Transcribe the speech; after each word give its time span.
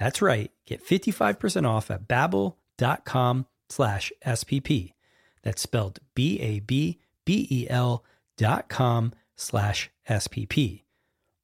That's 0.00 0.22
right. 0.22 0.50
Get 0.66 0.84
55% 0.84 1.68
off 1.68 1.90
at 1.90 2.08
babbel.com 2.08 3.46
slash 3.68 4.12
SPP. 4.26 4.94
That's 5.42 5.62
spelled 5.62 6.00
B-A-B-B-E-L 6.14 8.04
dot 8.36 8.68
com 8.70 9.12
slash 9.36 9.90
SPP. 10.08 10.82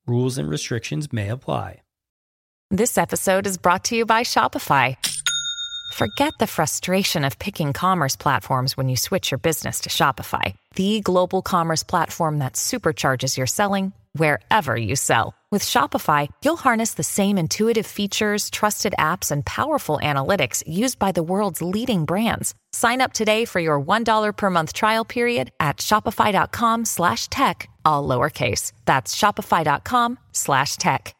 Rules 0.07 0.39
and 0.39 0.49
restrictions 0.49 1.13
may 1.13 1.29
apply. 1.29 1.83
This 2.71 2.99
episode 2.99 3.47
is 3.47 3.59
brought 3.59 3.85
to 3.85 3.97
you 3.97 4.07
by 4.07 4.23
Shopify. 4.23 4.97
Forget 5.93 6.33
the 6.41 6.49
frustration 6.49 7.25
of 7.25 7.39
picking 7.39 7.73
commerce 7.73 8.17
platforms 8.17 8.77
when 8.77 8.89
you 8.89 8.97
switch 8.97 9.31
your 9.31 9.39
business 9.39 9.81
to 9.81 9.91
Shopify, 9.91 10.55
the 10.75 11.01
global 11.01 11.43
commerce 11.43 11.85
platform 11.85 12.39
that 12.39 12.55
supercharges 12.55 13.37
your 13.37 13.47
selling 13.47 13.93
wherever 14.17 14.77
you 14.77 14.97
sell. 14.97 15.35
With 15.53 15.65
Shopify, 15.65 16.29
you'll 16.45 16.57
harness 16.57 16.95
the 16.95 17.03
same 17.03 17.39
intuitive 17.39 17.87
features, 17.87 18.51
trusted 18.51 18.95
apps, 18.99 19.31
and 19.31 19.47
powerful 19.47 20.01
analytics 20.03 20.63
used 20.67 20.99
by 20.99 21.13
the 21.13 21.23
world's 21.23 21.63
leading 21.63 22.05
brands. 22.05 22.55
Sign 22.73 23.01
up 23.01 23.13
today 23.13 23.45
for 23.45 23.61
your 23.61 23.81
$1 23.81 24.37
per 24.37 24.51
month 24.51 24.73
trial 24.73 25.05
period 25.05 25.53
at 25.61 25.77
shopify.com 25.77 26.85
slash 26.85 27.29
tech, 27.29 27.71
all 27.85 28.07
lowercase. 28.07 28.73
That's 28.85 29.15
shopify.com 29.15 30.19
slash 30.33 30.77
tech. 30.77 31.15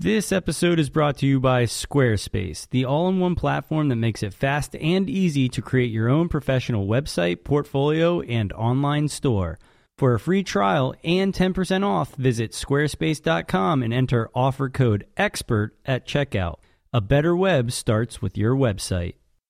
This 0.00 0.32
episode 0.32 0.80
is 0.80 0.90
brought 0.90 1.18
to 1.18 1.26
you 1.26 1.38
by 1.38 1.64
Squarespace, 1.64 2.68
the 2.68 2.84
all 2.84 3.08
in 3.08 3.20
one 3.20 3.36
platform 3.36 3.88
that 3.90 3.96
makes 3.96 4.24
it 4.24 4.34
fast 4.34 4.74
and 4.74 5.08
easy 5.08 5.48
to 5.50 5.62
create 5.62 5.92
your 5.92 6.08
own 6.08 6.28
professional 6.28 6.88
website, 6.88 7.44
portfolio, 7.44 8.20
and 8.22 8.52
online 8.54 9.06
store. 9.06 9.58
For 9.96 10.12
a 10.12 10.18
free 10.18 10.42
trial 10.42 10.94
and 11.04 11.32
10% 11.32 11.86
off, 11.86 12.16
visit 12.16 12.50
squarespace.com 12.50 13.82
and 13.82 13.94
enter 13.94 14.28
offer 14.34 14.68
code 14.68 15.06
EXPERT 15.16 15.76
at 15.86 16.06
checkout. 16.06 16.56
A 16.92 17.00
better 17.00 17.36
web 17.36 17.70
starts 17.70 18.20
with 18.20 18.36
your 18.36 18.56
website. 18.56 19.14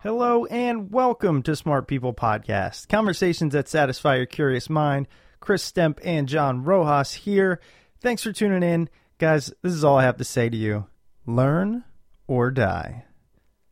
Hello 0.00 0.44
and 0.44 0.92
welcome 0.92 1.42
to 1.42 1.56
Smart 1.56 1.88
People 1.88 2.14
Podcast, 2.14 2.86
conversations 2.86 3.52
that 3.52 3.66
satisfy 3.66 4.14
your 4.14 4.26
curious 4.26 4.70
mind. 4.70 5.08
Chris 5.40 5.68
Stemp 5.68 5.98
and 6.04 6.28
John 6.28 6.62
Rojas 6.62 7.14
here. 7.14 7.58
Thanks 8.00 8.22
for 8.22 8.32
tuning 8.32 8.62
in. 8.62 8.88
Guys, 9.18 9.52
this 9.60 9.72
is 9.72 9.82
all 9.82 9.98
I 9.98 10.04
have 10.04 10.18
to 10.18 10.24
say 10.24 10.48
to 10.48 10.56
you. 10.56 10.86
Learn 11.26 11.82
or 12.28 12.52
die. 12.52 13.06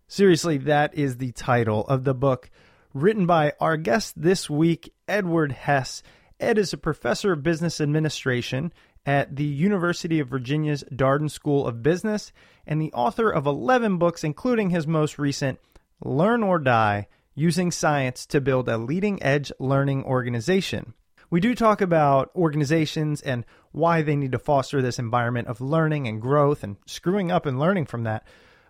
Seriously, 0.08 0.58
that 0.58 0.98
is 0.98 1.18
the 1.18 1.30
title 1.30 1.86
of 1.86 2.02
the 2.02 2.12
book 2.12 2.50
written 2.92 3.26
by 3.26 3.52
our 3.60 3.76
guest 3.76 4.20
this 4.20 4.50
week, 4.50 4.92
Edward 5.06 5.52
Hess. 5.52 6.02
Ed 6.40 6.58
is 6.58 6.72
a 6.72 6.76
professor 6.76 7.34
of 7.34 7.44
business 7.44 7.80
administration 7.80 8.72
at 9.06 9.36
the 9.36 9.44
University 9.44 10.18
of 10.18 10.26
Virginia's 10.26 10.82
Darden 10.92 11.30
School 11.30 11.68
of 11.68 11.84
Business 11.84 12.32
and 12.66 12.82
the 12.82 12.92
author 12.94 13.30
of 13.30 13.46
11 13.46 13.98
books, 13.98 14.24
including 14.24 14.70
his 14.70 14.88
most 14.88 15.20
recent, 15.20 15.60
Learn 16.04 16.42
or 16.42 16.58
Die 16.58 17.08
Using 17.34 17.70
Science 17.70 18.26
to 18.26 18.40
Build 18.40 18.68
a 18.68 18.76
Leading 18.76 19.22
Edge 19.22 19.50
Learning 19.58 20.04
Organization. 20.04 20.92
We 21.30 21.40
do 21.40 21.54
talk 21.54 21.80
about 21.80 22.30
organizations 22.36 23.22
and 23.22 23.46
why 23.72 24.02
they 24.02 24.14
need 24.14 24.32
to 24.32 24.38
foster 24.38 24.82
this 24.82 24.98
environment 24.98 25.48
of 25.48 25.60
learning 25.60 26.06
and 26.06 26.20
growth 26.20 26.62
and 26.62 26.76
screwing 26.86 27.30
up 27.30 27.46
and 27.46 27.58
learning 27.58 27.86
from 27.86 28.04
that. 28.04 28.26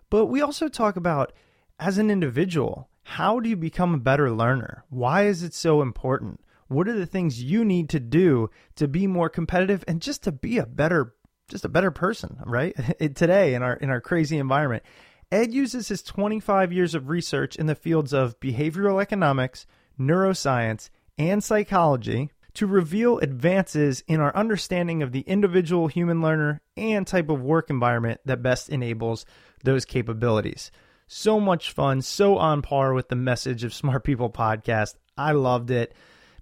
But 0.08 0.26
we 0.26 0.40
also 0.40 0.68
talk 0.68 0.96
about, 0.96 1.32
as 1.80 1.98
an 1.98 2.10
individual, 2.10 2.88
how 3.02 3.40
do 3.40 3.48
you 3.48 3.56
become 3.56 3.94
a 3.94 3.98
better 3.98 4.30
learner? 4.30 4.84
Why 4.88 5.26
is 5.26 5.42
it 5.42 5.52
so 5.52 5.82
important? 5.82 6.40
What 6.68 6.88
are 6.88 6.96
the 6.96 7.06
things 7.06 7.42
you 7.42 7.64
need 7.64 7.88
to 7.90 8.00
do 8.00 8.50
to 8.76 8.86
be 8.86 9.06
more 9.06 9.28
competitive 9.28 9.84
and 9.88 10.00
just 10.00 10.22
to 10.24 10.32
be 10.32 10.58
a 10.58 10.66
better 10.66 11.14
just 11.48 11.64
a 11.64 11.68
better 11.68 11.92
person, 11.92 12.38
right? 12.44 12.74
Today 13.14 13.54
in 13.54 13.62
our 13.62 13.74
in 13.74 13.90
our 13.90 14.00
crazy 14.00 14.38
environment. 14.38 14.82
Ed 15.32 15.52
uses 15.52 15.88
his 15.88 16.02
25 16.02 16.72
years 16.72 16.94
of 16.94 17.08
research 17.08 17.56
in 17.56 17.66
the 17.66 17.74
fields 17.74 18.12
of 18.12 18.38
behavioral 18.38 19.02
economics, 19.02 19.66
neuroscience, 19.98 20.88
and 21.18 21.42
psychology 21.42 22.30
to 22.54 22.66
reveal 22.66 23.18
advances 23.18 24.04
in 24.06 24.20
our 24.20 24.34
understanding 24.36 25.02
of 25.02 25.12
the 25.12 25.20
individual 25.22 25.88
human 25.88 26.22
learner 26.22 26.62
and 26.76 27.06
type 27.06 27.28
of 27.28 27.42
work 27.42 27.70
environment 27.70 28.20
that 28.24 28.42
best 28.42 28.68
enables 28.68 29.26
those 29.64 29.84
capabilities. 29.84 30.70
So 31.08 31.40
much 31.40 31.72
fun, 31.72 32.02
so 32.02 32.38
on 32.38 32.62
par 32.62 32.94
with 32.94 33.08
the 33.08 33.16
message 33.16 33.64
of 33.64 33.74
Smart 33.74 34.04
People 34.04 34.30
podcast. 34.30 34.94
I 35.18 35.32
loved 35.32 35.70
it. 35.70 35.92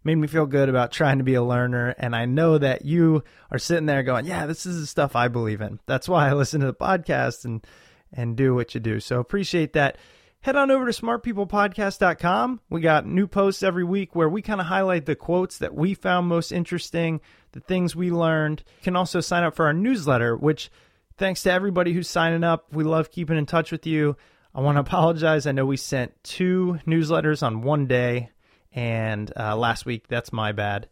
Made 0.05 0.17
me 0.17 0.29
feel 0.29 0.47
good 0.47 0.69
about 0.69 0.93
trying 0.93 1.19
to 1.19 1.25
be 1.25 1.35
a 1.35 1.43
learner. 1.43 1.95
And 1.99 2.15
I 2.15 2.27
know 2.27 2.59
that 2.59 2.85
you 2.85 3.25
are 3.51 3.59
sitting 3.59 3.87
there 3.87 4.03
going, 4.03 4.27
yeah, 4.27 4.45
this 4.45 4.67
is 4.67 4.79
the 4.79 4.87
stuff 4.87 5.17
I 5.17 5.29
believe 5.29 5.63
in. 5.63 5.81
That's 5.87 6.09
why 6.09 6.29
I 6.29 6.35
listen 6.35 6.61
to 6.61 6.67
the 6.67 6.75
podcast 6.75 7.47
and, 7.47 7.67
and 8.15 8.37
do 8.37 8.55
what 8.55 8.75
you 8.75 8.81
do. 8.81 9.01
So 9.01 9.21
appreciate 9.21 9.75
that. 9.75 9.99
Head 10.41 10.57
on 10.57 10.71
over 10.71 10.85
to 10.85 10.93
smartpeoplepodcast.com. 10.93 12.61
We 12.69 12.83
got 12.83 13.07
new 13.07 13.27
posts 13.27 13.63
every 13.63 13.85
week 13.85 14.15
where 14.15 14.29
we 14.29 14.43
kind 14.43 14.61
of 14.61 14.67
highlight 14.67 15.07
the 15.07 15.17
quotes 15.17 15.57
that 15.59 15.75
we 15.75 15.95
found 15.95 16.29
most 16.29 16.53
interesting, 16.53 17.23
the 17.53 17.61
things 17.61 17.97
we 17.97 18.11
learned. 18.11 18.63
You 18.81 18.85
can 18.85 18.97
also 18.97 19.21
sign 19.21 19.43
up 19.43 19.57
for 19.57 19.65
our 19.65 19.73
newsletter, 19.73 20.37
which 20.37 20.71
thanks 21.17 21.43
to 21.45 21.53
everybody 21.53 21.95
who's 21.95 22.09
signing 22.11 22.45
up. 22.45 22.67
We 22.75 22.85
love 22.85 23.11
keeping 23.11 23.39
in 23.39 23.47
touch 23.47 23.73
with 23.73 23.87
you. 23.87 24.17
I 24.55 24.61
want 24.61 24.77
to 24.77 24.81
apologize. 24.81 25.47
I 25.47 25.53
know 25.53 25.65
we 25.65 25.79
sent 25.79 26.13
two 26.23 26.79
newsletters 26.87 27.43
on 27.43 27.63
one 27.63 27.87
day, 27.87 28.29
and 28.73 29.33
uh, 29.37 29.57
last 29.57 29.87
week, 29.87 30.09
that's 30.09 30.33
my 30.33 30.53
bad. 30.53 30.89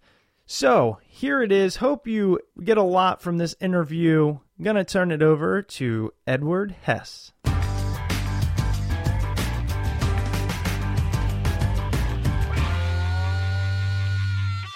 So 0.54 0.98
here 1.08 1.40
it 1.42 1.50
is. 1.50 1.76
Hope 1.76 2.06
you 2.06 2.38
get 2.62 2.76
a 2.76 2.82
lot 2.82 3.22
from 3.22 3.38
this 3.38 3.56
interview. 3.58 4.36
I'm 4.58 4.62
going 4.62 4.76
to 4.76 4.84
turn 4.84 5.10
it 5.10 5.22
over 5.22 5.62
to 5.62 6.12
Edward 6.26 6.76
Hess. 6.82 7.32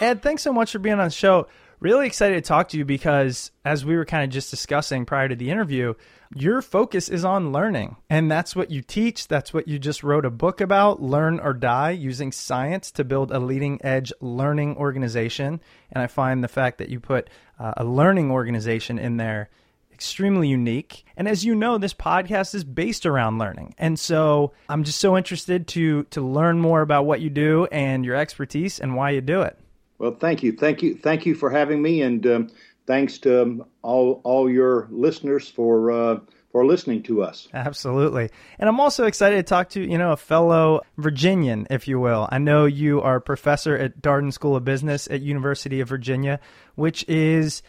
Ed, 0.00 0.23
thanks 0.23 0.43
so 0.43 0.50
much 0.50 0.73
for 0.73 0.78
being 0.78 0.99
on 0.99 1.05
the 1.05 1.11
show. 1.11 1.46
really 1.78 2.06
excited 2.06 2.37
to 2.37 2.40
talk 2.40 2.70
to 2.70 2.78
you 2.78 2.87
because, 2.87 3.50
as 3.62 3.84
we 3.84 3.96
were 3.96 4.06
kind 4.06 4.25
of 4.25 4.31
just 4.31 4.50
discussing 4.50 5.05
prior 5.05 5.28
to 5.28 5.37
the 5.37 5.50
interview, 5.50 5.93
your 6.34 6.62
focus 6.62 7.08
is 7.08 7.25
on 7.25 7.52
learning. 7.52 7.96
And 8.11 8.31
that's 8.31 8.56
what 8.56 8.70
you 8.70 8.82
teach. 8.82 9.28
That's 9.28 9.55
what 9.55 9.69
you 9.69 9.78
just 9.78 10.02
wrote 10.02 10.25
a 10.25 10.31
book 10.31 10.61
about 10.61 11.02
Learn 11.02 11.40
or 11.40 11.52
Die 11.52 11.90
using 11.90 12.32
science 12.32 12.90
to 12.93 13.05
build 13.05 13.31
a 13.31 13.38
leading 13.38 13.84
edge 13.84 14.12
learning 14.20 14.76
organization. 14.76 15.61
And 15.93 16.02
I 16.02 16.06
find 16.06 16.43
the 16.43 16.49
fact 16.49 16.78
that 16.78 16.88
you 16.88 17.00
put 17.00 17.31
uh, 17.58 17.75
a 17.76 17.84
learning 17.84 18.31
organization 18.31 18.99
in 18.99 19.17
there 19.17 19.50
extremely 19.96 20.46
unique. 20.46 21.06
And 21.17 21.26
as 21.26 21.44
you 21.44 21.55
know, 21.55 21.78
this 21.78 21.94
podcast 21.94 22.55
is 22.55 22.64
based 22.64 23.06
around 23.06 23.38
learning. 23.38 23.75
And 23.78 23.99
so 23.99 24.52
I'm 24.69 24.84
just 24.84 25.00
so 25.00 25.17
interested 25.17 25.67
to 25.69 26.05
to 26.05 26.20
learn 26.20 26.61
more 26.61 26.82
about 26.82 27.06
what 27.06 27.23
you 27.23 27.31
do 27.31 27.67
and 27.73 28.05
your 28.05 28.14
expertise 28.14 28.78
and 28.78 28.94
why 28.94 29.11
you 29.11 29.23
do 29.23 29.40
it. 29.40 29.58
Well, 29.99 30.14
thank 30.14 30.43
you, 30.43 30.52
thank 30.52 30.82
you, 30.82 30.94
thank 30.94 31.25
you 31.25 31.34
for 31.34 31.49
having 31.49 31.81
me, 31.81 32.02
and 32.02 32.26
um, 32.26 32.50
thanks 32.86 33.18
to 33.18 33.42
um, 33.42 33.64
all 33.82 34.20
all 34.24 34.50
your 34.50 34.88
listeners 34.90 35.48
for 35.48 35.90
uh, 35.90 36.20
for 36.52 36.64
listening 36.64 37.02
to 37.04 37.22
us. 37.22 37.48
Absolutely, 37.52 38.30
and 38.58 38.68
I'm 38.68 38.80
also 38.80 39.04
excited 39.04 39.36
to 39.36 39.42
talk 39.42 39.70
to 39.70 39.80
you 39.80 39.98
know 39.98 40.12
a 40.12 40.16
fellow 40.16 40.80
Virginian, 40.96 41.66
if 41.70 41.88
you 41.88 41.98
will. 42.00 42.28
I 42.30 42.38
know 42.38 42.64
you 42.64 43.00
are 43.00 43.16
a 43.16 43.20
professor 43.20 43.76
at 43.76 44.00
Darden 44.00 44.32
School 44.32 44.56
of 44.56 44.64
Business 44.64 45.08
at 45.10 45.20
University 45.20 45.80
of 45.80 45.88
Virginia, 45.88 46.40
which 46.74 47.04
is 47.08 47.62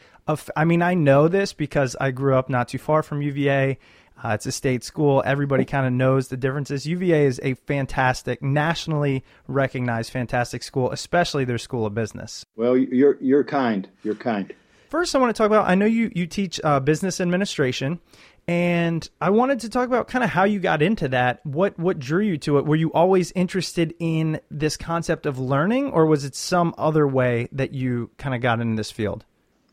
I 0.56 0.66
mean, 0.66 0.82
I 0.82 0.94
know 0.94 1.28
this 1.28 1.54
because 1.54 1.96
I 2.00 2.12
grew 2.12 2.36
up 2.36 2.50
not 2.50 2.68
too 2.68 2.78
far 2.78 3.02
from 3.02 3.22
UVA. 3.22 3.78
Uh, 4.22 4.30
it's 4.30 4.46
a 4.46 4.52
state 4.52 4.84
school. 4.84 5.22
Everybody 5.26 5.64
kind 5.64 5.86
of 5.86 5.94
knows 5.94 6.28
the 6.28 6.38
differences. 6.38 6.88
UVA 6.88 7.26
is 7.26 7.40
a 7.44 7.54
fantastic, 7.54 8.42
nationally 8.42 9.24
recognized, 9.48 10.12
fantastic 10.12 10.64
school, 10.64 10.92
especially 10.92 11.46
their 11.46 11.60
school 11.60 11.86
of 11.86 11.94
business. 11.94 12.44
Well, 12.56 12.76
you're 12.76 13.18
you're 13.22 13.44
kind. 13.44 13.88
You're 14.04 14.16
kind. 14.16 14.54
First, 14.90 15.16
I 15.16 15.20
want 15.20 15.36
to 15.36 15.38
talk 15.38 15.48
about. 15.48 15.68
I 15.68 15.76
know 15.76 15.86
you 15.86 16.12
you 16.16 16.28
teach 16.28 16.62
uh, 16.64 16.80
business 16.80 17.20
administration, 17.20 18.00
and 18.48 19.08
I 19.20 19.30
wanted 19.30 19.60
to 19.62 19.70
talk 19.70 19.88
about 19.88 20.08
kind 20.08 20.24
of 20.24 20.30
how 20.30 20.46
you 20.46 20.60
got 20.60 20.82
into 20.82 21.10
that. 21.10 21.46
What 21.46 21.78
what 21.78 22.00
drew 22.00 22.24
you 22.24 22.38
to 22.40 22.58
it? 22.58 22.66
Were 22.66 22.76
you 22.76 22.94
always 22.94 23.32
interested 23.34 23.94
in 24.00 24.40
this 24.50 24.78
concept 24.78 25.26
of 25.26 25.40
learning, 25.40 25.92
or 25.92 26.06
was 26.06 26.24
it 26.24 26.36
some 26.36 26.74
other 26.78 27.08
way 27.08 27.50
that 27.52 27.74
you 27.74 28.12
kind 28.18 28.34
of 28.34 28.42
got 28.42 28.62
in 28.62 28.76
this 28.76 28.92
field? 28.92 29.26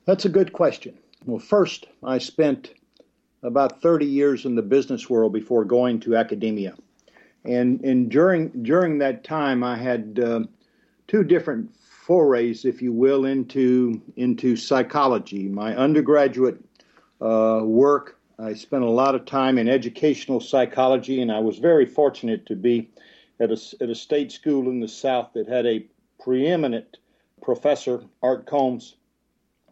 That's 0.05 0.25
a 0.25 0.28
good 0.28 0.52
question. 0.52 0.99
Well, 1.25 1.38
first, 1.38 1.87
I 2.02 2.19
spent 2.19 2.75
about 3.43 3.81
30 3.81 4.06
years 4.06 4.44
in 4.44 4.55
the 4.55 4.62
business 4.62 5.08
world 5.08 5.32
before 5.32 5.64
going 5.64 6.00
to 6.00 6.16
academia. 6.16 6.75
And, 7.44 7.82
and 7.82 8.11
during, 8.11 8.49
during 8.62 8.99
that 8.99 9.22
time, 9.22 9.62
I 9.62 9.76
had 9.76 10.19
uh, 10.19 10.40
two 11.08 11.25
different 11.25 11.70
forays, 12.05 12.67
if 12.67 12.83
you 12.83 12.93
will, 12.93 13.25
into, 13.25 14.01
into 14.17 14.56
psychology. 14.56 15.49
My 15.49 15.75
undergraduate 15.75 16.62
uh, 17.23 17.62
work, 17.65 18.19
I 18.39 18.53
spent 18.53 18.85
a 18.85 18.91
lot 18.91 19.15
of 19.15 19.25
time 19.25 19.56
in 19.56 19.69
educational 19.69 20.41
psychology, 20.41 21.23
and 21.23 21.33
I 21.33 21.39
was 21.39 21.59
very 21.59 21.87
fortunate 21.87 22.45
to 22.47 22.56
be 22.56 22.91
at 23.41 23.51
a, 23.51 23.59
at 23.81 23.89
a 23.89 23.95
state 23.95 24.33
school 24.33 24.69
in 24.69 24.81
the 24.81 24.89
South 24.89 25.31
that 25.33 25.49
had 25.49 25.65
a 25.65 25.87
preeminent 26.23 26.99
professor, 27.41 28.05
Art 28.23 28.45
Combs, 28.45 28.97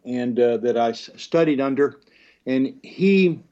and 0.03 0.39
uh, 0.39 0.57
that 0.57 0.75
I 0.75 0.93
studied 0.93 1.61
under, 1.61 1.99
and 2.47 2.73
he 2.83 3.43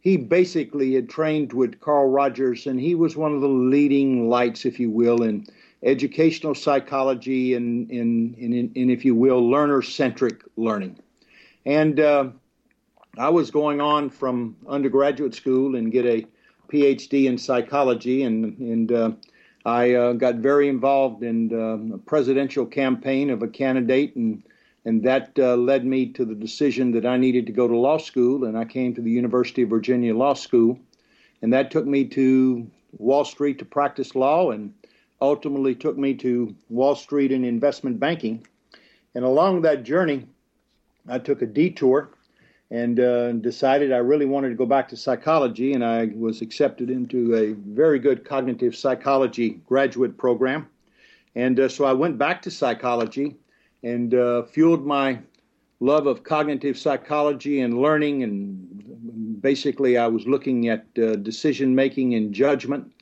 he 0.00 0.16
basically 0.16 0.94
had 0.94 1.10
trained 1.10 1.52
with 1.52 1.78
Carl 1.80 2.08
Rogers, 2.08 2.66
and 2.66 2.80
he 2.80 2.94
was 2.94 3.18
one 3.18 3.34
of 3.34 3.42
the 3.42 3.48
leading 3.48 4.30
lights, 4.30 4.64
if 4.64 4.80
you 4.80 4.90
will, 4.90 5.22
in 5.22 5.46
educational 5.82 6.54
psychology 6.54 7.54
and 7.54 7.90
in, 7.90 8.34
in, 8.34 8.72
in 8.74 8.90
if 8.90 9.04
you 9.04 9.14
will, 9.14 9.48
learner-centric 9.48 10.42
learning. 10.56 10.98
And 11.64 11.98
uh, 12.00 12.30
I 13.18 13.30
was 13.30 13.50
going 13.50 13.80
on 13.80 14.10
from 14.10 14.56
undergraduate 14.68 15.34
school 15.34 15.76
and 15.76 15.90
get 15.90 16.06
a 16.06 16.26
PhD 16.70 17.26
in 17.26 17.36
psychology, 17.36 18.22
and 18.22 18.56
and 18.58 18.92
uh, 18.92 19.10
I 19.66 19.94
uh, 19.94 20.12
got 20.12 20.36
very 20.36 20.68
involved 20.68 21.22
in 21.22 21.52
uh, 21.52 21.96
a 21.96 21.98
presidential 21.98 22.64
campaign 22.64 23.30
of 23.30 23.42
a 23.42 23.48
candidate 23.48 24.14
and 24.14 24.42
and 24.84 25.02
that 25.02 25.32
uh, 25.38 25.56
led 25.56 25.84
me 25.84 26.06
to 26.06 26.24
the 26.24 26.34
decision 26.34 26.92
that 26.92 27.04
I 27.04 27.16
needed 27.18 27.46
to 27.46 27.52
go 27.52 27.68
to 27.68 27.76
law 27.76 27.98
school, 27.98 28.44
and 28.44 28.56
I 28.56 28.64
came 28.64 28.94
to 28.94 29.02
the 29.02 29.10
University 29.10 29.62
of 29.62 29.68
Virginia 29.68 30.16
Law 30.16 30.34
School, 30.34 30.78
and 31.42 31.52
that 31.52 31.70
took 31.70 31.84
me 31.84 32.06
to 32.06 32.70
Wall 32.96 33.24
Street 33.24 33.58
to 33.58 33.64
practice 33.64 34.14
law, 34.14 34.52
and 34.52 34.72
ultimately 35.20 35.74
took 35.74 35.96
me 35.98 36.14
to 36.14 36.54
Wall 36.68 36.94
Street 36.94 37.32
and 37.32 37.44
investment 37.44 38.00
banking. 38.00 38.46
And 39.14 39.24
along 39.24 39.62
that 39.62 39.82
journey, 39.82 40.26
I 41.08 41.18
took 41.18 41.42
a 41.42 41.46
detour 41.46 42.10
and 42.70 43.00
uh, 43.00 43.32
decided 43.32 43.92
I 43.92 43.96
really 43.96 44.26
wanted 44.26 44.50
to 44.50 44.54
go 44.54 44.66
back 44.66 44.88
to 44.90 44.96
psychology, 44.96 45.72
and 45.72 45.84
I 45.84 46.10
was 46.14 46.40
accepted 46.40 46.88
into 46.88 47.34
a 47.34 47.52
very 47.52 47.98
good 47.98 48.24
cognitive 48.24 48.76
psychology 48.76 49.60
graduate 49.66 50.16
program. 50.16 50.68
And 51.34 51.58
uh, 51.58 51.68
so 51.68 51.84
I 51.84 51.92
went 51.92 52.16
back 52.16 52.42
to 52.42 52.50
psychology 52.50 53.36
and 53.82 54.14
uh, 54.14 54.44
fueled 54.44 54.86
my 54.86 55.18
love 55.80 56.06
of 56.06 56.22
cognitive 56.22 56.78
psychology 56.78 57.60
and 57.60 57.80
learning. 57.80 58.22
And 58.22 59.42
basically, 59.42 59.98
I 59.98 60.06
was 60.06 60.26
looking 60.26 60.68
at 60.68 60.86
uh, 60.96 61.16
decision 61.16 61.74
making 61.74 62.14
and 62.14 62.32
judgment, 62.32 62.92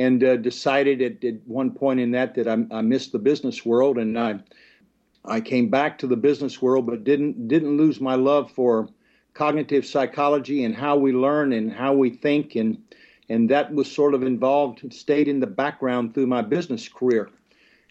and 0.00 0.24
uh, 0.24 0.36
decided 0.36 1.02
at, 1.02 1.22
at, 1.22 1.46
one 1.46 1.70
point 1.70 2.00
in 2.00 2.10
that 2.12 2.34
that 2.34 2.48
I, 2.48 2.56
I, 2.70 2.80
missed 2.80 3.12
the 3.12 3.18
business 3.18 3.66
world, 3.66 3.98
and 3.98 4.18
I 4.18 4.40
I 5.26 5.40
came 5.42 5.68
back 5.68 5.98
to 5.98 6.06
the 6.06 6.16
business 6.16 6.62
world, 6.62 6.86
but 6.86 7.04
didn't 7.04 7.48
didn't 7.48 7.76
lose 7.76 8.00
my 8.00 8.14
love 8.14 8.50
for 8.50 8.88
cognitive 9.34 9.84
psychology 9.84 10.64
and 10.64 10.74
how 10.74 10.96
we 10.96 11.12
learn 11.12 11.52
and 11.52 11.70
how 11.70 11.92
we 11.92 12.10
think 12.10 12.56
and 12.56 12.78
and 13.28 13.48
that 13.50 13.72
was 13.72 13.92
sort 13.92 14.14
of 14.14 14.22
involved 14.22 14.80
stayed 14.92 15.28
in 15.28 15.38
the 15.38 15.46
background 15.46 16.14
through 16.14 16.26
my 16.26 16.42
business 16.42 16.88
career. 16.88 17.30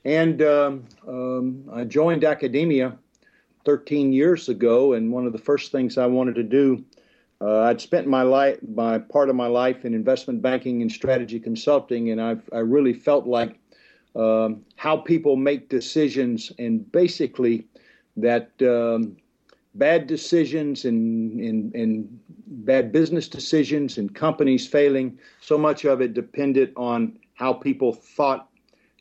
And 0.03 0.41
um, 0.41 0.85
um, 1.07 1.69
I 1.71 1.83
joined 1.83 2.23
academia 2.23 2.97
13 3.65 4.11
years 4.11 4.50
ago, 4.50 4.94
and 4.94 5.11
one 5.11 5.27
of 5.27 5.33
the 5.33 5.45
first 5.50 5.71
things 5.71 5.97
I 5.97 6.07
wanted 6.07 6.35
to 6.35 6.44
do, 6.44 6.83
uh, 7.41 7.62
I'd 7.62 7.80
spent 7.80 8.07
my 8.07 8.24
life, 8.24 8.57
my 8.75 8.97
part 8.97 9.30
of 9.30 9.36
my 9.36 9.47
life 9.47 9.86
in 9.86 9.94
investment 9.94 10.41
banking 10.41 10.81
and 10.81 10.91
strategy 10.91 11.39
consulting, 11.39 12.09
and 12.12 12.21
I've, 12.21 12.47
I 12.51 12.59
really 12.59 12.94
felt 12.94 13.25
like 13.25 13.57
um, 14.15 14.65
how 14.75 14.97
people 14.97 15.36
make 15.36 15.69
decisions, 15.69 16.51
and 16.59 16.89
basically 16.91 17.65
that 18.18 18.51
um, 18.62 19.15
bad 19.75 20.07
decisions 20.07 20.83
and, 20.83 21.39
and, 21.39 21.74
and 21.74 22.19
bad 22.47 22.91
business 22.91 23.28
decisions 23.28 23.97
and 23.97 24.14
companies 24.14 24.68
failing, 24.68 25.18
so 25.40 25.57
much 25.57 25.85
of 25.85 26.02
it 26.02 26.14
depended 26.14 26.73
on 26.75 27.18
how 27.35 27.54
people 27.54 27.94
thought 27.94 28.49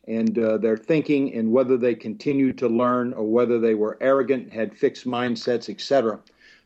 and 0.07 0.39
uh, 0.39 0.57
their 0.57 0.77
thinking 0.77 1.33
and 1.35 1.51
whether 1.51 1.77
they 1.77 1.93
continued 1.93 2.57
to 2.57 2.67
learn 2.67 3.13
or 3.13 3.25
whether 3.25 3.59
they 3.59 3.75
were 3.75 3.97
arrogant, 4.01 4.51
had 4.51 4.75
fixed 4.75 5.05
mindsets, 5.05 5.69
etc. 5.69 6.19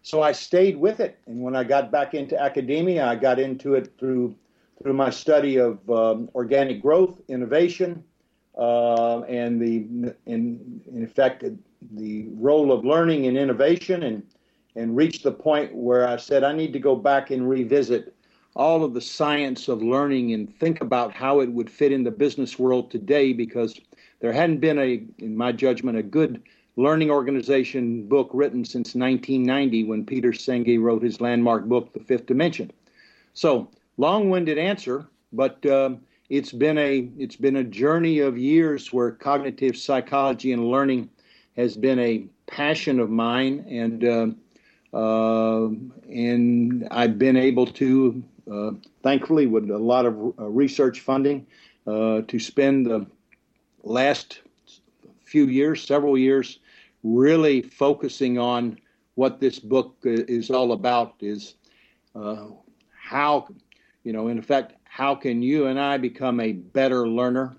So 0.03 0.22
I 0.22 0.33
stayed 0.33 0.77
with 0.77 1.00
it, 1.00 1.17
and 1.27 1.41
when 1.41 1.55
I 1.55 1.63
got 1.63 1.89
back 1.89 2.13
into 2.13 2.39
academia, 2.39 3.05
I 3.05 3.15
got 3.15 3.39
into 3.39 3.75
it 3.75 3.93
through 3.98 4.36
through 4.81 4.93
my 4.93 5.10
study 5.10 5.57
of 5.57 5.89
um, 5.89 6.29
organic 6.36 6.81
growth, 6.81 7.22
innovation, 7.29 8.03
uh, 8.57 9.22
and 9.22 9.62
the 9.62 10.13
in, 10.25 10.81
in 10.86 11.03
effect 11.03 11.45
the 11.93 12.27
role 12.33 12.74
of 12.74 12.83
learning 12.83 13.27
and 13.27 13.38
innovation, 13.38 14.03
and 14.03 14.24
and 14.75 14.98
reached 14.98 15.24
the 15.24 15.31
point 15.31 15.74
where 15.74 16.05
I 16.05 16.17
said 16.17 16.43
I 16.43 16.51
need 16.51 16.74
to 16.74 16.79
go 16.79 16.98
back 16.98 17.31
and 17.31 17.48
revisit 17.50 18.13
all 18.57 18.83
of 18.83 18.93
the 18.93 19.01
science 19.01 19.69
of 19.69 19.81
learning 19.81 20.33
and 20.33 20.53
think 20.60 20.81
about 20.81 21.13
how 21.13 21.39
it 21.39 21.51
would 21.51 21.69
fit 21.69 21.93
in 21.93 22.03
the 22.03 22.12
business 22.12 22.60
world 22.60 22.91
today 22.91 23.31
because 23.31 23.79
there 24.19 24.33
hadn't 24.33 24.60
been 24.60 24.79
a 24.79 25.03
in 25.19 25.38
my 25.38 25.53
judgment 25.53 25.98
a 25.98 26.03
good 26.03 26.43
learning 26.75 27.12
organization 27.12 28.08
book 28.08 28.30
written 28.34 28.65
since 28.65 28.96
1990 28.96 29.84
when 29.84 30.06
Peter 30.06 30.32
Senge 30.32 30.82
wrote 30.82 31.03
his 31.03 31.22
landmark 31.22 31.65
book 31.65 31.94
The 31.94 32.00
Fifth 32.00 32.25
Dimension. 32.25 32.72
So, 33.34 33.70
long-winded 33.98 34.58
answer, 34.58 35.06
but 35.32 35.63
um, 35.65 36.01
it's 36.30 36.51
been 36.51 36.77
a 36.77 37.10
it's 37.18 37.36
been 37.36 37.58
a 37.58 37.63
journey 37.63 38.20
of 38.20 38.38
years 38.38 38.92
where 38.92 39.12
cognitive 39.12 39.77
psychology 39.77 40.51
and 40.51 40.68
learning 40.68 41.10
has 41.58 41.77
been 41.77 42.00
a 42.00 42.25
passion 42.48 43.00
of 43.00 43.10
mine 43.10 43.65
and 43.70 44.03
uh, 44.03 44.27
uh, 44.96 45.70
and 46.10 46.88
I've 46.92 47.18
been 47.18 47.38
able 47.38 47.65
to 47.68 48.24
uh, 48.51 48.72
thankfully, 49.03 49.46
with 49.46 49.70
a 49.70 49.77
lot 49.77 50.06
of 50.06 50.15
uh, 50.39 50.46
research 50.50 51.00
funding, 51.00 51.46
uh, 51.88 52.22
to 52.27 52.39
spend 52.39 52.86
the 52.86 53.06
last 53.84 54.42
few 55.25 55.46
years, 55.46 55.82
several 55.84 56.18
years, 56.18 56.60
really 57.03 57.62
focusing 57.62 58.38
on 58.38 58.77
what 59.15 59.39
this 59.39 59.60
book 59.60 59.98
is 60.03 60.50
all 60.50 60.72
about 60.72 61.15
is 61.19 61.55
uh, 62.15 62.48
how, 62.95 63.48
you 64.03 64.13
know, 64.13 64.27
in 64.29 64.39
effect, 64.39 64.74
how 64.83 65.13
can 65.13 65.41
you 65.41 65.67
and 65.67 65.79
I 65.79 65.98
become 65.98 66.39
a 66.39 66.53
better 66.53 67.07
learner? 67.07 67.55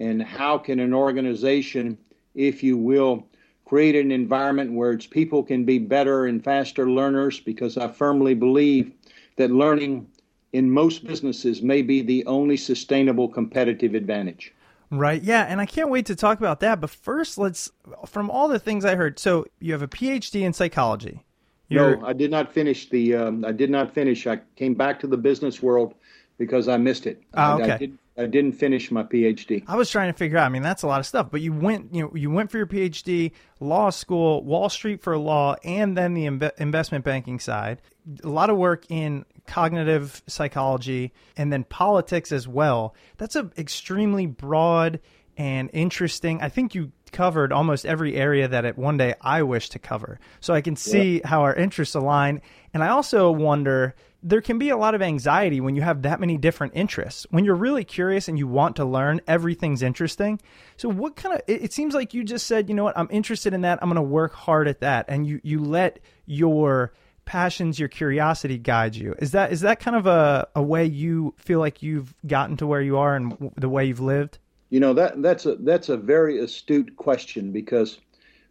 And 0.00 0.22
how 0.22 0.58
can 0.58 0.80
an 0.80 0.94
organization, 0.94 1.98
if 2.34 2.62
you 2.62 2.76
will, 2.76 3.26
create 3.64 3.96
an 3.96 4.10
environment 4.10 4.72
where 4.72 4.92
its 4.92 5.06
people 5.06 5.42
can 5.42 5.64
be 5.64 5.78
better 5.78 6.26
and 6.26 6.42
faster 6.42 6.90
learners 6.90 7.40
because 7.40 7.76
I 7.76 7.88
firmly 7.88 8.34
believe 8.34 8.92
that 9.36 9.50
learning 9.50 10.08
in 10.52 10.70
most 10.70 11.04
businesses 11.04 11.62
may 11.62 11.82
be 11.82 12.00
the 12.00 12.24
only 12.26 12.56
sustainable 12.56 13.28
competitive 13.28 13.94
advantage. 13.94 14.54
Right. 14.90 15.22
Yeah. 15.22 15.42
And 15.42 15.60
I 15.60 15.66
can't 15.66 15.90
wait 15.90 16.06
to 16.06 16.16
talk 16.16 16.38
about 16.38 16.60
that. 16.60 16.80
But 16.80 16.90
first, 16.90 17.38
let's, 17.38 17.70
from 18.06 18.30
all 18.30 18.48
the 18.48 18.58
things 18.58 18.84
I 18.84 18.94
heard, 18.94 19.18
so 19.18 19.46
you 19.60 19.72
have 19.72 19.82
a 19.82 19.88
PhD 19.88 20.42
in 20.42 20.52
psychology. 20.52 21.24
You're... 21.68 21.96
No, 21.98 22.06
I 22.06 22.14
did 22.14 22.30
not 22.30 22.52
finish 22.52 22.88
the, 22.88 23.14
um, 23.14 23.44
I 23.44 23.52
did 23.52 23.70
not 23.70 23.92
finish. 23.92 24.26
I 24.26 24.40
came 24.56 24.74
back 24.74 25.00
to 25.00 25.06
the 25.06 25.18
business 25.18 25.62
world 25.62 25.94
because 26.38 26.68
I 26.68 26.78
missed 26.78 27.06
it. 27.06 27.22
Oh, 27.34 27.60
okay. 27.60 27.70
I, 27.70 27.74
I, 27.74 27.78
did, 27.78 27.98
I 28.16 28.26
didn't 28.26 28.52
finish 28.52 28.90
my 28.90 29.02
PhD. 29.02 29.62
I 29.66 29.76
was 29.76 29.90
trying 29.90 30.10
to 30.10 30.16
figure 30.16 30.38
out. 30.38 30.46
I 30.46 30.48
mean, 30.48 30.62
that's 30.62 30.82
a 30.82 30.86
lot 30.86 31.00
of 31.00 31.06
stuff. 31.06 31.30
But 31.30 31.42
you 31.42 31.52
went, 31.52 31.94
you 31.94 32.02
know, 32.02 32.12
you 32.14 32.30
went 32.30 32.50
for 32.50 32.56
your 32.56 32.66
PhD, 32.66 33.32
law 33.60 33.90
school, 33.90 34.42
Wall 34.44 34.70
Street 34.70 35.02
for 35.02 35.18
law, 35.18 35.56
and 35.62 35.96
then 35.96 36.14
the 36.14 36.24
investment 36.58 37.04
banking 37.04 37.38
side. 37.38 37.82
A 38.24 38.28
lot 38.28 38.48
of 38.48 38.56
work 38.56 38.86
in 38.88 39.26
cognitive 39.48 40.22
psychology, 40.28 41.12
and 41.36 41.52
then 41.52 41.64
politics 41.64 42.30
as 42.30 42.46
well. 42.46 42.94
That's 43.16 43.34
an 43.34 43.50
extremely 43.58 44.26
broad 44.26 45.00
and 45.36 45.70
interesting. 45.72 46.40
I 46.40 46.48
think 46.48 46.74
you 46.74 46.92
covered 47.10 47.52
almost 47.52 47.86
every 47.86 48.14
area 48.14 48.46
that 48.48 48.64
it 48.64 48.76
one 48.76 48.98
day 48.98 49.14
I 49.20 49.42
wish 49.42 49.70
to 49.70 49.78
cover. 49.78 50.20
So 50.40 50.52
I 50.52 50.60
can 50.60 50.76
see 50.76 51.18
yeah. 51.18 51.26
how 51.28 51.42
our 51.42 51.54
interests 51.54 51.94
align. 51.94 52.42
And 52.74 52.84
I 52.84 52.88
also 52.88 53.30
wonder 53.30 53.94
there 54.22 54.40
can 54.40 54.58
be 54.58 54.68
a 54.70 54.76
lot 54.76 54.94
of 54.94 55.02
anxiety 55.02 55.60
when 55.60 55.76
you 55.76 55.82
have 55.82 56.02
that 56.02 56.20
many 56.20 56.36
different 56.36 56.72
interests. 56.74 57.26
When 57.30 57.44
you're 57.44 57.54
really 57.54 57.84
curious 57.84 58.28
and 58.28 58.38
you 58.38 58.48
want 58.48 58.76
to 58.76 58.84
learn, 58.84 59.20
everything's 59.26 59.82
interesting. 59.82 60.40
So 60.76 60.88
what 60.88 61.16
kind 61.16 61.36
of 61.36 61.42
it, 61.46 61.62
it 61.62 61.72
seems 61.72 61.94
like 61.94 62.14
you 62.14 62.24
just 62.24 62.46
said, 62.46 62.68
you 62.68 62.74
know 62.74 62.84
what, 62.84 62.98
I'm 62.98 63.08
interested 63.10 63.54
in 63.54 63.62
that. 63.62 63.78
I'm 63.80 63.88
going 63.88 63.96
to 63.96 64.02
work 64.02 64.34
hard 64.34 64.68
at 64.68 64.80
that. 64.80 65.06
And 65.08 65.26
you 65.26 65.40
you 65.44 65.62
let 65.62 66.00
your 66.26 66.92
passions, 67.28 67.78
your 67.78 67.90
curiosity 67.90 68.56
guide 68.56 68.96
you. 68.96 69.14
Is 69.18 69.32
that 69.32 69.52
is 69.52 69.60
that 69.60 69.80
kind 69.80 69.96
of 69.96 70.06
a, 70.06 70.48
a 70.56 70.62
way 70.62 70.86
you 70.86 71.34
feel 71.36 71.60
like 71.60 71.82
you've 71.82 72.14
gotten 72.26 72.56
to 72.56 72.66
where 72.66 72.80
you 72.80 72.96
are 72.96 73.14
and 73.14 73.52
the 73.54 73.68
way 73.68 73.84
you've 73.84 74.00
lived? 74.00 74.38
You 74.70 74.80
know 74.80 74.94
that 74.94 75.20
that's 75.20 75.44
a 75.44 75.56
that's 75.56 75.90
a 75.90 75.96
very 75.96 76.38
astute 76.38 76.96
question 76.96 77.52
because 77.52 77.98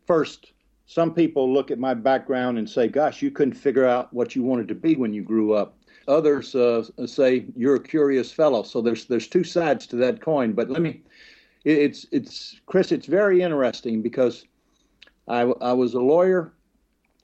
first 0.05 0.53
some 0.85 1.11
people 1.11 1.51
look 1.51 1.71
at 1.71 1.79
my 1.79 1.95
background 1.95 2.59
and 2.59 2.69
say, 2.69 2.87
"Gosh, 2.87 3.23
you 3.23 3.31
couldn't 3.31 3.55
figure 3.55 3.85
out 3.85 4.13
what 4.13 4.35
you 4.35 4.43
wanted 4.43 4.67
to 4.67 4.75
be 4.75 4.95
when 4.95 5.11
you 5.11 5.23
grew 5.23 5.53
up." 5.53 5.75
Others 6.07 6.53
uh, 6.53 6.83
say 7.07 7.47
you're 7.55 7.75
a 7.75 7.83
curious 7.83 8.31
fellow. 8.31 8.61
So 8.61 8.81
there's 8.81 9.05
there's 9.05 9.27
two 9.27 9.43
sides 9.43 9.87
to 9.87 9.95
that 9.97 10.21
coin. 10.21 10.53
But 10.53 10.69
let 10.69 10.83
me, 10.83 11.01
it's 11.65 12.05
it's 12.11 12.61
Chris, 12.67 12.91
it's 12.91 13.07
very 13.07 13.41
interesting 13.41 14.03
because 14.03 14.45
I 15.27 15.41
I 15.41 15.73
was 15.73 15.95
a 15.95 15.99
lawyer 15.99 16.53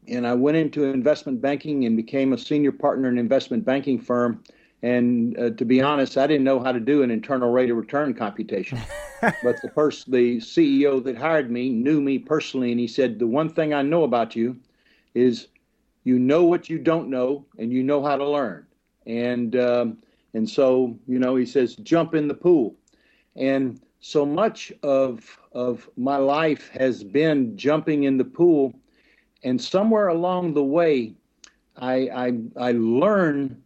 and 0.07 0.27
I 0.27 0.33
went 0.33 0.57
into 0.57 0.85
investment 0.85 1.41
banking 1.41 1.85
and 1.85 1.95
became 1.95 2.33
a 2.33 2.37
senior 2.37 2.71
partner 2.71 3.07
in 3.07 3.15
an 3.15 3.19
investment 3.19 3.65
banking 3.65 3.99
firm. 3.99 4.43
And 4.81 5.37
uh, 5.39 5.49
to 5.51 5.65
be 5.65 5.81
honest, 5.81 6.17
I 6.17 6.27
didn't 6.27 6.43
know 6.43 6.59
how 6.59 6.71
to 6.71 6.79
do 6.79 7.03
an 7.03 7.11
internal 7.11 7.51
rate 7.51 7.69
of 7.69 7.77
return 7.77 8.13
computation. 8.13 8.79
but 9.41 9.61
the 9.61 9.69
person, 9.69 10.11
the 10.11 10.37
CEO 10.37 11.03
that 11.03 11.17
hired 11.17 11.49
me, 11.49 11.69
knew 11.69 12.01
me 12.01 12.19
personally, 12.19 12.71
and 12.71 12.79
he 12.79 12.87
said, 12.87 13.19
"The 13.19 13.27
one 13.27 13.49
thing 13.49 13.73
I 13.73 13.81
know 13.81 14.03
about 14.03 14.35
you 14.35 14.57
is 15.13 15.47
you 16.03 16.19
know 16.19 16.43
what 16.43 16.69
you 16.69 16.79
don't 16.79 17.09
know, 17.09 17.45
and 17.57 17.71
you 17.71 17.83
know 17.83 18.03
how 18.03 18.17
to 18.17 18.27
learn." 18.27 18.65
And 19.05 19.55
um, 19.55 19.97
and 20.33 20.49
so 20.49 20.99
you 21.07 21.19
know, 21.19 21.37
he 21.37 21.45
says, 21.45 21.75
"Jump 21.77 22.13
in 22.13 22.27
the 22.27 22.33
pool." 22.33 22.75
And 23.37 23.79
so 24.01 24.25
much 24.25 24.73
of 24.83 25.39
of 25.53 25.89
my 25.95 26.17
life 26.17 26.69
has 26.73 27.05
been 27.05 27.55
jumping 27.55 28.03
in 28.03 28.17
the 28.17 28.25
pool 28.25 28.73
and 29.43 29.61
somewhere 29.61 30.07
along 30.07 30.53
the 30.53 30.63
way, 30.63 31.13
I, 31.77 32.09
I, 32.09 32.33
I 32.57 32.71
learned 32.73 33.61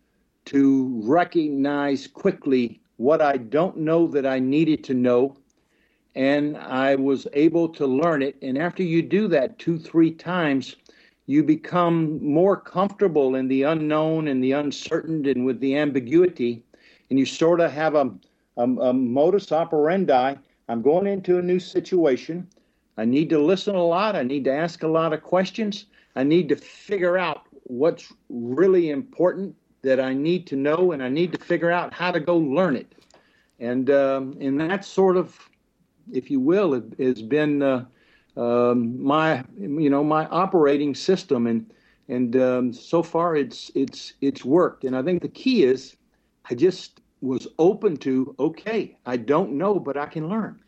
to 0.45 1.01
recognize 1.03 2.07
quickly 2.07 2.81
what 2.95 3.21
I 3.21 3.37
don't 3.37 3.77
know 3.77 4.07
that 4.07 4.25
I 4.25 4.39
needed 4.39 4.83
to 4.85 4.93
know. 4.93 5.37
And 6.15 6.57
I 6.57 6.95
was 6.95 7.27
able 7.33 7.69
to 7.69 7.85
learn 7.85 8.23
it. 8.23 8.37
And 8.41 8.57
after 8.57 8.81
you 8.81 9.03
do 9.03 9.27
that 9.27 9.59
two, 9.59 9.77
three 9.77 10.11
times, 10.11 10.75
you 11.27 11.43
become 11.43 12.23
more 12.23 12.57
comfortable 12.57 13.35
in 13.35 13.47
the 13.47 13.63
unknown 13.63 14.29
and 14.29 14.43
the 14.43 14.53
uncertain 14.53 15.27
and 15.27 15.45
with 15.45 15.59
the 15.59 15.77
ambiguity. 15.77 16.63
And 17.09 17.19
you 17.19 17.25
sort 17.25 17.59
of 17.59 17.71
have 17.71 17.93
a, 17.93 18.09
a, 18.55 18.63
a 18.63 18.93
modus 18.93 19.51
operandi. 19.51 20.35
I'm 20.69 20.81
going 20.81 21.05
into 21.05 21.37
a 21.37 21.41
new 21.41 21.59
situation. 21.59 22.47
I 22.97 23.05
need 23.05 23.29
to 23.29 23.39
listen 23.39 23.75
a 23.75 23.83
lot. 23.83 24.15
I 24.15 24.23
need 24.23 24.43
to 24.45 24.53
ask 24.53 24.83
a 24.83 24.87
lot 24.87 25.13
of 25.13 25.21
questions. 25.21 25.85
I 26.15 26.23
need 26.23 26.49
to 26.49 26.55
figure 26.55 27.17
out 27.17 27.43
what's 27.63 28.11
really 28.29 28.89
important 28.89 29.55
that 29.83 29.99
I 29.99 30.13
need 30.13 30.47
to 30.47 30.55
know, 30.55 30.91
and 30.91 31.03
I 31.03 31.09
need 31.09 31.31
to 31.33 31.39
figure 31.39 31.71
out 31.71 31.93
how 31.93 32.11
to 32.11 32.19
go 32.19 32.37
learn 32.37 32.75
it. 32.75 32.91
And 33.59 33.89
um, 33.89 34.37
and 34.39 34.59
that 34.59 34.83
sort 34.83 35.17
of, 35.17 35.37
if 36.11 36.29
you 36.31 36.39
will, 36.39 36.81
has 36.99 37.21
been 37.21 37.61
uh, 37.61 37.85
um, 38.35 39.01
my 39.01 39.43
you 39.59 39.89
know 39.89 40.03
my 40.03 40.25
operating 40.27 40.95
system, 40.95 41.47
and 41.47 41.71
and 42.07 42.35
um, 42.35 42.73
so 42.73 43.03
far 43.03 43.35
it's 43.35 43.71
it's 43.75 44.13
it's 44.21 44.43
worked. 44.43 44.83
And 44.83 44.95
I 44.95 45.03
think 45.03 45.21
the 45.21 45.29
key 45.29 45.63
is 45.63 45.95
I 46.49 46.55
just 46.55 47.01
was 47.21 47.47
open 47.57 47.97
to 47.97 48.35
okay, 48.39 48.97
I 49.05 49.17
don't 49.17 49.53
know, 49.53 49.79
but 49.79 49.97
I 49.97 50.05
can 50.05 50.29
learn. 50.29 50.59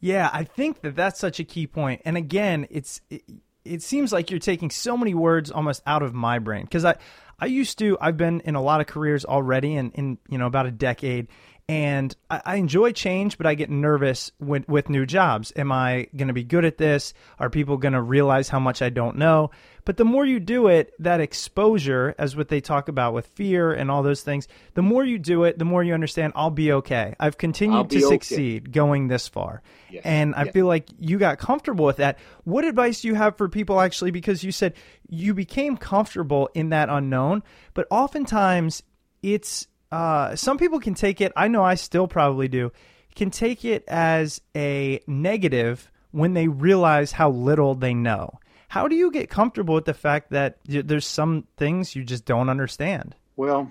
Yeah, 0.00 0.30
I 0.32 0.44
think 0.44 0.82
that 0.82 0.96
that's 0.96 1.18
such 1.18 1.40
a 1.40 1.44
key 1.44 1.66
point. 1.66 2.02
And 2.04 2.16
again, 2.16 2.66
it's 2.70 3.00
it, 3.10 3.22
it 3.64 3.82
seems 3.82 4.12
like 4.12 4.30
you're 4.30 4.40
taking 4.40 4.70
so 4.70 4.96
many 4.96 5.14
words 5.14 5.50
almost 5.50 5.82
out 5.86 6.02
of 6.02 6.14
my 6.14 6.38
brain 6.38 6.64
because 6.64 6.84
I 6.84 6.96
I 7.38 7.46
used 7.46 7.78
to 7.78 7.98
I've 8.00 8.16
been 8.16 8.40
in 8.40 8.54
a 8.54 8.62
lot 8.62 8.80
of 8.80 8.86
careers 8.86 9.24
already 9.24 9.74
and 9.74 9.92
in, 9.94 10.18
you 10.28 10.38
know 10.38 10.46
about 10.46 10.66
a 10.66 10.70
decade 10.70 11.28
and 11.68 12.16
I, 12.30 12.40
I, 12.44 12.56
enjoy 12.56 12.92
change, 12.92 13.36
but 13.36 13.46
I 13.46 13.54
get 13.54 13.68
nervous 13.68 14.32
with, 14.40 14.66
with 14.68 14.88
new 14.88 15.04
jobs. 15.04 15.52
Am 15.54 15.70
I 15.70 16.08
going 16.16 16.28
to 16.28 16.34
be 16.34 16.44
good 16.44 16.64
at 16.64 16.78
this? 16.78 17.12
Are 17.38 17.50
people 17.50 17.76
going 17.76 17.92
to 17.92 18.00
realize 18.00 18.48
how 18.48 18.58
much 18.58 18.80
I 18.80 18.88
don't 18.88 19.18
know? 19.18 19.50
But 19.88 19.96
the 19.96 20.04
more 20.04 20.26
you 20.26 20.38
do 20.38 20.66
it, 20.66 20.92
that 20.98 21.18
exposure, 21.22 22.14
as 22.18 22.36
what 22.36 22.48
they 22.48 22.60
talk 22.60 22.88
about 22.88 23.14
with 23.14 23.26
fear 23.28 23.72
and 23.72 23.90
all 23.90 24.02
those 24.02 24.20
things, 24.20 24.46
the 24.74 24.82
more 24.82 25.02
you 25.02 25.18
do 25.18 25.44
it, 25.44 25.58
the 25.58 25.64
more 25.64 25.82
you 25.82 25.94
understand 25.94 26.34
I'll 26.36 26.50
be 26.50 26.72
okay. 26.72 27.14
I've 27.18 27.38
continued 27.38 27.88
to 27.88 27.96
okay. 27.96 28.06
succeed 28.06 28.70
going 28.70 29.08
this 29.08 29.28
far. 29.28 29.62
Yes. 29.88 30.02
And 30.04 30.34
I 30.34 30.44
yes. 30.44 30.52
feel 30.52 30.66
like 30.66 30.90
you 30.98 31.16
got 31.16 31.38
comfortable 31.38 31.86
with 31.86 31.96
that. 31.96 32.18
What 32.44 32.66
advice 32.66 33.00
do 33.00 33.08
you 33.08 33.14
have 33.14 33.38
for 33.38 33.48
people 33.48 33.80
actually? 33.80 34.10
Because 34.10 34.44
you 34.44 34.52
said 34.52 34.74
you 35.08 35.32
became 35.32 35.78
comfortable 35.78 36.50
in 36.52 36.68
that 36.68 36.90
unknown, 36.90 37.42
but 37.72 37.86
oftentimes 37.90 38.82
it's 39.22 39.68
uh, 39.90 40.36
some 40.36 40.58
people 40.58 40.80
can 40.80 40.92
take 40.92 41.22
it. 41.22 41.32
I 41.34 41.48
know 41.48 41.64
I 41.64 41.76
still 41.76 42.06
probably 42.06 42.48
do. 42.48 42.72
Can 43.16 43.30
take 43.30 43.64
it 43.64 43.84
as 43.88 44.42
a 44.54 45.00
negative 45.06 45.90
when 46.10 46.34
they 46.34 46.46
realize 46.46 47.12
how 47.12 47.30
little 47.30 47.74
they 47.74 47.94
know. 47.94 48.38
How 48.68 48.86
do 48.86 48.94
you 48.94 49.10
get 49.10 49.30
comfortable 49.30 49.74
with 49.74 49.86
the 49.86 49.94
fact 49.94 50.30
that 50.30 50.58
there's 50.64 51.06
some 51.06 51.46
things 51.56 51.96
you 51.96 52.04
just 52.04 52.24
don't 52.24 52.48
understand? 52.48 53.14
Well, 53.36 53.70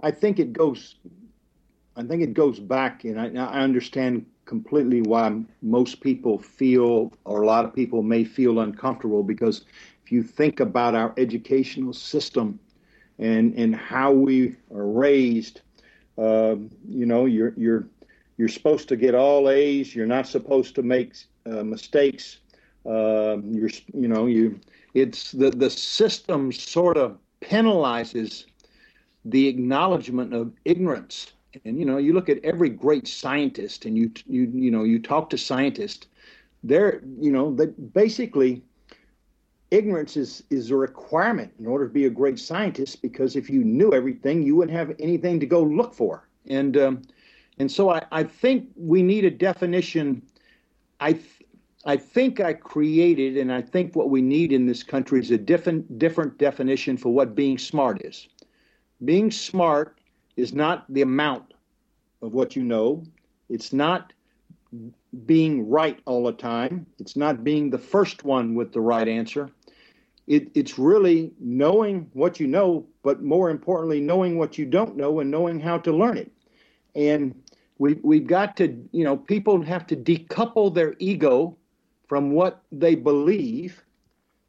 I 0.00 0.10
think 0.10 0.38
it 0.38 0.52
goes. 0.52 0.96
I 1.96 2.02
think 2.02 2.22
it 2.22 2.32
goes 2.32 2.58
back, 2.58 3.04
and 3.04 3.20
I, 3.20 3.26
I 3.44 3.60
understand 3.60 4.24
completely 4.44 5.02
why 5.02 5.42
most 5.60 6.00
people 6.00 6.38
feel, 6.38 7.12
or 7.24 7.42
a 7.42 7.46
lot 7.46 7.64
of 7.64 7.74
people 7.74 8.02
may 8.02 8.24
feel 8.24 8.60
uncomfortable, 8.60 9.22
because 9.22 9.64
if 10.04 10.12
you 10.12 10.22
think 10.22 10.60
about 10.60 10.94
our 10.94 11.12
educational 11.18 11.92
system 11.92 12.58
and 13.18 13.54
and 13.54 13.74
how 13.74 14.12
we 14.12 14.56
are 14.72 14.86
raised. 14.86 15.60
Uh, 16.16 16.56
you 16.88 17.06
know, 17.06 17.26
you're 17.26 17.52
you're 17.56 17.86
you're 18.36 18.48
supposed 18.48 18.88
to 18.88 18.96
get 18.96 19.14
all 19.14 19.48
A's. 19.50 19.94
You're 19.94 20.06
not 20.06 20.26
supposed 20.26 20.74
to 20.76 20.82
make 20.82 21.14
uh, 21.46 21.62
mistakes. 21.62 22.38
Uh, 22.86 23.38
you're 23.44 23.70
you 23.92 24.08
know 24.08 24.26
you 24.26 24.58
it's 24.94 25.32
the 25.32 25.50
the 25.50 25.70
system 25.70 26.52
sort 26.52 26.96
of 26.96 27.18
penalizes 27.40 28.44
the 29.24 29.46
acknowledgement 29.48 30.32
of 30.32 30.52
ignorance. 30.64 31.32
And 31.64 31.78
you 31.78 31.84
know, 31.84 31.98
you 31.98 32.12
look 32.12 32.28
at 32.28 32.44
every 32.44 32.68
great 32.68 33.08
scientist, 33.08 33.84
and 33.84 33.96
you 33.96 34.10
you 34.26 34.50
you 34.54 34.70
know 34.70 34.84
you 34.84 34.98
talk 34.98 35.30
to 35.30 35.38
scientists. 35.38 36.06
They're 36.62 37.02
you 37.18 37.30
know 37.30 37.54
that 37.56 37.92
basically 37.94 38.62
ignorance 39.70 40.16
is 40.16 40.42
is 40.50 40.70
a 40.70 40.76
requirement 40.76 41.52
in 41.58 41.66
order 41.66 41.86
to 41.86 41.92
be 41.92 42.06
a 42.06 42.10
great 42.10 42.38
scientist 42.38 43.02
because 43.02 43.36
if 43.36 43.50
you 43.50 43.64
knew 43.64 43.92
everything 43.92 44.42
you 44.42 44.56
wouldn't 44.56 44.76
have 44.76 44.94
anything 44.98 45.38
to 45.40 45.46
go 45.46 45.62
look 45.62 45.94
for 45.94 46.26
and 46.48 46.76
um, 46.78 47.02
and 47.58 47.70
so 47.70 47.90
I, 47.90 48.02
I 48.10 48.22
think 48.22 48.68
we 48.76 49.02
need 49.02 49.26
a 49.26 49.30
definition 49.30 50.22
i 51.00 51.18
i 51.84 51.96
think 51.96 52.40
i 52.40 52.52
created 52.52 53.36
and 53.36 53.52
i 53.52 53.62
think 53.62 53.94
what 53.94 54.10
we 54.10 54.20
need 54.20 54.52
in 54.52 54.66
this 54.66 54.82
country 54.82 55.20
is 55.20 55.30
a 55.30 55.38
different 55.38 55.98
different 55.98 56.36
definition 56.38 56.96
for 56.96 57.12
what 57.12 57.34
being 57.34 57.58
smart 57.58 58.04
is 58.04 58.28
being 59.04 59.30
smart 59.30 59.98
is 60.36 60.52
not 60.52 60.84
the 60.92 61.02
amount 61.02 61.54
of 62.22 62.32
what 62.32 62.56
you 62.56 62.62
know 62.62 63.02
it's 63.48 63.72
not 63.72 64.12
being 65.26 65.68
right 65.68 65.98
all 66.04 66.24
the 66.24 66.32
time. 66.32 66.86
It's 66.98 67.16
not 67.16 67.44
being 67.44 67.70
the 67.70 67.78
first 67.78 68.24
one 68.24 68.54
with 68.54 68.72
the 68.72 68.80
right 68.80 69.08
answer. 69.08 69.50
It, 70.26 70.50
it's 70.54 70.78
really 70.78 71.32
knowing 71.40 72.10
what 72.12 72.38
you 72.38 72.46
know, 72.46 72.86
but 73.02 73.22
more 73.22 73.48
importantly, 73.48 74.00
knowing 74.00 74.36
what 74.36 74.58
you 74.58 74.66
don't 74.66 74.96
know 74.96 75.20
and 75.20 75.30
knowing 75.30 75.58
how 75.58 75.78
to 75.78 75.92
learn 75.92 76.18
it. 76.18 76.30
And 76.94 77.34
we, 77.78 77.94
we've 78.02 78.26
got 78.26 78.56
to, 78.58 78.76
you 78.92 79.04
know, 79.04 79.16
people 79.16 79.62
have 79.62 79.86
to 79.86 79.96
decouple 79.96 80.74
their 80.74 80.94
ego 80.98 81.56
from 82.08 82.32
what 82.32 82.62
they 82.72 82.94
believe 82.94 83.84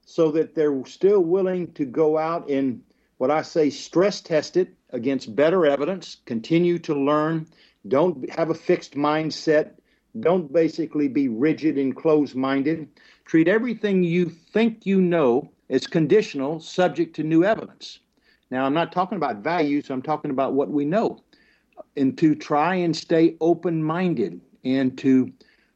so 0.06 0.32
that 0.32 0.56
they're 0.56 0.84
still 0.86 1.22
willing 1.22 1.72
to 1.74 1.86
go 1.86 2.18
out 2.18 2.50
and 2.50 2.82
what 3.18 3.30
I 3.30 3.42
say 3.42 3.70
stress 3.70 4.22
test 4.22 4.58
it 4.58 4.74
against 4.92 5.36
better 5.36 5.66
evidence, 5.66 6.18
continue 6.26 6.80
to 6.80 6.96
learn, 6.96 7.46
don't 7.88 8.28
have 8.32 8.50
a 8.50 8.56
fixed 8.56 8.96
mindset, 8.96 9.74
don't 10.20 10.52
basically 10.52 11.08
be 11.08 11.28
rigid 11.28 11.78
and 11.78 11.96
closed 11.96 12.36
minded. 12.36 12.88
Treat 13.26 13.48
everything 13.48 14.04
you 14.04 14.26
think 14.30 14.86
you 14.86 15.02
know 15.02 15.52
as 15.70 15.86
conditional, 15.86 16.60
subject 16.60 17.16
to 17.18 17.24
new 17.24 17.44
evidence. 17.44 18.00
Now, 18.50 18.66
I'm 18.66 18.74
not 18.74 18.92
talking 18.92 19.18
about 19.18 19.44
values, 19.44 19.90
I'm 19.90 20.02
talking 20.02 20.32
about 20.32 20.54
what 20.54 20.70
we 20.70 20.86
know. 20.86 21.22
And 21.96 22.18
to 22.18 22.36
try 22.36 22.76
and 22.76 22.96
stay 22.96 23.36
open 23.40 23.84
minded 23.84 24.42
and 24.64 24.98
to 25.00 25.32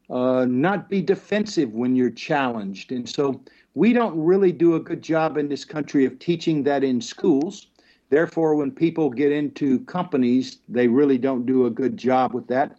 uh, 0.09 0.45
not 0.45 0.89
be 0.89 1.01
defensive 1.01 1.73
when 1.73 1.95
you're 1.95 2.09
challenged. 2.09 2.91
And 2.91 3.07
so 3.07 3.41
we 3.73 3.93
don't 3.93 4.17
really 4.17 4.51
do 4.51 4.75
a 4.75 4.79
good 4.79 5.01
job 5.01 5.37
in 5.37 5.49
this 5.49 5.65
country 5.65 6.05
of 6.05 6.19
teaching 6.19 6.63
that 6.63 6.83
in 6.83 7.01
schools. 7.01 7.67
Therefore, 8.09 8.55
when 8.55 8.71
people 8.71 9.09
get 9.09 9.31
into 9.31 9.79
companies, 9.85 10.59
they 10.69 10.87
really 10.87 11.17
don't 11.17 11.45
do 11.45 11.65
a 11.65 11.69
good 11.69 11.97
job 11.97 12.33
with 12.33 12.47
that. 12.47 12.77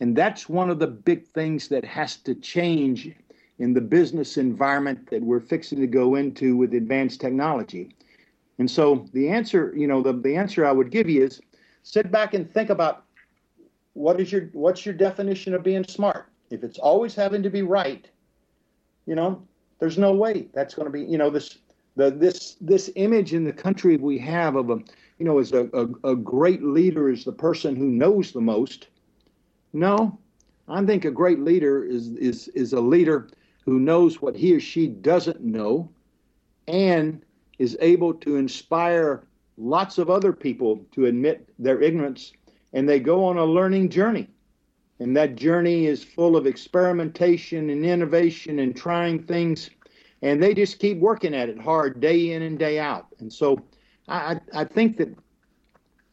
And 0.00 0.14
that's 0.14 0.48
one 0.48 0.70
of 0.70 0.78
the 0.78 0.86
big 0.86 1.26
things 1.26 1.68
that 1.68 1.84
has 1.84 2.16
to 2.18 2.34
change 2.34 3.10
in 3.58 3.72
the 3.72 3.80
business 3.80 4.36
environment 4.36 5.10
that 5.10 5.22
we're 5.22 5.40
fixing 5.40 5.80
to 5.80 5.86
go 5.86 6.14
into 6.14 6.56
with 6.56 6.74
advanced 6.74 7.20
technology. 7.20 7.96
And 8.58 8.70
so 8.70 9.06
the 9.12 9.28
answer, 9.28 9.72
you 9.76 9.86
know, 9.86 10.02
the, 10.02 10.12
the 10.12 10.36
answer 10.36 10.66
I 10.66 10.72
would 10.72 10.90
give 10.90 11.08
you 11.08 11.24
is 11.24 11.40
sit 11.82 12.10
back 12.10 12.34
and 12.34 12.50
think 12.52 12.70
about 12.70 13.04
what 13.94 14.20
is 14.20 14.30
your 14.30 14.50
what's 14.52 14.84
your 14.84 14.94
definition 14.94 15.54
of 15.54 15.62
being 15.62 15.84
smart? 15.84 16.28
If 16.50 16.62
it's 16.62 16.78
always 16.78 17.14
having 17.14 17.42
to 17.42 17.50
be 17.50 17.62
right, 17.62 18.08
you 19.06 19.14
know, 19.14 19.42
there's 19.78 19.98
no 19.98 20.12
way 20.12 20.48
that's 20.54 20.74
going 20.74 20.86
to 20.86 20.92
be, 20.92 21.02
you 21.02 21.18
know, 21.18 21.30
this 21.30 21.58
the 21.96 22.10
this 22.10 22.56
this 22.60 22.90
image 22.96 23.34
in 23.34 23.44
the 23.44 23.52
country 23.52 23.96
we 23.96 24.18
have 24.18 24.56
of 24.56 24.70
a 24.70 24.78
you 25.18 25.24
know 25.24 25.38
as 25.38 25.52
a, 25.52 25.68
a, 25.72 26.10
a 26.12 26.16
great 26.16 26.62
leader 26.62 27.10
is 27.10 27.24
the 27.24 27.32
person 27.32 27.74
who 27.74 27.86
knows 27.86 28.32
the 28.32 28.40
most 28.40 28.88
no, 29.76 30.18
I 30.68 30.82
think 30.86 31.04
a 31.04 31.10
great 31.10 31.40
leader 31.40 31.84
is, 31.84 32.08
is, 32.16 32.48
is 32.48 32.72
a 32.72 32.80
leader 32.80 33.28
who 33.64 33.78
knows 33.78 34.22
what 34.22 34.34
he 34.34 34.54
or 34.54 34.60
she 34.60 34.86
doesn't 34.86 35.42
know 35.42 35.90
and 36.66 37.22
is 37.58 37.76
able 37.80 38.14
to 38.14 38.36
inspire 38.36 39.24
lots 39.58 39.98
of 39.98 40.08
other 40.08 40.32
people 40.32 40.80
to 40.92 41.06
admit 41.06 41.48
their 41.58 41.82
ignorance 41.82 42.32
and 42.72 42.88
they 42.88 42.98
go 42.98 43.22
on 43.22 43.36
a 43.36 43.44
learning 43.44 43.90
journey. 43.90 44.28
And 44.98 45.16
that 45.16 45.36
journey 45.36 45.86
is 45.86 46.02
full 46.02 46.36
of 46.36 46.46
experimentation 46.46 47.70
and 47.70 47.84
innovation 47.84 48.60
and 48.60 48.74
trying 48.74 49.22
things. 49.22 49.70
And 50.22 50.42
they 50.42 50.54
just 50.54 50.78
keep 50.78 50.98
working 50.98 51.34
at 51.34 51.48
it 51.48 51.60
hard 51.60 52.00
day 52.00 52.32
in 52.32 52.42
and 52.42 52.58
day 52.58 52.78
out. 52.78 53.06
And 53.18 53.30
so 53.30 53.58
I, 54.08 54.40
I 54.54 54.64
think 54.64 54.96
that 54.96 55.14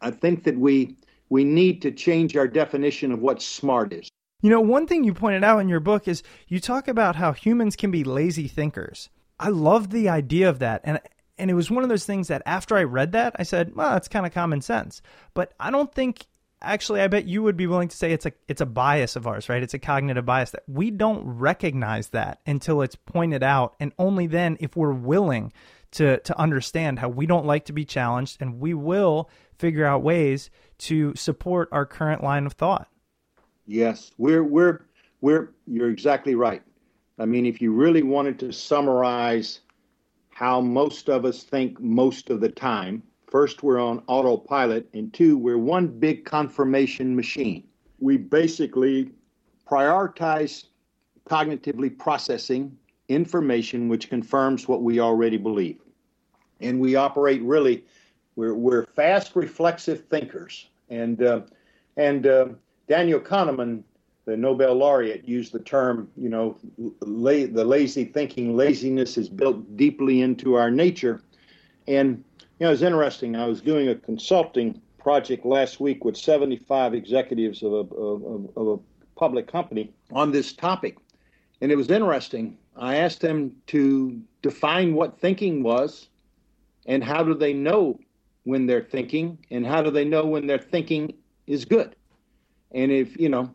I 0.01 0.11
think 0.11 0.43
that 0.43 0.57
we 0.57 0.97
we 1.29 1.43
need 1.43 1.81
to 1.81 1.91
change 1.91 2.35
our 2.35 2.47
definition 2.47 3.11
of 3.11 3.19
what 3.19 3.41
smart 3.41 3.93
is. 3.93 4.09
You 4.41 4.49
know, 4.49 4.59
one 4.59 4.85
thing 4.85 5.05
you 5.05 5.13
pointed 5.13 5.43
out 5.43 5.59
in 5.59 5.69
your 5.69 5.79
book 5.79 6.07
is 6.07 6.21
you 6.49 6.59
talk 6.59 6.89
about 6.89 7.15
how 7.15 7.31
humans 7.31 7.77
can 7.77 7.91
be 7.91 8.03
lazy 8.03 8.47
thinkers. 8.49 9.09
I 9.39 9.49
love 9.49 9.89
the 9.89 10.09
idea 10.09 10.49
of 10.49 10.59
that. 10.59 10.81
And 10.83 10.99
and 11.37 11.49
it 11.49 11.55
was 11.55 11.71
one 11.71 11.83
of 11.83 11.89
those 11.89 12.05
things 12.05 12.27
that 12.27 12.43
after 12.45 12.75
I 12.75 12.83
read 12.83 13.13
that, 13.13 13.35
I 13.39 13.43
said, 13.43 13.73
well, 13.75 13.91
that's 13.91 14.07
kind 14.07 14.25
of 14.25 14.33
common 14.33 14.61
sense. 14.61 15.01
But 15.33 15.53
I 15.59 15.71
don't 15.71 15.93
think 15.93 16.27
actually 16.63 17.01
I 17.01 17.07
bet 17.07 17.25
you 17.27 17.43
would 17.43 17.57
be 17.57 17.67
willing 17.67 17.89
to 17.89 17.97
say 17.97 18.11
it's 18.11 18.25
a 18.25 18.33
it's 18.47 18.61
a 18.61 18.65
bias 18.65 19.15
of 19.15 19.27
ours, 19.27 19.49
right? 19.49 19.61
It's 19.61 19.73
a 19.73 19.79
cognitive 19.79 20.25
bias 20.25 20.51
that 20.51 20.63
we 20.67 20.91
don't 20.91 21.23
recognize 21.25 22.09
that 22.09 22.39
until 22.45 22.81
it's 22.81 22.95
pointed 22.95 23.43
out 23.43 23.75
and 23.79 23.91
only 23.99 24.27
then 24.27 24.57
if 24.59 24.75
we're 24.75 24.93
willing 24.93 25.53
to 25.91 26.19
to 26.19 26.39
understand 26.39 26.99
how 26.99 27.09
we 27.09 27.25
don't 27.25 27.45
like 27.45 27.65
to 27.65 27.73
be 27.73 27.85
challenged 27.85 28.37
and 28.41 28.59
we 28.59 28.73
will 28.73 29.29
figure 29.57 29.85
out 29.85 30.03
ways 30.03 30.49
to 30.77 31.13
support 31.15 31.69
our 31.71 31.85
current 31.85 32.23
line 32.23 32.45
of 32.45 32.53
thought. 32.53 32.87
Yes, 33.65 34.11
we're 34.17 34.43
we're 34.43 34.85
we're 35.21 35.51
you're 35.67 35.89
exactly 35.89 36.35
right. 36.35 36.61
I 37.19 37.25
mean, 37.25 37.45
if 37.45 37.61
you 37.61 37.71
really 37.71 38.03
wanted 38.03 38.39
to 38.39 38.51
summarize 38.51 39.61
how 40.31 40.59
most 40.59 41.09
of 41.09 41.25
us 41.25 41.43
think 41.43 41.79
most 41.79 42.29
of 42.29 42.41
the 42.41 42.49
time, 42.49 43.03
first 43.33 43.63
we're 43.63 43.81
on 43.81 44.03
autopilot 44.05 44.87
and 44.93 45.11
two 45.11 45.35
we're 45.39 45.57
one 45.57 45.87
big 45.87 46.23
confirmation 46.23 47.15
machine. 47.15 47.63
We 47.99 48.15
basically 48.15 49.09
prioritize 49.67 50.65
cognitively 51.27 51.97
processing 51.97 52.77
information 53.09 53.89
which 53.89 54.07
confirms 54.07 54.67
what 54.67 54.83
we 54.83 54.99
already 54.99 55.37
believe. 55.37 55.79
And 56.61 56.79
we 56.79 56.95
operate 56.95 57.41
really 57.41 57.83
we're, 58.35 58.53
we're 58.53 58.85
fast 58.85 59.35
reflexive 59.35 60.05
thinkers. 60.05 60.67
And, 60.89 61.23
uh, 61.23 61.41
and 61.97 62.27
uh, 62.27 62.49
Daniel 62.87 63.19
Kahneman, 63.19 63.81
the 64.25 64.37
Nobel 64.37 64.75
laureate, 64.75 65.27
used 65.27 65.53
the 65.53 65.59
term, 65.59 66.07
you 66.15 66.29
know, 66.29 66.55
la- 67.01 67.47
the 67.47 67.65
lazy 67.65 68.05
thinking, 68.05 68.55
laziness 68.55 69.17
is 69.17 69.27
built 69.27 69.75
deeply 69.75 70.21
into 70.21 70.53
our 70.53 70.69
nature. 70.69 71.23
And, 71.87 72.23
you 72.63 72.69
know, 72.69 72.87
interesting. 72.87 73.35
I 73.35 73.45
was 73.45 73.59
doing 73.59 73.89
a 73.89 73.95
consulting 73.95 74.79
project 74.97 75.45
last 75.45 75.81
week 75.81 76.05
with 76.05 76.15
75 76.15 76.93
executives 76.93 77.61
of 77.61 77.73
a, 77.73 77.75
of, 77.75 78.49
of 78.55 78.67
a 78.67 79.19
public 79.19 79.51
company 79.51 79.91
on 80.13 80.31
this 80.31 80.53
topic. 80.53 80.95
And 81.59 81.73
it 81.73 81.75
was 81.75 81.91
interesting. 81.91 82.57
I 82.77 82.95
asked 82.95 83.19
them 83.19 83.53
to 83.67 84.17
define 84.41 84.93
what 84.93 85.19
thinking 85.19 85.61
was 85.61 86.07
and 86.85 87.03
how 87.03 87.21
do 87.21 87.33
they 87.33 87.51
know 87.51 87.99
when 88.45 88.65
they're 88.65 88.81
thinking 88.81 89.37
and 89.51 89.67
how 89.67 89.81
do 89.81 89.91
they 89.91 90.05
know 90.05 90.25
when 90.25 90.47
their 90.47 90.57
thinking 90.57 91.13
is 91.47 91.65
good 91.65 91.97
and 92.71 92.91
if 92.91 93.19
you 93.19 93.27
know 93.27 93.51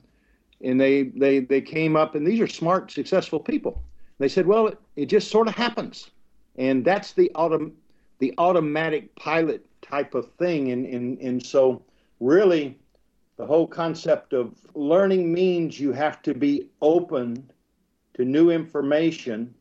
and 0.63 0.79
they 0.81 1.05
they 1.05 1.41
they 1.41 1.61
came 1.61 1.97
up 1.97 2.15
and 2.15 2.27
these 2.27 2.41
are 2.41 2.47
smart 2.47 2.91
successful 2.91 3.41
people 3.41 3.83
they 4.19 4.29
said 4.29 4.47
well 4.47 4.67
it, 4.67 4.79
it 4.97 5.07
just 5.07 5.31
sort 5.31 5.47
of 5.47 5.55
happens 5.55 6.11
and 6.57 6.85
that's 6.85 7.13
the 7.13 7.31
autom- 7.35 7.73
the 8.19 8.35
automatic 8.39 9.15
pilot 9.17 9.65
type 9.83 10.15
of 10.15 10.31
thing 10.33 10.73
and 10.73 10.87
and 10.87 11.19
and 11.19 11.45
so 11.45 11.83
really 12.21 12.79
the 13.37 13.47
whole 13.47 13.67
concept 13.67 14.33
of 14.33 14.55
learning 14.75 15.33
means 15.33 15.79
you 15.79 15.93
have 15.93 16.21
to 16.23 16.35
be 16.35 16.69
open 16.83 17.51
to 18.15 18.25
new 18.25 18.51
information 18.51 19.55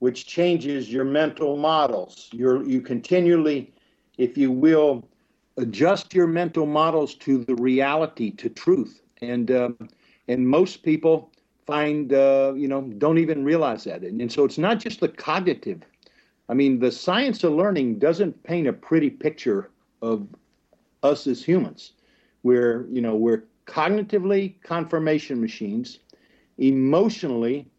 which 0.00 0.26
changes 0.26 0.92
your 0.92 1.04
mental 1.04 1.56
models 1.56 2.28
you're 2.32 2.62
you 2.64 2.80
continually 2.80 3.72
if 4.18 4.36
you 4.36 4.50
will, 4.50 5.08
adjust 5.56 6.14
your 6.14 6.26
mental 6.26 6.66
models 6.66 7.14
to 7.16 7.44
the 7.44 7.54
reality, 7.56 8.30
to 8.32 8.48
truth. 8.48 9.02
And 9.20 9.50
um, 9.50 9.88
and 10.28 10.46
most 10.46 10.82
people 10.82 11.30
find 11.66 12.12
uh, 12.12 12.52
you 12.56 12.68
know 12.68 12.82
don't 12.98 13.18
even 13.18 13.44
realize 13.44 13.84
that. 13.84 14.02
And, 14.02 14.20
and 14.20 14.30
so 14.30 14.44
it's 14.44 14.58
not 14.58 14.80
just 14.80 15.00
the 15.00 15.08
cognitive. 15.08 15.82
I 16.52 16.54
mean, 16.54 16.78
the 16.78 16.92
science 16.92 17.44
of 17.44 17.54
learning 17.54 17.98
doesn't 17.98 18.42
paint 18.42 18.68
a 18.68 18.74
pretty 18.74 19.08
picture 19.08 19.70
of 20.02 20.28
us 21.02 21.26
as 21.26 21.42
humans. 21.42 21.92
We're 22.42 22.86
you 22.92 23.00
know 23.00 23.16
we're 23.16 23.44
cognitively 23.66 24.60
confirmation 24.62 25.40
machines, 25.40 26.00
emotionally, 26.58 27.70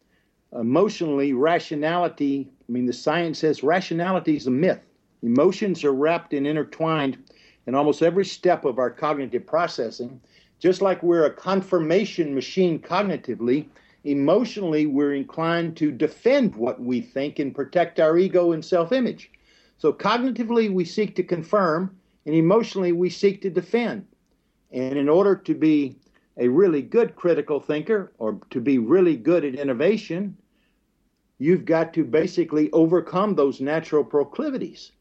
emotionally 0.54 1.34
rationality. 1.34 2.50
I 2.68 2.72
mean, 2.72 2.88
the 2.88 2.94
science 2.94 3.38
says 3.38 3.62
rationality 3.62 4.38
is 4.38 4.48
a 4.48 4.52
myth 4.52 4.80
Emotions 5.22 5.84
are 5.84 5.94
wrapped 5.94 6.34
and 6.34 6.48
intertwined 6.48 7.20
in 7.68 7.76
almost 7.76 8.02
every 8.02 8.26
step 8.26 8.66
of 8.66 8.80
our 8.80 8.90
cognitive 8.90 9.46
processing. 9.46 10.20
Just 10.58 10.82
like 10.82 11.04
we're 11.04 11.28
a 11.28 11.32
confirmation 11.32 12.34
machine 12.34 12.80
cognitively, 12.80 13.68
emotionally, 14.04 14.86
we're 14.86 15.14
inclined 15.14 15.78
to 15.78 15.92
defend 15.92 16.56
what 16.56 16.82
we 16.82 17.02
think 17.02 17.40
and 17.40 17.56
protect 17.56 18.00
our 18.00 18.18
ego 18.18 18.52
and 18.52 18.64
self 18.64 18.92
image. 18.92 19.32
So, 19.78 19.92
cognitively, 19.92 20.72
we 20.72 20.86
seek 20.86 21.16
to 21.16 21.24
confirm, 21.24 21.96
and 22.26 22.36
emotionally, 22.36 22.92
we 22.92 23.10
seek 23.10 23.42
to 23.42 23.50
defend. 23.50 24.06
And 24.72 24.98
in 24.98 25.10
order 25.10 25.36
to 25.36 25.54
be 25.54 25.98
a 26.38 26.48
really 26.48 26.82
good 26.82 27.16
critical 27.16 27.60
thinker 27.60 28.12
or 28.18 28.40
to 28.50 28.60
be 28.60 28.78
really 28.78 29.16
good 29.16 29.46
at 29.46 29.56
innovation, 29.56 30.36
you've 31.38 31.66
got 31.66 31.94
to 31.94 32.04
basically 32.04 32.72
overcome 32.72 33.36
those 33.36 33.62
natural 33.62 34.04
proclivities. 34.04 34.92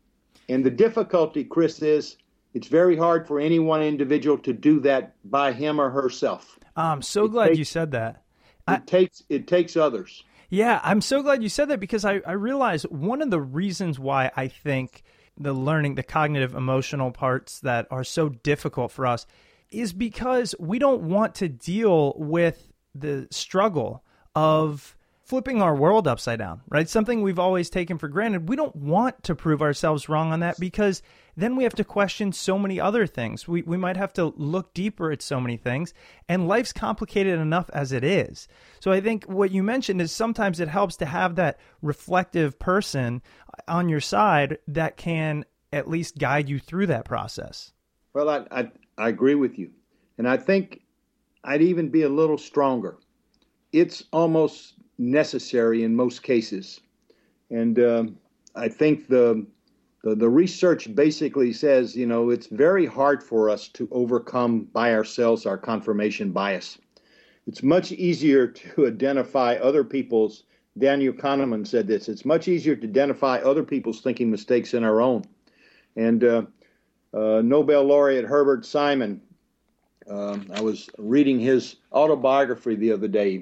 And 0.48 0.64
the 0.64 0.70
difficulty, 0.70 1.44
Chris, 1.44 1.80
is 1.80 2.16
it's 2.52 2.66
very 2.66 2.96
hard 2.96 3.26
for 3.26 3.40
any 3.40 3.58
one 3.58 3.82
individual 3.82 4.36
to 4.38 4.52
do 4.52 4.80
that 4.80 5.14
by 5.30 5.52
him 5.52 5.80
or 5.80 5.88
herself. 5.90 6.58
I'm 6.76 7.00
so 7.02 7.24
it 7.24 7.30
glad 7.30 7.46
takes- 7.48 7.58
you 7.58 7.64
said 7.64 7.92
that. 7.92 8.21
It 8.68 8.72
I, 8.72 8.76
takes 8.78 9.22
it 9.28 9.46
takes 9.46 9.76
others. 9.76 10.24
Yeah, 10.50 10.80
I'm 10.82 11.00
so 11.00 11.22
glad 11.22 11.42
you 11.42 11.48
said 11.48 11.68
that 11.68 11.80
because 11.80 12.04
I, 12.04 12.20
I 12.26 12.32
realize 12.32 12.82
one 12.84 13.22
of 13.22 13.30
the 13.30 13.40
reasons 13.40 13.98
why 13.98 14.30
I 14.36 14.48
think 14.48 15.02
the 15.38 15.54
learning, 15.54 15.94
the 15.94 16.02
cognitive 16.02 16.54
emotional 16.54 17.10
parts 17.10 17.60
that 17.60 17.86
are 17.90 18.04
so 18.04 18.28
difficult 18.28 18.92
for 18.92 19.06
us 19.06 19.26
is 19.70 19.92
because 19.92 20.54
we 20.58 20.78
don't 20.78 21.02
want 21.02 21.34
to 21.36 21.48
deal 21.48 22.14
with 22.18 22.70
the 22.94 23.26
struggle 23.30 24.04
of 24.34 24.94
flipping 25.24 25.62
our 25.62 25.74
world 25.74 26.08
upside 26.08 26.38
down, 26.38 26.60
right? 26.68 26.88
Something 26.88 27.22
we've 27.22 27.38
always 27.38 27.70
taken 27.70 27.98
for 27.98 28.08
granted. 28.08 28.48
We 28.48 28.56
don't 28.56 28.74
want 28.76 29.22
to 29.24 29.34
prove 29.34 29.62
ourselves 29.62 30.08
wrong 30.08 30.32
on 30.32 30.40
that 30.40 30.58
because 30.58 31.02
then 31.36 31.56
we 31.56 31.62
have 31.62 31.74
to 31.76 31.84
question 31.84 32.32
so 32.32 32.58
many 32.58 32.78
other 32.80 33.06
things. 33.06 33.48
We, 33.48 33.62
we 33.62 33.76
might 33.76 33.96
have 33.96 34.12
to 34.14 34.34
look 34.36 34.74
deeper 34.74 35.10
at 35.10 35.22
so 35.22 35.40
many 35.40 35.56
things, 35.56 35.94
and 36.28 36.48
life's 36.48 36.72
complicated 36.72 37.38
enough 37.38 37.70
as 37.72 37.92
it 37.92 38.04
is. 38.04 38.48
So 38.80 38.90
I 38.90 39.00
think 39.00 39.24
what 39.24 39.52
you 39.52 39.62
mentioned 39.62 40.02
is 40.02 40.12
sometimes 40.12 40.60
it 40.60 40.68
helps 40.68 40.96
to 40.96 41.06
have 41.06 41.36
that 41.36 41.58
reflective 41.80 42.58
person 42.58 43.22
on 43.68 43.88
your 43.88 44.00
side 44.00 44.58
that 44.68 44.96
can 44.96 45.44
at 45.72 45.88
least 45.88 46.18
guide 46.18 46.48
you 46.48 46.58
through 46.58 46.86
that 46.88 47.04
process. 47.04 47.72
Well, 48.12 48.28
I, 48.28 48.44
I, 48.50 48.70
I 48.98 49.08
agree 49.08 49.34
with 49.34 49.58
you. 49.58 49.70
And 50.18 50.28
I 50.28 50.36
think 50.36 50.82
I'd 51.44 51.62
even 51.62 51.88
be 51.88 52.02
a 52.02 52.08
little 52.08 52.36
stronger. 52.36 52.98
It's 53.72 54.04
almost 54.12 54.74
necessary 54.98 55.82
in 55.82 55.94
most 55.94 56.22
cases. 56.22 56.80
And 57.50 57.78
uh, 57.78 58.04
I 58.54 58.68
think 58.68 59.08
the, 59.08 59.46
the, 60.02 60.14
the 60.14 60.28
research 60.28 60.94
basically 60.94 61.52
says, 61.52 61.96
you 61.96 62.06
know, 62.06 62.30
it's 62.30 62.46
very 62.46 62.86
hard 62.86 63.22
for 63.22 63.50
us 63.50 63.68
to 63.68 63.88
overcome 63.90 64.64
by 64.72 64.94
ourselves 64.94 65.46
our 65.46 65.58
confirmation 65.58 66.32
bias. 66.32 66.78
It's 67.46 67.62
much 67.62 67.92
easier 67.92 68.46
to 68.46 68.86
identify 68.86 69.54
other 69.56 69.84
people's. 69.84 70.44
Daniel 70.78 71.12
Kahneman 71.12 71.66
said 71.66 71.86
this. 71.86 72.08
It's 72.08 72.24
much 72.24 72.48
easier 72.48 72.74
to 72.74 72.86
identify 72.86 73.38
other 73.38 73.62
people's 73.62 74.00
thinking 74.00 74.30
mistakes 74.30 74.70
than 74.70 74.84
our 74.84 75.02
own. 75.02 75.22
And 75.96 76.24
uh, 76.24 76.42
uh, 77.12 77.42
Nobel 77.44 77.84
laureate 77.84 78.24
Herbert 78.24 78.64
Simon, 78.64 79.20
um, 80.08 80.50
I 80.54 80.62
was 80.62 80.88
reading 80.96 81.38
his 81.38 81.76
autobiography 81.92 82.74
the 82.74 82.92
other 82.92 83.08
day, 83.08 83.38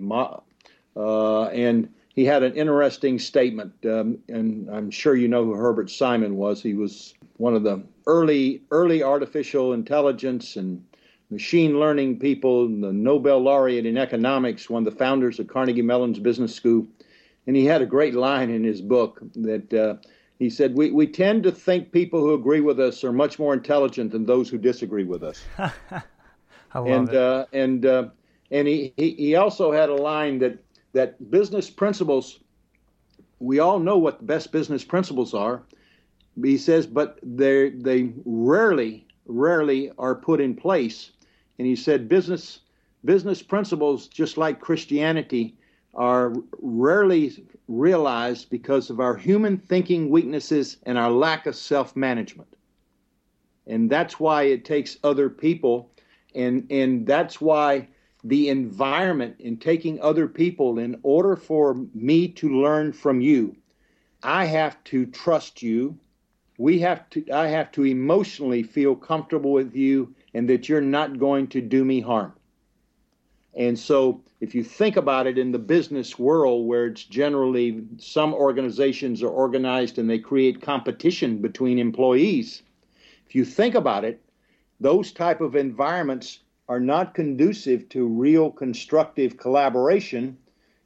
and 0.97 1.89
he 2.15 2.25
had 2.25 2.43
an 2.43 2.55
interesting 2.55 3.19
statement, 3.19 3.73
um, 3.85 4.19
and 4.29 4.69
I'm 4.71 4.91
sure 4.91 5.15
you 5.15 5.29
know 5.29 5.45
who 5.45 5.55
Herbert 5.55 5.91
Simon 5.91 6.37
was. 6.37 6.63
He 6.63 6.75
was 6.75 7.15
one 7.37 7.55
of 7.55 7.63
the 7.63 7.83
early 8.07 8.63
early 8.71 9.03
artificial 9.03 9.73
intelligence 9.73 10.57
and 10.57 10.85
machine 11.31 11.79
learning 11.79 12.19
people, 12.19 12.69
the 12.69 12.93
Nobel 12.93 13.39
laureate 13.39 13.87
in 13.87 13.97
economics, 13.97 14.69
one 14.69 14.87
of 14.87 14.93
the 14.93 14.99
founders 14.99 15.39
of 15.39 15.47
Carnegie 15.47 15.83
Mellon's 15.83 16.19
Business 16.19 16.55
School. 16.55 16.87
And 17.47 17.57
he 17.57 17.65
had 17.65 17.83
a 17.83 17.87
great 17.87 18.15
line 18.15 18.51
in 18.51 18.65
his 18.65 18.83
book 18.83 19.21
that 19.37 19.73
uh, 19.73 19.97
he 20.39 20.51
said, 20.51 20.75
we, 20.75 20.91
we 20.91 21.07
tend 21.07 21.45
to 21.45 21.53
think 21.53 21.93
people 21.93 22.21
who 22.21 22.35
agree 22.35 22.61
with 22.61 22.79
us 22.81 23.03
are 23.05 23.13
much 23.13 23.39
more 23.39 23.55
intelligent 23.55 24.13
than 24.13 24.27
those 24.27 24.49
who 24.49 24.59
disagree 24.59 25.05
with 25.05 25.23
us. 25.23 25.43
I 25.59 26.79
love 26.79 26.87
and, 26.87 27.09
it. 27.09 27.15
Uh, 27.15 27.47
and, 27.53 27.87
uh, 27.87 28.09
and 28.51 28.69
he, 28.69 28.93
he, 28.97 29.15
he 29.15 29.37
also 29.37 29.73
had 29.73 29.89
a 29.89 29.95
line 29.95 30.39
that 30.41 30.59
that 30.93 31.31
business 31.31 31.71
principles, 31.71 32.41
we 33.39 33.59
all 33.59 33.79
know 33.79 33.99
what 33.99 34.19
the 34.19 34.25
best 34.25 34.53
business 34.53 34.85
principles 34.85 35.35
are. 35.35 35.63
He 36.43 36.59
says, 36.59 36.87
but 36.87 37.19
they 37.23 37.71
they 37.71 38.13
rarely, 38.25 39.07
rarely 39.27 39.93
are 39.99 40.15
put 40.15 40.41
in 40.41 40.55
place. 40.55 41.11
And 41.59 41.67
he 41.67 41.77
said, 41.77 42.09
business 42.09 42.61
business 43.05 43.43
principles, 43.43 44.09
just 44.09 44.37
like 44.37 44.61
Christianity, 44.61 45.57
are 45.95 46.33
rarely 46.61 47.45
realized 47.69 48.51
because 48.51 48.91
of 48.91 49.01
our 49.01 49.17
human 49.17 49.59
thinking 49.59 50.11
weaknesses 50.11 50.77
and 50.85 50.99
our 50.99 51.11
lack 51.11 51.47
of 51.47 51.57
self 51.57 51.97
management. 51.97 52.49
And 53.67 53.91
that's 53.91 54.19
why 54.19 54.45
it 54.45 54.65
takes 54.65 54.99
other 55.05 55.29
people, 55.29 55.91
and 56.35 56.67
and 56.71 57.07
that's 57.07 57.41
why 57.41 57.89
the 58.25 58.49
environment 58.49 59.37
in 59.39 59.57
taking 59.57 60.01
other 60.01 60.29
people 60.29 60.79
in 60.79 60.99
order 61.03 61.37
for 61.37 61.75
me 61.95 62.29
to 62.29 62.61
learn 62.61 62.93
from 62.93 63.21
you. 63.21 63.57
I 64.23 64.45
have 64.45 64.83
to 64.85 65.07
trust 65.07 65.63
you. 65.63 65.99
We 66.59 66.79
have 66.81 67.09
to 67.11 67.31
i 67.31 67.47
have 67.47 67.73
to 67.73 67.87
emotionally 67.87 68.63
feel 68.63 68.95
comfortable 68.95 69.53
with 69.53 69.75
you 69.75 70.15
and 70.35 70.49
that 70.51 70.69
you're 70.69 70.83
not 70.83 71.19
going 71.19 71.47
to 71.49 71.61
do 71.61 71.85
me 71.85 72.01
harm. 72.01 72.33
And 73.55 73.79
so 73.79 74.23
if 74.41 74.55
you 74.55 74.63
think 74.63 74.97
about 74.97 75.27
it 75.27 75.39
in 75.39 75.53
the 75.53 75.59
business 75.59 76.19
world 76.19 76.67
where 76.67 76.87
it's 76.87 77.05
generally 77.05 77.83
some 77.99 78.33
organizations 78.35 79.23
are 79.23 79.29
organized 79.31 79.99
and 79.99 80.09
they 80.09 80.19
create 80.19 80.63
competition 80.63 81.39
between 81.39 81.79
employees 81.79 82.63
if 83.27 83.35
you 83.35 83.45
think 83.45 83.75
about 83.75 84.05
it 84.05 84.21
those 84.81 85.13
type 85.13 85.41
of 85.41 85.55
environments 85.55 86.41
are 86.71 86.79
not 86.79 87.15
conducive 87.15 87.89
to 87.89 88.07
real 88.07 88.49
constructive 88.49 89.37
collaboration 89.37 90.39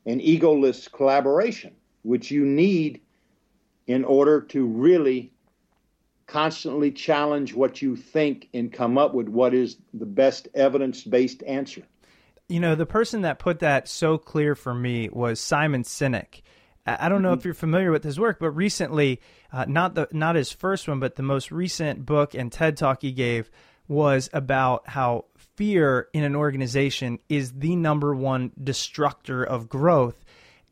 and 0.06 0.18
egoless 0.22 0.90
collaboration, 0.90 1.74
which 2.00 2.30
you 2.30 2.46
need 2.46 3.02
in 3.86 4.02
order 4.02 4.40
to 4.40 4.64
really 4.64 5.30
constantly 6.26 6.90
challenge 6.90 7.52
what 7.52 7.82
you 7.82 7.96
think 7.96 8.48
and 8.54 8.72
come 8.72 8.96
up 8.96 9.12
with 9.12 9.28
what 9.28 9.52
is 9.52 9.76
the 9.92 10.06
best 10.06 10.48
evidence 10.54 11.04
based 11.04 11.42
answer. 11.42 11.82
You 12.48 12.60
know, 12.60 12.74
the 12.74 12.86
person 12.86 13.20
that 13.20 13.38
put 13.38 13.58
that 13.58 13.86
so 13.86 14.16
clear 14.16 14.54
for 14.54 14.72
me 14.72 15.10
was 15.12 15.38
Simon 15.38 15.82
Sinek. 15.82 16.40
I 16.86 17.10
don't 17.10 17.20
know 17.20 17.28
mm-hmm. 17.32 17.40
if 17.40 17.44
you're 17.44 17.52
familiar 17.52 17.90
with 17.90 18.04
his 18.04 18.18
work, 18.18 18.38
but 18.40 18.52
recently, 18.52 19.20
uh, 19.52 19.66
not 19.68 19.94
the 19.94 20.08
not 20.12 20.34
his 20.34 20.50
first 20.50 20.88
one, 20.88 20.98
but 20.98 21.16
the 21.16 21.22
most 21.22 21.52
recent 21.52 22.06
book 22.06 22.34
and 22.34 22.50
TED 22.50 22.78
talk 22.78 23.02
he 23.02 23.12
gave 23.12 23.50
was 23.88 24.30
about 24.32 24.88
how 24.88 25.26
fear 25.56 26.08
in 26.12 26.24
an 26.24 26.36
organization 26.36 27.18
is 27.28 27.52
the 27.52 27.76
number 27.76 28.14
one 28.14 28.52
destructor 28.62 29.44
of 29.44 29.68
growth 29.68 30.24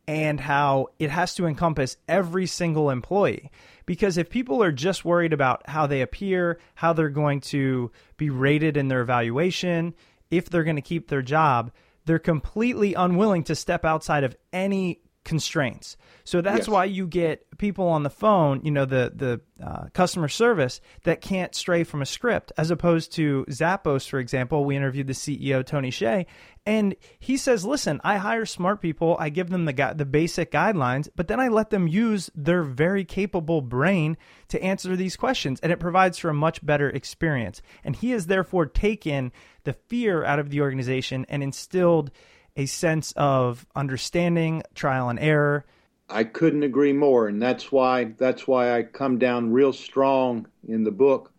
and 0.08 0.40
how 0.40 0.88
it 0.98 1.10
has 1.10 1.34
to 1.36 1.46
encompass 1.46 1.96
every 2.08 2.46
single 2.46 2.90
employee. 2.90 3.50
Because 3.86 4.16
if 4.16 4.30
people 4.30 4.62
are 4.62 4.72
just 4.72 5.04
worried 5.04 5.32
about 5.32 5.68
how 5.68 5.86
they 5.86 6.00
appear, 6.00 6.58
how 6.74 6.92
they're 6.92 7.08
going 7.08 7.40
to 7.42 7.90
be 8.16 8.30
rated 8.30 8.76
in 8.76 8.88
their 8.88 9.00
evaluation, 9.00 9.94
if 10.30 10.48
they're 10.48 10.64
going 10.64 10.76
to 10.76 10.82
keep 10.82 11.08
their 11.08 11.22
job, 11.22 11.72
they're 12.04 12.18
completely 12.18 12.94
unwilling 12.94 13.44
to 13.44 13.54
step 13.54 13.84
outside 13.84 14.24
of 14.24 14.36
any 14.52 15.00
constraints. 15.24 15.96
So 16.24 16.40
that's 16.40 16.60
yes. 16.60 16.68
why 16.68 16.84
you 16.84 17.06
get 17.06 17.46
people 17.58 17.88
on 17.88 18.02
the 18.02 18.10
phone, 18.10 18.60
you 18.64 18.70
know, 18.70 18.84
the 18.84 19.12
the 19.14 19.40
uh, 19.64 19.86
customer 19.92 20.28
service 20.28 20.80
that 21.04 21.20
can't 21.20 21.54
stray 21.54 21.84
from 21.84 22.02
a 22.02 22.06
script, 22.06 22.52
as 22.56 22.70
opposed 22.70 23.12
to 23.12 23.44
Zappos, 23.48 24.08
for 24.08 24.18
example. 24.18 24.64
We 24.64 24.76
interviewed 24.76 25.06
the 25.06 25.12
CEO 25.12 25.64
Tony 25.64 25.90
Hsieh, 25.90 26.26
and 26.66 26.94
he 27.18 27.36
says, 27.36 27.64
"Listen, 27.64 28.00
I 28.04 28.16
hire 28.18 28.46
smart 28.46 28.80
people. 28.80 29.16
I 29.18 29.30
give 29.30 29.50
them 29.50 29.64
the 29.64 29.72
gu- 29.72 29.94
the 29.94 30.04
basic 30.04 30.50
guidelines, 30.50 31.08
but 31.16 31.28
then 31.28 31.40
I 31.40 31.48
let 31.48 31.70
them 31.70 31.88
use 31.88 32.30
their 32.34 32.62
very 32.62 33.04
capable 33.04 33.60
brain 33.60 34.16
to 34.48 34.62
answer 34.62 34.96
these 34.96 35.16
questions, 35.16 35.60
and 35.60 35.72
it 35.72 35.80
provides 35.80 36.18
for 36.18 36.30
a 36.30 36.34
much 36.34 36.64
better 36.64 36.88
experience." 36.88 37.62
And 37.84 37.96
he 37.96 38.10
has 38.10 38.26
therefore 38.26 38.66
taken 38.66 39.32
the 39.64 39.72
fear 39.72 40.24
out 40.24 40.38
of 40.38 40.50
the 40.50 40.60
organization 40.60 41.26
and 41.28 41.42
instilled 41.42 42.10
a 42.56 42.66
sense 42.66 43.12
of 43.16 43.66
understanding, 43.74 44.62
trial 44.74 45.08
and 45.08 45.18
error. 45.18 45.64
I 46.08 46.24
couldn't 46.24 46.62
agree 46.62 46.92
more, 46.92 47.28
and 47.28 47.40
that's 47.40 47.72
why 47.72 48.04
that's 48.18 48.46
why 48.46 48.76
I 48.76 48.82
come 48.82 49.18
down 49.18 49.52
real 49.52 49.72
strong 49.72 50.46
in 50.66 50.84
the 50.84 50.90
book 50.90 51.32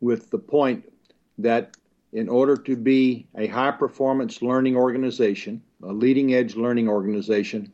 with 0.00 0.30
the 0.30 0.38
point 0.38 0.92
that 1.38 1.76
in 2.12 2.28
order 2.28 2.56
to 2.56 2.76
be 2.76 3.26
a 3.36 3.46
high 3.46 3.70
performance 3.70 4.42
learning 4.42 4.76
organization, 4.76 5.62
a 5.82 5.92
leading 5.92 6.34
edge 6.34 6.56
learning 6.56 6.88
organization, 6.88 7.72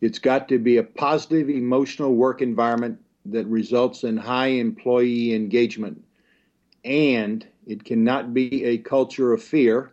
it's 0.00 0.18
got 0.18 0.48
to 0.48 0.58
be 0.58 0.76
a 0.78 0.82
positive 0.82 1.48
emotional 1.48 2.14
work 2.14 2.42
environment 2.42 3.00
that 3.26 3.46
results 3.46 4.02
in 4.02 4.16
high 4.16 4.48
employee 4.48 5.34
engagement. 5.34 6.04
And 6.84 7.46
it 7.66 7.84
cannot 7.84 8.34
be 8.34 8.64
a 8.64 8.78
culture 8.78 9.32
of 9.32 9.42
fear 9.42 9.91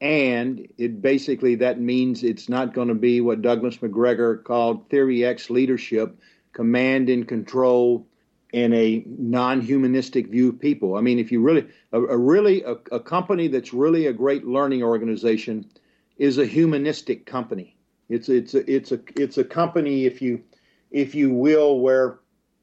and 0.00 0.66
it 0.78 1.02
basically 1.02 1.56
that 1.56 1.80
means 1.80 2.22
it's 2.22 2.48
not 2.48 2.74
going 2.74 2.88
to 2.88 2.94
be 2.94 3.20
what 3.20 3.42
Douglas 3.42 3.78
McGregor 3.78 4.42
called 4.42 4.88
Theory 4.90 5.24
X 5.24 5.50
leadership, 5.50 6.18
command 6.52 7.08
and 7.08 7.26
control, 7.26 8.06
and 8.54 8.72
a 8.74 9.02
non-humanistic 9.06 10.28
view 10.28 10.50
of 10.50 10.60
people. 10.60 10.96
I 10.96 11.00
mean, 11.00 11.18
if 11.18 11.32
you 11.32 11.42
really 11.42 11.66
a, 11.92 12.00
a 12.00 12.16
really 12.16 12.62
a, 12.62 12.76
a 12.92 13.00
company 13.00 13.48
that's 13.48 13.74
really 13.74 14.06
a 14.06 14.12
great 14.12 14.46
learning 14.46 14.82
organization 14.82 15.68
is 16.16 16.38
a 16.38 16.46
humanistic 16.46 17.26
company. 17.26 17.76
It's 18.08 18.28
it's 18.28 18.54
a, 18.54 18.70
it's 18.72 18.92
a 18.92 19.00
it's 19.16 19.38
a 19.38 19.44
company 19.44 20.06
if 20.06 20.22
you 20.22 20.42
if 20.90 21.14
you 21.14 21.30
will 21.30 21.80
where 21.80 22.20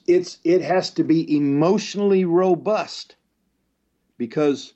it's 0.08 0.39
it 0.43 0.62
has 0.62 0.89
to 0.91 1.04
be 1.04 1.36
emotionally 1.36 2.26
robust 2.26 3.15
because 4.17 4.74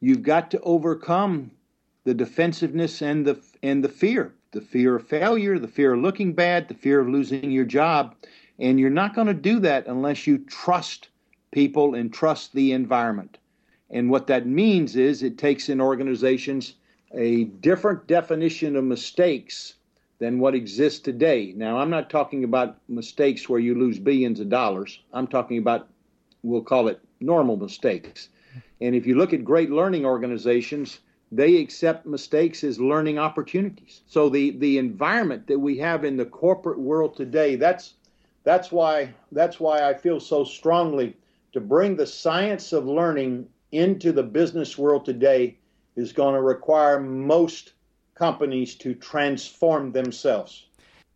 you've 0.00 0.22
got 0.22 0.50
to 0.50 0.60
overcome 0.60 1.50
the 2.04 2.14
defensiveness 2.14 3.02
and 3.02 3.26
the 3.26 3.40
and 3.62 3.84
the 3.84 3.88
fear. 3.88 4.34
the 4.52 4.60
fear 4.60 4.96
of 4.96 5.08
failure, 5.08 5.58
the 5.58 5.68
fear 5.68 5.94
of 5.94 6.00
looking 6.00 6.32
bad, 6.34 6.68
the 6.68 6.74
fear 6.74 7.00
of 7.00 7.08
losing 7.08 7.50
your 7.50 7.64
job. 7.64 8.14
And 8.58 8.78
you're 8.78 8.90
not 8.90 9.14
going 9.14 9.26
to 9.26 9.34
do 9.34 9.58
that 9.60 9.86
unless 9.86 10.26
you 10.26 10.38
trust 10.38 11.08
people 11.50 11.94
and 11.94 12.12
trust 12.12 12.52
the 12.52 12.72
environment. 12.72 13.38
And 13.90 14.10
what 14.10 14.26
that 14.28 14.46
means 14.46 14.96
is 14.96 15.22
it 15.22 15.36
takes 15.38 15.68
in 15.68 15.80
organizations 15.80 16.74
a 17.14 17.44
different 17.44 18.06
definition 18.06 18.76
of 18.76 18.84
mistakes 18.84 19.74
than 20.18 20.38
what 20.38 20.54
exists 20.54 21.00
today. 21.00 21.52
Now, 21.56 21.78
I'm 21.78 21.90
not 21.90 22.08
talking 22.08 22.44
about 22.44 22.78
mistakes 22.88 23.48
where 23.48 23.60
you 23.60 23.74
lose 23.74 23.98
billions 23.98 24.38
of 24.38 24.48
dollars. 24.48 25.00
I'm 25.12 25.26
talking 25.26 25.58
about, 25.58 25.88
we'll 26.42 26.62
call 26.62 26.88
it 26.88 27.00
normal 27.20 27.56
mistakes. 27.56 28.28
And 28.80 28.94
if 28.94 29.06
you 29.06 29.16
look 29.16 29.32
at 29.32 29.44
great 29.44 29.70
learning 29.70 30.06
organizations, 30.06 31.00
they 31.32 31.56
accept 31.56 32.06
mistakes 32.06 32.62
as 32.62 32.78
learning 32.78 33.18
opportunities. 33.18 34.02
So 34.06 34.28
the, 34.28 34.50
the 34.50 34.76
environment 34.76 35.46
that 35.46 35.58
we 35.58 35.78
have 35.78 36.04
in 36.04 36.18
the 36.18 36.26
corporate 36.26 36.78
world 36.78 37.16
today, 37.16 37.56
that's 37.56 37.94
that's 38.44 38.70
why 38.70 39.14
that's 39.32 39.58
why 39.58 39.88
I 39.88 39.94
feel 39.94 40.20
so 40.20 40.44
strongly 40.44 41.16
to 41.52 41.60
bring 41.60 41.96
the 41.96 42.06
science 42.06 42.72
of 42.72 42.86
learning 42.86 43.48
into 43.70 44.12
the 44.12 44.22
business 44.22 44.76
world 44.76 45.04
today 45.04 45.56
is 45.96 46.12
going 46.12 46.34
to 46.34 46.42
require 46.42 47.00
most 47.00 47.72
companies 48.14 48.74
to 48.76 48.94
transform 48.94 49.92
themselves. 49.92 50.66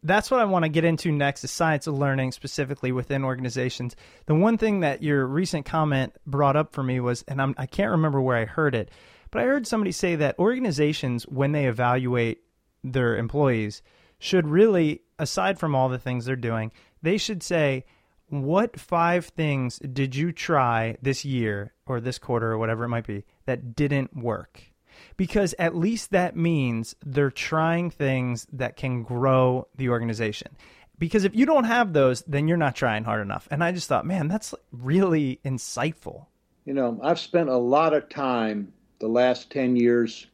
That's 0.03 0.31
what 0.31 0.41
I 0.41 0.45
want 0.45 0.65
to 0.65 0.69
get 0.69 0.85
into 0.85 1.11
next 1.11 1.43
is 1.43 1.51
science 1.51 1.87
of 1.87 1.95
learning 1.99 2.33
specifically 2.33 2.93
within 2.93 3.25
organizations. 3.25 3.97
The 4.27 4.35
one 4.35 4.57
thing 4.57 4.81
that 4.81 5.03
your 5.03 5.27
recent 5.27 5.67
comment 5.67 6.15
brought 6.27 6.55
up 6.55 6.73
for 6.73 6.83
me 6.83 7.01
was, 7.01 7.25
and 7.27 7.43
I'm, 7.43 7.55
I 7.59 7.67
can't 7.67 7.91
remember 7.91 8.21
where 8.21 8.37
I 8.37 8.45
heard 8.45 8.75
it, 8.75 8.91
but 9.31 9.43
I 9.43 9.45
heard 9.45 9.67
somebody 9.67 9.93
say 9.93 10.17
that 10.17 10.39
organizations, 10.39 11.25
when 11.25 11.53
they 11.53 11.67
evaluate 11.67 12.43
their 12.83 13.17
employees, 13.17 13.83
should 14.19 14.47
really, 14.47 15.03
aside 15.19 15.59
from 15.59 15.75
all 15.75 15.89
the 15.89 15.99
things 15.99 16.25
they're 16.25 16.37
doing, 16.37 16.73
they 17.03 17.19
should 17.19 17.43
say, 17.43 17.85
what 18.29 18.81
five 18.81 19.27
things 19.27 19.79
did 19.79 20.17
you 20.17 20.33
try 20.33 20.97
this 21.01 21.25
year 21.25 21.75
or 21.87 22.01
this 22.01 22.19
quarter 22.19 22.51
or 22.51 22.59
whatever 22.59 22.85
it 22.85 22.89
might 22.89 23.07
be 23.07 23.25
that 23.45 23.77
didn't 23.77 24.17
work? 24.17 24.73
because 25.17 25.55
at 25.59 25.77
least 25.77 26.11
that 26.11 26.37
means 26.37 26.95
they're 27.05 27.31
trying 27.31 27.91
things 27.91 28.47
that 28.53 28.77
can 28.77 29.03
grow 29.03 29.67
the 29.77 29.89
organization. 29.89 30.57
Because 30.99 31.25
if 31.25 31.35
you 31.35 31.45
don't 31.45 31.65
have 31.65 31.93
those, 31.93 32.23
then 32.23 32.49
you're 32.49 32.57
not 32.57 32.75
trying 32.75 33.05
hard 33.05 33.21
enough. 33.21 33.47
And 33.51 33.63
I 33.63 33.73
just 33.73 33.89
thought, 33.89 34.07
man, 34.07 34.29
that's 34.29 34.55
really 34.73 35.41
insightful. 35.45 36.27
You 36.65 36.75
know, 36.75 36.99
I've 37.03 37.21
spent 37.21 37.49
a 37.49 37.57
lot 37.57 37.93
of 37.93 38.09
time 38.09 38.73
the 38.99 39.09
last 39.09 39.51
10 39.51 39.77
years 39.77 40.27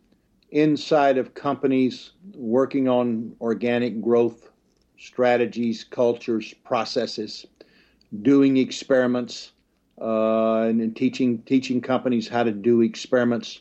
inside 0.50 1.18
of 1.18 1.34
companies 1.34 2.12
working 2.34 2.88
on 2.88 3.34
organic 3.40 4.00
growth 4.00 4.50
strategies, 4.98 5.82
cultures, 5.82 6.54
processes, 6.64 7.44
doing 8.22 8.56
experiments, 8.56 9.52
uh, 10.00 10.62
and, 10.62 10.80
and 10.80 10.96
teaching 10.96 11.42
teaching 11.42 11.80
companies 11.80 12.28
how 12.28 12.42
to 12.42 12.52
do 12.52 12.82
experiments. 12.82 13.60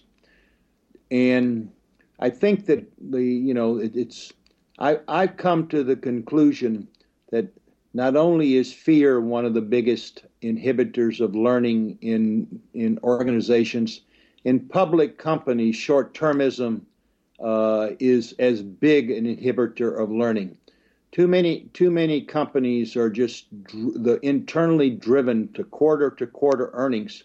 And 1.10 1.72
I 2.20 2.30
think 2.30 2.68
that 2.68 2.86
the 3.00 3.24
you 3.24 3.54
know 3.54 3.78
it, 3.78 3.96
it's 3.96 4.32
I 4.78 5.00
I've 5.08 5.38
come 5.38 5.68
to 5.70 5.84
the 5.84 5.96
conclusion 5.96 6.88
that 7.32 7.48
not 7.94 8.16
only 8.16 8.56
is 8.56 8.72
fear 8.72 9.20
one 9.20 9.46
of 9.46 9.54
the 9.54 9.62
biggest 9.62 10.26
inhibitors 10.42 11.20
of 11.20 11.36
learning 11.36 11.98
in 12.02 12.62
in 12.74 13.00
organizations, 13.04 14.02
in 14.44 14.60
public 14.68 15.18
companies, 15.18 15.76
short-termism 15.76 16.82
uh, 17.40 17.90
is 18.00 18.34
as 18.40 18.62
big 18.62 19.12
an 19.12 19.26
inhibitor 19.26 20.00
of 20.00 20.12
learning. 20.12 20.58
Too 21.12 21.28
many 21.28 21.70
too 21.74 21.92
many 21.92 22.22
companies 22.22 22.96
are 22.96 23.10
just 23.10 23.46
dr- 23.64 24.04
the 24.04 24.20
internally 24.26 24.90
driven 24.90 25.52
to 25.54 25.64
quarter 25.64 26.10
to 26.12 26.26
quarter 26.26 26.70
earnings 26.74 27.24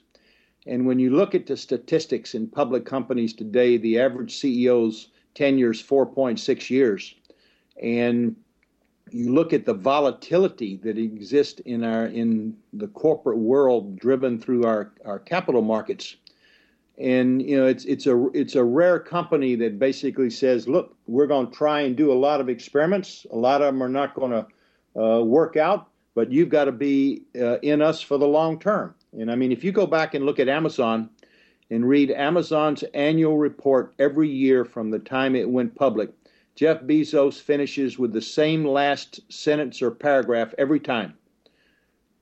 and 0.66 0.86
when 0.86 0.98
you 0.98 1.10
look 1.10 1.34
at 1.34 1.46
the 1.46 1.56
statistics 1.56 2.34
in 2.34 2.48
public 2.48 2.84
companies 2.84 3.32
today, 3.32 3.76
the 3.76 4.00
average 4.00 4.34
CEO's 4.34 5.08
tenure 5.34 5.70
is 5.70 5.82
4.6 5.82 6.70
years. 6.70 7.14
And 7.80 8.34
you 9.10 9.32
look 9.32 9.52
at 9.52 9.64
the 9.64 9.74
volatility 9.74 10.76
that 10.82 10.98
exists 10.98 11.60
in 11.60 11.84
our 11.84 12.06
in 12.06 12.56
the 12.72 12.88
corporate 12.88 13.38
world 13.38 13.96
driven 13.96 14.40
through 14.40 14.64
our, 14.64 14.92
our 15.04 15.20
capital 15.20 15.62
markets. 15.62 16.16
And 16.98 17.42
you 17.42 17.56
know, 17.56 17.66
it's 17.66 17.84
it's 17.84 18.06
a 18.06 18.28
it's 18.32 18.54
a 18.54 18.64
rare 18.64 18.98
company 18.98 19.54
that 19.56 19.78
basically 19.78 20.30
says, 20.30 20.66
look, 20.66 20.96
we're 21.06 21.26
going 21.26 21.50
to 21.50 21.52
try 21.52 21.80
and 21.80 21.94
do 21.94 22.10
a 22.10 22.14
lot 22.14 22.40
of 22.40 22.48
experiments. 22.48 23.26
A 23.30 23.36
lot 23.36 23.60
of 23.60 23.66
them 23.66 23.82
are 23.82 23.88
not 23.88 24.14
going 24.14 24.30
to 24.32 25.00
uh, 25.00 25.22
work 25.22 25.56
out, 25.56 25.88
but 26.14 26.32
you've 26.32 26.48
got 26.48 26.64
to 26.64 26.72
be 26.72 27.22
uh, 27.38 27.58
in 27.58 27.82
us 27.82 28.00
for 28.00 28.16
the 28.16 28.26
long 28.26 28.58
term. 28.58 28.94
And 29.12 29.30
I 29.30 29.36
mean, 29.36 29.52
if 29.52 29.62
you 29.62 29.72
go 29.72 29.86
back 29.86 30.14
and 30.14 30.24
look 30.24 30.38
at 30.38 30.48
Amazon 30.48 31.10
and 31.70 31.86
read 31.86 32.10
Amazon's 32.10 32.82
annual 32.94 33.36
report 33.36 33.94
every 33.98 34.28
year 34.28 34.64
from 34.64 34.90
the 34.90 34.98
time 34.98 35.36
it 35.36 35.48
went 35.48 35.74
public, 35.74 36.10
Jeff 36.54 36.80
Bezos 36.82 37.38
finishes 37.38 37.98
with 37.98 38.14
the 38.14 38.22
same 38.22 38.64
last 38.64 39.20
sentence 39.30 39.82
or 39.82 39.90
paragraph 39.90 40.54
every 40.56 40.80
time. 40.80 41.12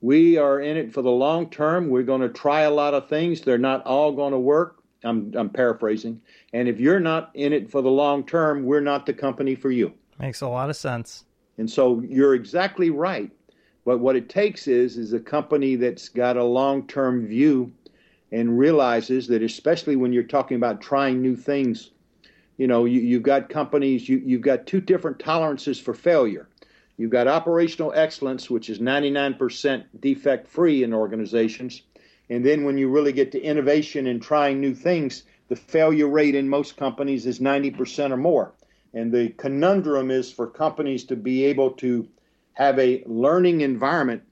We 0.04 0.36
are 0.36 0.60
in 0.60 0.76
it 0.76 0.92
for 0.92 1.00
the 1.00 1.10
long 1.10 1.48
term. 1.48 1.88
We're 1.88 2.02
going 2.02 2.20
to 2.20 2.28
try 2.28 2.60
a 2.60 2.70
lot 2.70 2.92
of 2.92 3.08
things. 3.08 3.40
They're 3.40 3.56
not 3.56 3.86
all 3.86 4.12
going 4.12 4.32
to 4.32 4.38
work. 4.38 4.82
I'm, 5.02 5.32
I'm 5.34 5.48
paraphrasing. 5.48 6.20
And 6.52 6.68
if 6.68 6.78
you're 6.78 7.00
not 7.00 7.30
in 7.32 7.54
it 7.54 7.70
for 7.70 7.80
the 7.80 7.90
long 7.90 8.22
term, 8.26 8.64
we're 8.64 8.82
not 8.82 9.06
the 9.06 9.14
company 9.14 9.54
for 9.54 9.70
you. 9.70 9.94
Makes 10.18 10.42
a 10.42 10.48
lot 10.48 10.68
of 10.68 10.76
sense. 10.76 11.24
And 11.56 11.70
so 11.70 12.02
you're 12.06 12.34
exactly 12.34 12.90
right. 12.90 13.30
But 13.86 14.00
what 14.00 14.14
it 14.14 14.28
takes 14.28 14.68
is 14.68 14.98
is 14.98 15.14
a 15.14 15.20
company 15.20 15.74
that's 15.74 16.10
got 16.10 16.36
a 16.36 16.44
long-term 16.44 17.26
view 17.26 17.72
and 18.30 18.58
realizes 18.58 19.26
that 19.28 19.42
especially 19.42 19.96
when 19.96 20.12
you're 20.12 20.22
talking 20.22 20.58
about 20.58 20.82
trying 20.82 21.22
new 21.22 21.34
things, 21.34 21.92
you 22.58 22.66
know, 22.66 22.84
you, 22.84 23.00
you've 23.00 23.22
got 23.22 23.48
companies, 23.48 24.06
you, 24.06 24.20
you've 24.22 24.42
got 24.42 24.66
two 24.66 24.82
different 24.82 25.18
tolerances 25.18 25.80
for 25.80 25.94
failure. 25.94 26.46
You've 26.96 27.10
got 27.10 27.26
operational 27.26 27.92
excellence, 27.94 28.48
which 28.48 28.70
is 28.70 28.78
99% 28.78 29.84
defect 29.98 30.46
free 30.46 30.82
in 30.84 30.94
organizations. 30.94 31.82
And 32.30 32.44
then 32.44 32.64
when 32.64 32.78
you 32.78 32.88
really 32.88 33.12
get 33.12 33.32
to 33.32 33.42
innovation 33.42 34.06
and 34.06 34.22
trying 34.22 34.60
new 34.60 34.74
things, 34.74 35.24
the 35.48 35.56
failure 35.56 36.08
rate 36.08 36.34
in 36.34 36.48
most 36.48 36.76
companies 36.76 37.26
is 37.26 37.40
90% 37.40 38.12
or 38.12 38.16
more. 38.16 38.52
And 38.94 39.12
the 39.12 39.30
conundrum 39.30 40.10
is 40.10 40.32
for 40.32 40.46
companies 40.46 41.04
to 41.04 41.16
be 41.16 41.44
able 41.44 41.72
to 41.72 42.08
have 42.52 42.78
a 42.78 43.02
learning 43.06 43.62
environment 43.62 44.22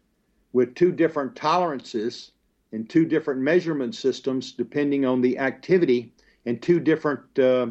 with 0.52 0.74
two 0.74 0.92
different 0.92 1.34
tolerances 1.34 2.30
and 2.70 2.88
two 2.88 3.04
different 3.04 3.40
measurement 3.40 3.94
systems 3.94 4.52
depending 4.52 5.04
on 5.04 5.20
the 5.20 5.38
activity 5.38 6.12
and 6.46 6.62
two 6.62 6.78
different 6.80 7.38
uh, 7.38 7.66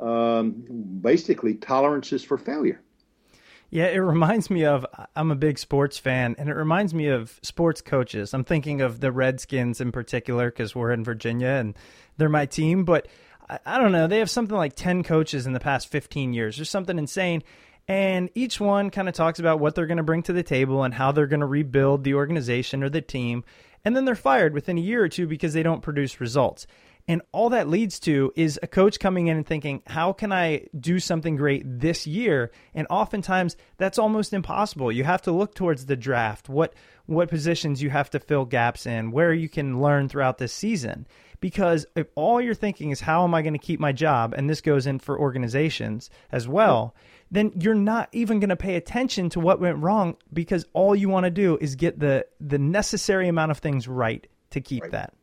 um, 0.00 0.64
basically 1.00 1.54
tolerances 1.54 2.24
for 2.24 2.36
failure. 2.36 2.80
Yeah, 3.74 3.86
it 3.86 3.98
reminds 3.98 4.50
me 4.50 4.66
of 4.66 4.86
I'm 5.16 5.32
a 5.32 5.34
big 5.34 5.58
sports 5.58 5.98
fan, 5.98 6.36
and 6.38 6.48
it 6.48 6.54
reminds 6.54 6.94
me 6.94 7.08
of 7.08 7.40
sports 7.42 7.80
coaches. 7.80 8.32
I'm 8.32 8.44
thinking 8.44 8.82
of 8.82 9.00
the 9.00 9.10
Redskins 9.10 9.80
in 9.80 9.90
particular 9.90 10.48
because 10.48 10.76
we're 10.76 10.92
in 10.92 11.02
Virginia 11.02 11.48
and 11.48 11.74
they're 12.16 12.28
my 12.28 12.46
team. 12.46 12.84
But 12.84 13.08
I, 13.50 13.58
I, 13.66 13.78
don't 13.78 13.90
know, 13.90 14.06
they 14.06 14.20
have 14.20 14.30
something 14.30 14.56
like 14.56 14.76
10 14.76 15.02
coaches 15.02 15.44
in 15.44 15.54
the 15.54 15.58
past 15.58 15.88
15 15.88 16.32
years 16.32 16.60
or 16.60 16.64
something 16.64 16.96
insane. 16.96 17.42
And 17.88 18.30
each 18.36 18.60
one 18.60 18.90
kind 18.90 19.08
of 19.08 19.14
talks 19.16 19.40
about 19.40 19.58
what 19.58 19.74
they're 19.74 19.88
going 19.88 19.96
to 19.96 20.04
bring 20.04 20.22
to 20.22 20.32
the 20.32 20.44
table 20.44 20.84
and 20.84 20.94
how 20.94 21.10
they're 21.10 21.26
going 21.26 21.40
to 21.40 21.46
rebuild 21.46 22.04
the 22.04 22.14
organization 22.14 22.84
or 22.84 22.88
the 22.88 23.02
team. 23.02 23.42
And 23.84 23.96
then 23.96 24.04
they're 24.04 24.14
fired 24.14 24.54
within 24.54 24.78
a 24.78 24.82
year 24.82 25.02
or 25.02 25.08
two 25.08 25.26
because 25.26 25.52
they 25.52 25.64
don't 25.64 25.82
produce 25.82 26.20
results. 26.20 26.68
And 27.06 27.20
all 27.32 27.50
that 27.50 27.68
leads 27.68 28.00
to 28.00 28.32
is 28.34 28.58
a 28.62 28.66
coach 28.66 28.98
coming 28.98 29.26
in 29.26 29.36
and 29.36 29.46
thinking, 29.46 29.82
how 29.86 30.14
can 30.14 30.32
I 30.32 30.68
do 30.78 30.98
something 30.98 31.36
great 31.36 31.62
this 31.66 32.06
year? 32.06 32.50
And 32.72 32.86
oftentimes 32.88 33.56
that's 33.76 33.98
almost 33.98 34.32
impossible. 34.32 34.90
You 34.90 35.04
have 35.04 35.20
to 35.22 35.32
look 35.32 35.54
towards 35.54 35.86
the 35.86 35.96
draft, 35.96 36.48
what 36.48 36.74
what 37.06 37.28
positions 37.28 37.82
you 37.82 37.90
have 37.90 38.08
to 38.10 38.18
fill 38.18 38.46
gaps 38.46 38.86
in, 38.86 39.10
where 39.10 39.34
you 39.34 39.48
can 39.48 39.82
learn 39.82 40.08
throughout 40.08 40.38
this 40.38 40.54
season. 40.54 41.06
Because 41.38 41.84
if 41.94 42.06
all 42.14 42.40
you're 42.40 42.54
thinking 42.54 42.88
is 42.90 43.00
how 43.00 43.24
am 43.24 43.34
I 43.34 43.42
going 43.42 43.52
to 43.52 43.58
keep 43.58 43.78
my 43.78 43.92
job, 43.92 44.32
and 44.32 44.48
this 44.48 44.62
goes 44.62 44.86
in 44.86 44.98
for 44.98 45.20
organizations 45.20 46.08
as 46.32 46.48
well, 46.48 46.94
then 47.30 47.52
you're 47.60 47.74
not 47.74 48.08
even 48.12 48.40
going 48.40 48.48
to 48.48 48.56
pay 48.56 48.76
attention 48.76 49.28
to 49.30 49.40
what 49.40 49.60
went 49.60 49.76
wrong 49.78 50.16
because 50.32 50.64
all 50.72 50.96
you 50.96 51.10
want 51.10 51.24
to 51.24 51.30
do 51.30 51.58
is 51.60 51.74
get 51.74 51.98
the 51.98 52.26
the 52.40 52.58
necessary 52.58 53.28
amount 53.28 53.50
of 53.50 53.58
things 53.58 53.86
right 53.86 54.26
to 54.50 54.62
keep 54.62 54.84
right. 54.84 54.92
that. 54.92 55.14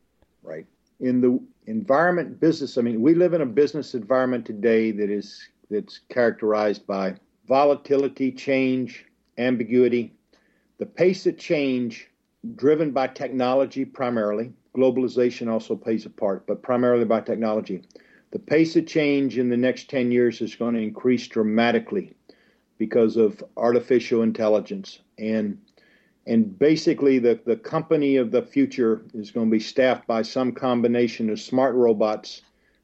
Right. 0.43 0.67
In 1.01 1.19
the 1.19 1.39
environment 1.65 2.39
business, 2.39 2.77
I 2.77 2.81
mean, 2.81 3.01
we 3.01 3.15
live 3.15 3.33
in 3.33 3.41
a 3.41 3.45
business 3.45 3.95
environment 3.95 4.45
today 4.45 4.91
that 4.91 5.09
is 5.09 5.49
that's 5.69 5.99
characterized 6.09 6.85
by 6.85 7.15
volatility, 7.47 8.31
change, 8.31 9.05
ambiguity, 9.37 10.13
the 10.77 10.85
pace 10.85 11.25
of 11.25 11.37
change 11.37 12.07
driven 12.55 12.91
by 12.91 13.07
technology 13.07 13.85
primarily. 13.85 14.51
Globalization 14.75 15.49
also 15.49 15.75
plays 15.75 16.05
a 16.05 16.09
part, 16.09 16.47
but 16.47 16.61
primarily 16.63 17.05
by 17.05 17.21
technology. 17.21 17.83
the 18.31 18.39
pace 18.39 18.75
of 18.77 18.87
change 18.87 19.37
in 19.37 19.49
the 19.49 19.57
next 19.57 19.89
10 19.89 20.11
years 20.11 20.39
is 20.41 20.55
going 20.55 20.73
to 20.73 20.79
increase 20.79 21.27
dramatically 21.27 22.13
because 22.77 23.17
of 23.17 23.43
artificial 23.57 24.21
intelligence 24.23 24.99
and 25.19 25.57
and 26.27 26.57
basically 26.57 27.19
the, 27.19 27.39
the 27.45 27.55
company 27.55 28.17
of 28.17 28.31
the 28.31 28.41
future 28.41 29.03
is 29.13 29.31
going 29.31 29.47
to 29.47 29.51
be 29.51 29.59
staffed 29.59 30.05
by 30.07 30.21
some 30.21 30.51
combination 30.51 31.29
of 31.29 31.39
smart 31.39 31.75
robots 31.75 32.41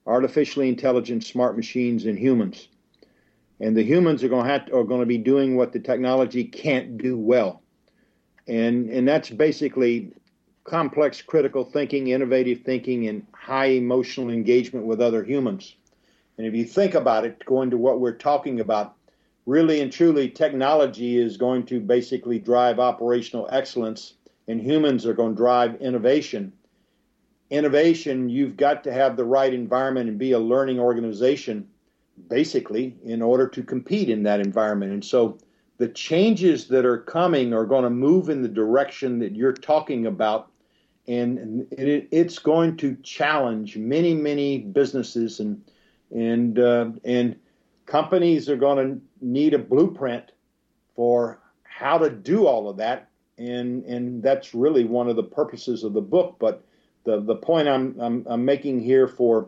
artificially 0.08 0.70
intelligent 0.70 1.24
smart 1.24 1.56
machines 1.56 2.06
and 2.06 2.18
humans. 2.18 2.70
And 3.60 3.76
the 3.76 3.84
humans 3.84 4.24
are 4.24 4.30
going 4.30 4.46
to 4.46 4.52
have 4.52 4.66
to, 4.68 4.78
are 4.78 4.84
going 4.84 5.02
to 5.02 5.06
be 5.06 5.18
doing 5.18 5.56
what 5.56 5.74
the 5.74 5.80
technology 5.80 6.44
can't 6.44 6.98
do 6.98 7.18
well. 7.18 7.62
And 8.48 8.90
and 8.90 9.08
that's 9.08 9.30
basically 9.30 10.14
complex 10.64 11.22
critical 11.22 11.66
thinking 11.66 12.08
innovative 12.08 12.62
thinking 12.62 13.08
and 13.08 13.26
high 13.34 13.68
emotional 13.68 14.30
engagement 14.30 14.86
with 14.86 15.02
other 15.02 15.24
humans. 15.24 15.76
And 16.38 16.46
if 16.46 16.54
you 16.54 16.66
think 16.66 16.94
about 16.94 17.26
it 17.26 17.44
going 17.46 17.72
to 17.72 17.78
what 17.78 18.00
we're 18.00 18.16
talking 18.16 18.60
about 18.60 18.96
really 19.48 19.80
and 19.80 19.92
truly 19.92 20.30
technology 20.30 21.18
is 21.18 21.38
going 21.38 21.66
to 21.66 21.80
basically 21.80 22.38
drive 22.38 22.80
operational 22.80 23.48
excellence 23.52 24.14
and 24.48 24.62
humans 24.62 25.06
are 25.06 25.14
going 25.14 25.32
to 25.32 25.38
drive 25.38 25.82
innovation. 25.82 26.52
Innovation 27.50 28.30
you've 28.30 28.58
got 28.58 28.84
to 28.84 28.92
have 28.92 29.16
the 29.16 29.24
right 29.24 29.54
environment 29.54 30.10
and 30.10 30.20
be 30.20 30.34
a 30.34 30.40
learning 30.40 30.80
organization 30.80 31.66
basically 32.30 32.98
in 33.06 33.22
order 33.22 33.48
to 33.48 33.64
compete 33.64 34.10
in 34.10 34.24
that 34.24 34.42
environment. 34.42 34.92
And 34.92 35.06
so 35.06 35.38
the 35.78 35.88
changes 35.88 36.68
that 36.68 36.86
are 36.86 36.98
coming 36.98 37.54
are 37.54 37.66
going 37.66 37.86
to 37.86 37.90
move 37.90 38.30
in 38.30 38.42
the 38.42 38.50
direction 38.50 39.20
that 39.20 39.34
you're 39.34 39.54
talking 39.54 40.06
about 40.06 40.52
and 41.08 41.72
it, 41.72 42.10
it's 42.12 42.38
going 42.38 42.76
to 42.76 42.98
challenge 43.02 43.78
many 43.78 44.14
many 44.14 44.58
businesses 44.58 45.40
and 45.40 45.64
and 46.12 46.60
uh, 46.60 46.90
and 47.06 47.38
companies 47.88 48.48
are 48.50 48.56
going 48.56 48.78
to 48.78 49.02
need 49.26 49.56
a 49.56 49.60
blueprint 49.60 50.32
for 50.96 51.40
how 51.64 51.98
to 51.98 52.10
do 52.10 52.46
all 52.46 52.70
of 52.70 52.78
that 52.78 53.10
and 53.38 53.84
and 53.86 54.22
that's 54.24 54.54
really 54.54 54.84
one 54.84 55.08
of 55.08 55.16
the 55.16 55.24
purposes 55.24 55.84
of 55.84 55.94
the 55.94 56.02
book. 56.02 56.38
But 56.40 56.64
the 57.04 57.20
the 57.22 57.36
point 57.36 57.68
I'm 57.68 58.00
I'm, 58.00 58.26
I'm 58.28 58.46
making 58.46 58.82
here 58.82 59.08
for 59.08 59.48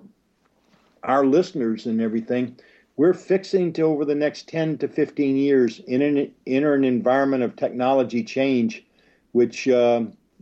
our 1.03 1.25
listeners 1.25 1.85
and 1.85 2.01
everything 2.01 2.57
we're 2.97 3.13
fixing 3.13 3.71
to 3.71 3.83
over 3.83 4.03
the 4.03 4.13
next 4.13 4.49
10 4.49 4.77
to 4.79 4.87
15 4.89 5.37
years 5.37 5.79
in 5.87 6.01
an, 6.01 6.29
enter 6.45 6.73
an 6.73 6.83
environment 6.83 7.41
of 7.41 7.55
technology 7.55 8.21
change 8.21 8.85
which 9.31 9.69
uh, 9.69 10.01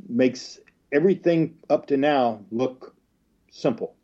makes 0.10 0.60
everything 0.92 1.56
up 1.70 1.86
to 1.86 1.96
now 1.96 2.40
look 2.52 2.96
simple 3.52 3.97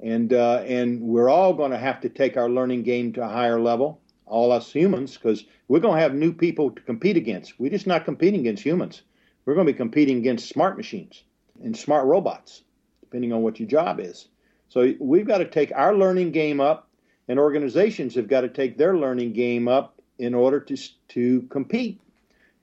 and 0.00 0.32
uh, 0.32 0.62
and 0.66 1.00
we're 1.00 1.28
all 1.28 1.54
going 1.54 1.70
to 1.70 1.78
have 1.78 2.00
to 2.00 2.08
take 2.08 2.36
our 2.36 2.48
learning 2.48 2.82
game 2.82 3.12
to 3.14 3.22
a 3.22 3.28
higher 3.28 3.60
level 3.60 4.00
all 4.26 4.52
us 4.52 4.72
humans 4.72 5.14
because 5.14 5.44
we're 5.68 5.80
going 5.80 5.96
to 5.96 6.02
have 6.02 6.14
new 6.14 6.32
people 6.32 6.70
to 6.70 6.82
compete 6.82 7.16
against. 7.16 7.58
We're 7.58 7.70
just 7.70 7.86
not 7.86 8.04
competing 8.04 8.40
against 8.40 8.62
humans. 8.62 9.02
We're 9.44 9.54
going 9.54 9.66
to 9.66 9.72
be 9.72 9.76
competing 9.76 10.18
against 10.18 10.48
smart 10.48 10.76
machines 10.76 11.22
and 11.62 11.76
smart 11.76 12.06
robots 12.06 12.62
depending 13.00 13.32
on 13.32 13.42
what 13.42 13.60
your 13.60 13.68
job 13.68 14.00
is. 14.00 14.28
So 14.68 14.92
we've 14.98 15.26
got 15.26 15.38
to 15.38 15.44
take 15.44 15.70
our 15.74 15.94
learning 15.94 16.32
game 16.32 16.60
up 16.60 16.88
and 17.28 17.38
organizations 17.38 18.16
have 18.16 18.28
got 18.28 18.40
to 18.40 18.48
take 18.48 18.76
their 18.76 18.96
learning 18.96 19.32
game 19.32 19.68
up 19.68 20.00
in 20.18 20.34
order 20.34 20.58
to 20.60 20.76
to 21.08 21.42
compete 21.42 22.00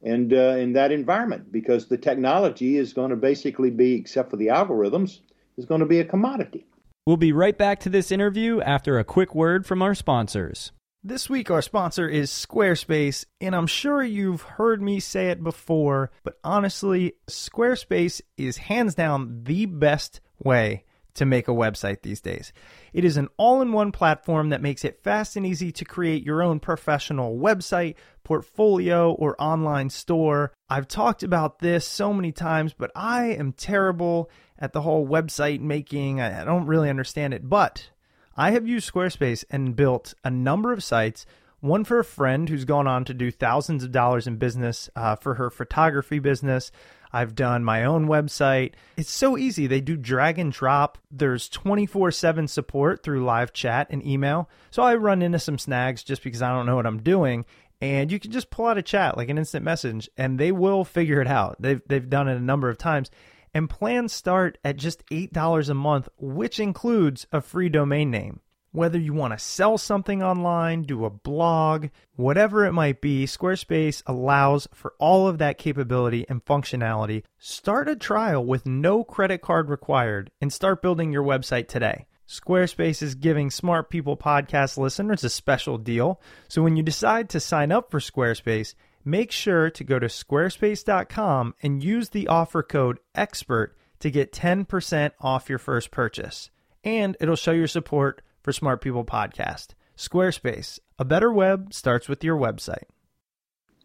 and 0.01 0.33
uh, 0.33 0.55
in 0.57 0.73
that 0.73 0.91
environment 0.91 1.51
because 1.51 1.87
the 1.87 1.97
technology 1.97 2.77
is 2.77 2.93
going 2.93 3.11
to 3.11 3.15
basically 3.15 3.69
be 3.69 3.93
except 3.93 4.29
for 4.29 4.37
the 4.37 4.47
algorithms 4.47 5.19
is 5.57 5.65
going 5.65 5.79
to 5.79 5.85
be 5.85 5.99
a 5.99 6.05
commodity 6.05 6.65
We'll 7.05 7.17
be 7.17 7.33
right 7.33 7.57
back 7.57 7.81
to 7.81 7.89
this 7.89 8.13
interview 8.13 8.61
after 8.61 8.97
a 8.97 9.03
quick 9.03 9.35
word 9.35 9.65
from 9.65 9.81
our 9.81 9.93
sponsors. 9.93 10.71
This 11.03 11.29
week, 11.29 11.51
our 11.51 11.61
sponsor 11.61 12.07
is 12.07 12.31
Squarespace, 12.31 13.25
and 13.41 13.53
I'm 13.53 13.67
sure 13.67 14.01
you've 14.01 14.43
heard 14.43 14.81
me 14.81 15.01
say 15.01 15.29
it 15.29 15.43
before, 15.43 16.11
but 16.23 16.39
honestly, 16.45 17.15
Squarespace 17.29 18.21
is 18.37 18.55
hands 18.55 18.95
down 18.95 19.43
the 19.43 19.65
best 19.65 20.21
way 20.39 20.85
to 21.15 21.25
make 21.25 21.47
a 21.47 21.51
website 21.51 22.01
these 22.01 22.21
days. 22.21 22.53
It 22.91 23.05
is 23.05 23.17
an 23.17 23.29
all 23.37 23.61
in 23.61 23.71
one 23.71 23.91
platform 23.91 24.49
that 24.49 24.61
makes 24.61 24.83
it 24.83 25.03
fast 25.03 25.35
and 25.35 25.45
easy 25.45 25.71
to 25.71 25.85
create 25.85 26.23
your 26.23 26.41
own 26.41 26.59
professional 26.59 27.37
website, 27.37 27.95
portfolio, 28.23 29.11
or 29.13 29.41
online 29.41 29.89
store. 29.89 30.51
I've 30.69 30.87
talked 30.87 31.23
about 31.23 31.59
this 31.59 31.87
so 31.87 32.13
many 32.13 32.31
times, 32.31 32.73
but 32.73 32.91
I 32.95 33.25
am 33.27 33.53
terrible 33.53 34.29
at 34.57 34.73
the 34.73 34.81
whole 34.81 35.07
website 35.07 35.59
making. 35.59 36.21
I 36.21 36.43
don't 36.43 36.65
really 36.65 36.89
understand 36.89 37.33
it, 37.33 37.47
but 37.47 37.89
I 38.35 38.51
have 38.51 38.67
used 38.67 38.91
Squarespace 38.91 39.43
and 39.51 39.75
built 39.75 40.13
a 40.23 40.31
number 40.31 40.71
of 40.71 40.83
sites. 40.83 41.25
One 41.59 41.83
for 41.83 41.99
a 41.99 42.03
friend 42.03 42.49
who's 42.49 42.65
gone 42.65 42.87
on 42.87 43.05
to 43.05 43.13
do 43.13 43.31
thousands 43.31 43.83
of 43.83 43.91
dollars 43.91 44.27
in 44.27 44.37
business 44.37 44.89
uh, 44.95 45.15
for 45.15 45.35
her 45.35 45.49
photography 45.49 46.19
business. 46.19 46.71
I've 47.13 47.35
done 47.35 47.63
my 47.63 47.85
own 47.85 48.07
website. 48.07 48.73
It's 48.97 49.11
so 49.11 49.37
easy. 49.37 49.67
They 49.67 49.81
do 49.81 49.95
drag 49.95 50.39
and 50.39 50.51
drop. 50.51 50.97
There's 51.11 51.47
24 51.49 52.11
7 52.11 52.47
support 52.47 53.03
through 53.03 53.23
live 53.23 53.53
chat 53.53 53.87
and 53.89 54.05
email. 54.05 54.49
So 54.71 54.81
I 54.81 54.95
run 54.95 55.21
into 55.21 55.39
some 55.39 55.59
snags 55.59 56.03
just 56.03 56.23
because 56.23 56.41
I 56.41 56.49
don't 56.49 56.65
know 56.65 56.75
what 56.75 56.87
I'm 56.87 57.03
doing. 57.03 57.45
And 57.81 58.11
you 58.11 58.19
can 58.19 58.31
just 58.31 58.49
pull 58.49 58.67
out 58.67 58.77
a 58.77 58.81
chat 58.81 59.17
like 59.17 59.29
an 59.29 59.37
instant 59.37 59.65
message 59.65 60.09
and 60.17 60.39
they 60.39 60.51
will 60.51 60.85
figure 60.85 61.21
it 61.21 61.27
out. 61.27 61.57
They've, 61.59 61.81
they've 61.87 62.09
done 62.09 62.27
it 62.27 62.37
a 62.37 62.41
number 62.41 62.69
of 62.69 62.77
times 62.77 63.11
and 63.53 63.69
plans 63.69 64.13
start 64.13 64.57
at 64.63 64.77
just 64.77 65.05
$8 65.07 65.69
a 65.69 65.73
month, 65.73 66.09
which 66.17 66.59
includes 66.59 67.27
a 67.31 67.41
free 67.41 67.69
domain 67.69 68.09
name. 68.09 68.39
Whether 68.73 68.97
you 68.97 69.13
want 69.13 69.33
to 69.33 69.37
sell 69.37 69.77
something 69.77 70.23
online, 70.23 70.81
do 70.81 71.05
a 71.05 71.11
blog, 71.11 71.89
whatever 72.15 72.65
it 72.65 72.73
might 72.73 73.01
be, 73.01 73.27
Squarespace 73.27 74.01
allows 74.07 74.67
for 74.73 74.95
all 74.97 75.27
of 75.27 75.37
that 75.37 75.59
capability 75.59 76.25
and 76.27 76.43
functionality. 76.43 77.21
Start 77.37 77.87
a 77.87 77.95
trial 77.95 78.43
with 78.43 78.65
no 78.65 79.03
credit 79.03 79.41
card 79.41 79.69
required 79.69 80.31
and 80.41 80.51
start 80.51 80.81
building 80.81 81.13
your 81.13 81.21
website 81.21 81.67
today. 81.67 82.07
Squarespace 82.27 83.03
is 83.03 83.13
giving 83.13 83.51
Smart 83.51 83.91
People 83.91 84.17
podcast 84.17 84.79
listeners 84.79 85.23
a 85.23 85.29
special 85.29 85.77
deal. 85.77 86.19
So 86.47 86.63
when 86.63 86.75
you 86.75 86.81
decide 86.81 87.29
to 87.29 87.39
sign 87.39 87.71
up 87.71 87.91
for 87.91 87.99
Squarespace, 87.99 88.73
make 89.05 89.31
sure 89.31 89.69
to 89.69 89.83
go 89.83 89.99
to 89.99 90.07
squarespace.com 90.07 91.53
and 91.61 91.83
use 91.83 92.09
the 92.09 92.27
offer 92.27 92.63
code 92.63 92.97
EXPERT 93.13 93.77
to 93.99 94.09
get 94.09 94.33
10% 94.33 95.11
off 95.21 95.47
your 95.47 95.59
first 95.59 95.91
purchase. 95.91 96.49
And 96.83 97.15
it'll 97.19 97.35
show 97.35 97.51
your 97.51 97.67
support 97.67 98.23
for 98.43 98.51
Smart 98.51 98.81
People 98.81 99.05
Podcast. 99.05 99.69
Squarespace, 99.97 100.79
a 100.99 101.05
better 101.05 101.31
web 101.31 101.73
starts 101.73 102.09
with 102.09 102.23
your 102.23 102.37
website. 102.37 102.83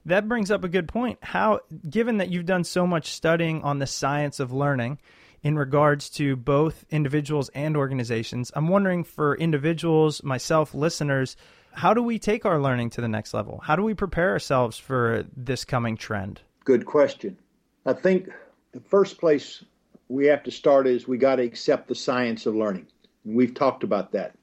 That 0.04 0.28
brings 0.28 0.50
up 0.50 0.64
a 0.64 0.68
good 0.68 0.88
point. 0.88 1.18
How, 1.22 1.60
given 1.88 2.18
that 2.18 2.30
you've 2.30 2.46
done 2.46 2.64
so 2.64 2.86
much 2.86 3.12
studying 3.12 3.62
on 3.62 3.78
the 3.78 3.86
science 3.86 4.40
of 4.40 4.52
learning 4.52 4.98
in 5.42 5.56
regards 5.56 6.10
to 6.10 6.34
both 6.34 6.84
individuals 6.90 7.50
and 7.54 7.76
organizations, 7.76 8.50
I'm 8.56 8.68
wondering 8.68 9.04
for 9.04 9.36
individuals, 9.36 10.22
myself, 10.24 10.74
listeners, 10.74 11.36
how 11.72 11.94
do 11.94 12.02
we 12.02 12.18
take 12.18 12.44
our 12.44 12.60
learning 12.60 12.90
to 12.90 13.00
the 13.00 13.08
next 13.08 13.34
level? 13.34 13.60
How 13.62 13.76
do 13.76 13.82
we 13.82 13.94
prepare 13.94 14.30
ourselves 14.30 14.78
for 14.78 15.24
this 15.36 15.64
coming 15.64 15.96
trend? 15.96 16.40
Good 16.64 16.84
question. 16.86 17.38
I 17.86 17.92
think 17.92 18.30
the 18.72 18.80
first 18.80 19.18
place 19.18 19.64
we 20.08 20.26
have 20.26 20.42
to 20.44 20.50
start 20.50 20.86
is 20.86 21.06
we 21.06 21.18
got 21.18 21.36
to 21.36 21.42
accept 21.42 21.86
the 21.86 21.94
science 21.94 22.46
of 22.46 22.56
learning. 22.56 22.86
And 23.24 23.36
we've 23.36 23.54
talked 23.54 23.84
about 23.84 24.12
that. 24.12 24.34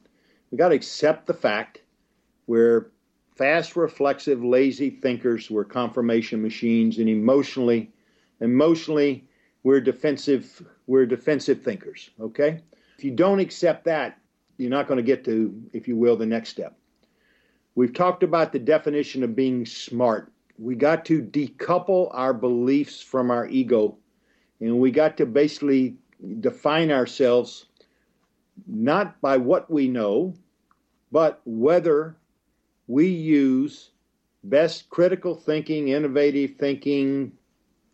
We 0.51 0.57
got 0.57 0.69
to 0.69 0.75
accept 0.75 1.27
the 1.27 1.33
fact 1.33 1.81
we're 2.47 2.91
fast, 3.35 3.75
reflexive, 3.75 4.43
lazy 4.43 4.89
thinkers, 4.89 5.51
we're 5.51 5.65
confirmation 5.65 6.41
machines, 6.41 6.99
and 6.99 7.09
emotionally, 7.09 7.91
emotionally, 8.39 9.27
we're 9.63 9.81
defensive, 9.81 10.65
we're 10.87 11.05
defensive 11.05 11.61
thinkers. 11.61 12.11
Okay? 12.19 12.61
If 12.97 13.03
you 13.03 13.11
don't 13.11 13.39
accept 13.39 13.83
that, 13.85 14.17
you're 14.57 14.69
not 14.69 14.87
going 14.87 14.97
to 14.97 15.03
get 15.03 15.25
to, 15.25 15.53
if 15.73 15.87
you 15.87 15.97
will, 15.97 16.15
the 16.15 16.25
next 16.25 16.49
step. 16.49 16.77
We've 17.75 17.93
talked 17.93 18.23
about 18.23 18.53
the 18.53 18.59
definition 18.59 19.23
of 19.23 19.35
being 19.35 19.65
smart. 19.65 20.31
We 20.57 20.75
got 20.75 21.03
to 21.05 21.21
decouple 21.21 22.09
our 22.13 22.33
beliefs 22.33 23.01
from 23.01 23.29
our 23.29 23.47
ego, 23.47 23.97
and 24.61 24.79
we 24.79 24.91
got 24.91 25.17
to 25.17 25.25
basically 25.25 25.97
define 26.39 26.91
ourselves 26.91 27.65
not 28.67 29.19
by 29.21 29.37
what 29.37 29.69
we 29.69 29.87
know, 29.87 30.33
but 31.11 31.41
whether 31.45 32.15
we 32.87 33.07
use 33.07 33.91
best 34.43 34.89
critical 34.89 35.35
thinking, 35.35 35.89
innovative 35.89 36.55
thinking, 36.57 37.31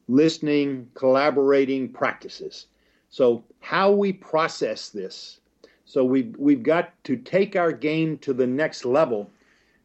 listening, 0.07 0.89
collaborating 0.93 1.89
practices. 1.89 2.67
So, 3.09 3.43
how 3.59 3.91
we 3.91 4.13
process 4.13 4.89
this. 4.89 5.39
So, 5.85 6.03
we've, 6.05 6.35
we've 6.37 6.63
got 6.63 6.91
to 7.05 7.17
take 7.17 7.55
our 7.55 7.71
game 7.71 8.17
to 8.19 8.33
the 8.33 8.47
next 8.47 8.85
level 8.85 9.29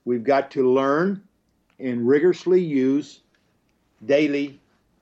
We've 0.06 0.24
got 0.24 0.52
to 0.52 0.72
learn 0.72 1.20
and 1.80 2.06
rigorously 2.06 2.62
use 2.62 3.22
daily 4.06 4.60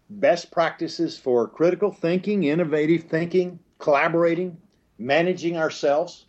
best 0.08 0.50
practices 0.50 1.18
for 1.18 1.46
critical 1.46 1.92
thinking, 1.92 2.44
innovative 2.44 3.04
thinking, 3.04 3.58
collaborating, 3.78 4.56
managing 4.98 5.56
ourselves. 5.56 6.26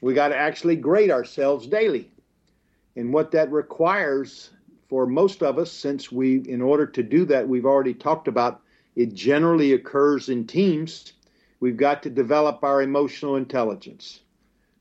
we 0.00 0.14
got 0.14 0.28
to 0.28 0.36
actually 0.36 0.76
grade 0.76 1.10
ourselves 1.10 1.66
daily. 1.66 2.10
And 2.96 3.12
what 3.12 3.30
that 3.30 3.50
requires 3.52 4.50
for 4.88 5.06
most 5.06 5.42
of 5.42 5.58
us, 5.58 5.70
since 5.70 6.12
we, 6.12 6.38
in 6.48 6.60
order 6.60 6.86
to 6.86 7.02
do 7.02 7.24
that, 7.26 7.48
we've 7.48 7.64
already 7.64 7.94
talked 7.94 8.28
about 8.28 8.60
it 8.94 9.14
generally 9.14 9.72
occurs 9.72 10.28
in 10.28 10.46
teams. 10.46 11.14
We've 11.60 11.76
got 11.76 12.02
to 12.02 12.10
develop 12.10 12.62
our 12.62 12.82
emotional 12.82 13.36
intelligence. 13.36 14.20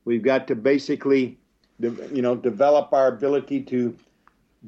We've 0.03 0.23
got 0.23 0.47
to 0.47 0.55
basically, 0.55 1.37
you 1.79 2.21
know, 2.21 2.35
develop 2.35 2.91
our 2.91 3.07
ability 3.07 3.61
to 3.63 3.95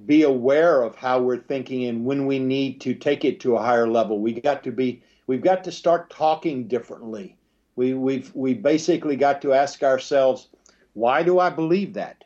be 0.06 0.24
aware 0.24 0.82
of 0.82 0.96
how 0.96 1.20
we're 1.20 1.38
thinking 1.38 1.86
and 1.86 2.06
when 2.06 2.26
we 2.26 2.40
need 2.40 2.82
to 2.82 2.94
take 2.94 3.26
it 3.26 3.40
to 3.42 3.56
a 3.56 3.62
higher 3.62 3.88
level. 3.88 4.20
We 4.20 4.34
got 4.34 4.64
to 4.64 4.72
be, 4.72 5.04
we've 5.28 5.42
got 5.42 5.64
to 5.66 5.72
start 5.72 6.10
talking 6.10 6.68
differently. 6.68 7.36
We, 7.76 7.94
we've, 7.94 8.34
we 8.36 8.54
basically 8.54 9.16
got 9.16 9.42
to 9.42 9.54
ask 9.54 9.84
ourselves, 9.84 10.50
why 10.94 11.24
do 11.24 11.40
I 11.40 11.50
believe 11.50 11.94
that? 11.94 12.24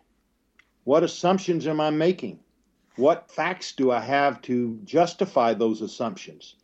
What 0.84 1.04
assumptions 1.04 1.68
am 1.68 1.80
I 1.80 1.90
making? 1.90 2.40
What 2.96 3.30
facts 3.30 3.74
do 3.74 3.92
I 3.92 4.00
have 4.00 4.42
to 4.44 4.80
justify 4.84 5.54
those 5.54 5.82
assumptions? 5.82 6.56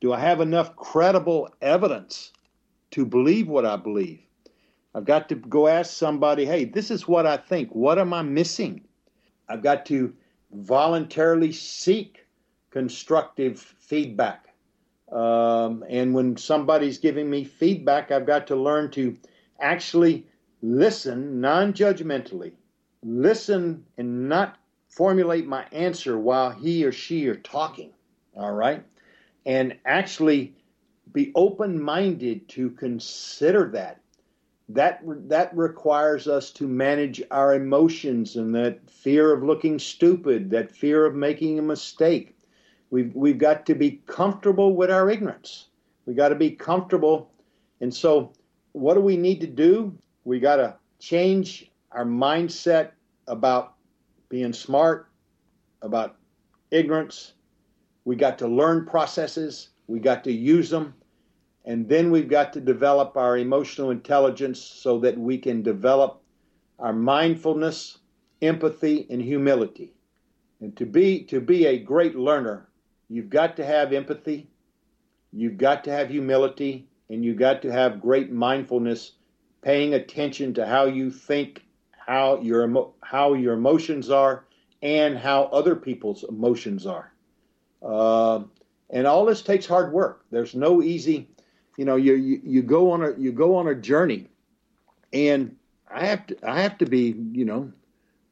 Do 0.00 0.12
I 0.12 0.18
have 0.18 0.40
enough 0.40 0.74
credible 0.76 1.48
evidence 1.60 2.32
to 2.92 3.04
believe 3.04 3.48
what 3.48 3.66
I 3.66 3.76
believe? 3.76 4.20
I've 4.94 5.04
got 5.04 5.28
to 5.28 5.36
go 5.36 5.68
ask 5.68 5.92
somebody, 5.92 6.44
hey, 6.44 6.64
this 6.64 6.90
is 6.90 7.08
what 7.08 7.26
I 7.26 7.36
think. 7.36 7.70
What 7.70 7.98
am 7.98 8.12
I 8.12 8.22
missing? 8.22 8.84
I've 9.48 9.62
got 9.62 9.86
to 9.86 10.12
voluntarily 10.52 11.52
seek 11.52 12.26
constructive 12.70 13.60
feedback. 13.60 14.51
Um, 15.12 15.84
and 15.88 16.14
when 16.14 16.36
somebody's 16.36 16.98
giving 16.98 17.28
me 17.28 17.44
feedback, 17.44 18.10
I've 18.10 18.26
got 18.26 18.46
to 18.48 18.56
learn 18.56 18.90
to 18.92 19.16
actually 19.60 20.26
listen 20.62 21.40
non 21.40 21.72
judgmentally, 21.72 22.52
listen 23.04 23.84
and 23.98 24.28
not 24.28 24.58
formulate 24.88 25.46
my 25.46 25.64
answer 25.72 26.18
while 26.18 26.50
he 26.50 26.84
or 26.84 26.92
she 26.92 27.26
are 27.28 27.36
talking. 27.36 27.90
All 28.36 28.52
right 28.52 28.82
and 29.46 29.76
actually 29.84 30.54
be 31.12 31.32
open 31.34 31.80
minded 31.80 32.48
to 32.48 32.70
consider 32.70 33.70
that. 33.70 34.00
That, 34.68 35.02
that 35.28 35.54
requires 35.56 36.28
us 36.28 36.50
to 36.52 36.66
manage 36.66 37.20
our 37.30 37.54
emotions 37.54 38.36
and 38.36 38.54
that 38.54 38.88
fear 38.88 39.32
of 39.32 39.42
looking 39.42 39.78
stupid, 39.78 40.50
that 40.50 40.72
fear 40.72 41.04
of 41.04 41.14
making 41.14 41.58
a 41.58 41.62
mistake. 41.62 42.36
We've, 42.92 43.14
we've 43.14 43.38
got 43.38 43.64
to 43.66 43.74
be 43.74 44.02
comfortable 44.06 44.76
with 44.76 44.90
our 44.90 45.10
ignorance. 45.10 45.68
We 46.04 46.12
got 46.12 46.28
to 46.28 46.34
be 46.34 46.50
comfortable. 46.50 47.30
And 47.80 47.92
so, 47.92 48.34
what 48.72 48.94
do 48.94 49.00
we 49.00 49.16
need 49.16 49.40
to 49.40 49.46
do? 49.46 49.96
We 50.24 50.38
got 50.38 50.56
to 50.56 50.76
change 50.98 51.70
our 51.90 52.04
mindset 52.04 52.90
about 53.26 53.76
being 54.28 54.52
smart, 54.52 55.08
about 55.80 56.16
ignorance, 56.70 57.32
we 58.04 58.14
got 58.14 58.38
to 58.38 58.48
learn 58.48 58.84
processes, 58.84 59.70
we 59.86 59.98
got 59.98 60.22
to 60.24 60.32
use 60.32 60.68
them, 60.68 60.94
and 61.64 61.88
then 61.88 62.10
we've 62.10 62.28
got 62.28 62.52
to 62.52 62.60
develop 62.60 63.16
our 63.16 63.38
emotional 63.38 63.90
intelligence 63.90 64.60
so 64.60 64.98
that 64.98 65.16
we 65.16 65.38
can 65.38 65.62
develop 65.62 66.20
our 66.78 66.92
mindfulness, 66.92 67.98
empathy, 68.42 69.06
and 69.08 69.22
humility. 69.22 69.94
And 70.60 70.76
to 70.76 70.84
be 70.84 71.24
to 71.24 71.40
be 71.40 71.66
a 71.66 71.78
great 71.78 72.16
learner, 72.16 72.68
you've 73.12 73.30
got 73.30 73.56
to 73.56 73.64
have 73.64 73.92
empathy, 73.92 74.48
you've 75.32 75.58
got 75.58 75.84
to 75.84 75.92
have 75.92 76.08
humility, 76.08 76.88
and 77.10 77.22
you've 77.22 77.38
got 77.38 77.60
to 77.62 77.70
have 77.70 78.00
great 78.00 78.32
mindfulness, 78.32 79.12
paying 79.60 79.92
attention 79.92 80.54
to 80.54 80.66
how 80.66 80.86
you 80.86 81.10
think, 81.10 81.62
how 81.90 82.40
your 82.40 82.92
how 83.02 83.34
your 83.34 83.52
emotions 83.52 84.08
are, 84.10 84.44
and 84.80 85.18
how 85.18 85.44
other 85.44 85.76
people's 85.76 86.24
emotions 86.24 86.86
are. 86.86 87.12
Uh, 87.82 88.44
and 88.90 89.06
all 89.06 89.26
this 89.26 89.42
takes 89.42 89.66
hard 89.66 89.92
work. 89.92 90.24
There's 90.30 90.54
no 90.54 90.82
easy, 90.82 91.28
you 91.76 91.84
know, 91.84 91.96
you, 91.96 92.14
you, 92.14 92.40
you 92.42 92.62
go 92.62 92.90
on 92.92 93.04
a 93.04 93.12
you 93.18 93.32
go 93.32 93.56
on 93.56 93.68
a 93.68 93.74
journey, 93.74 94.28
and 95.12 95.54
I 95.90 96.06
have 96.06 96.26
to 96.28 96.36
I 96.42 96.60
have 96.62 96.78
to 96.78 96.86
be 96.86 97.14
you 97.32 97.44
know 97.44 97.72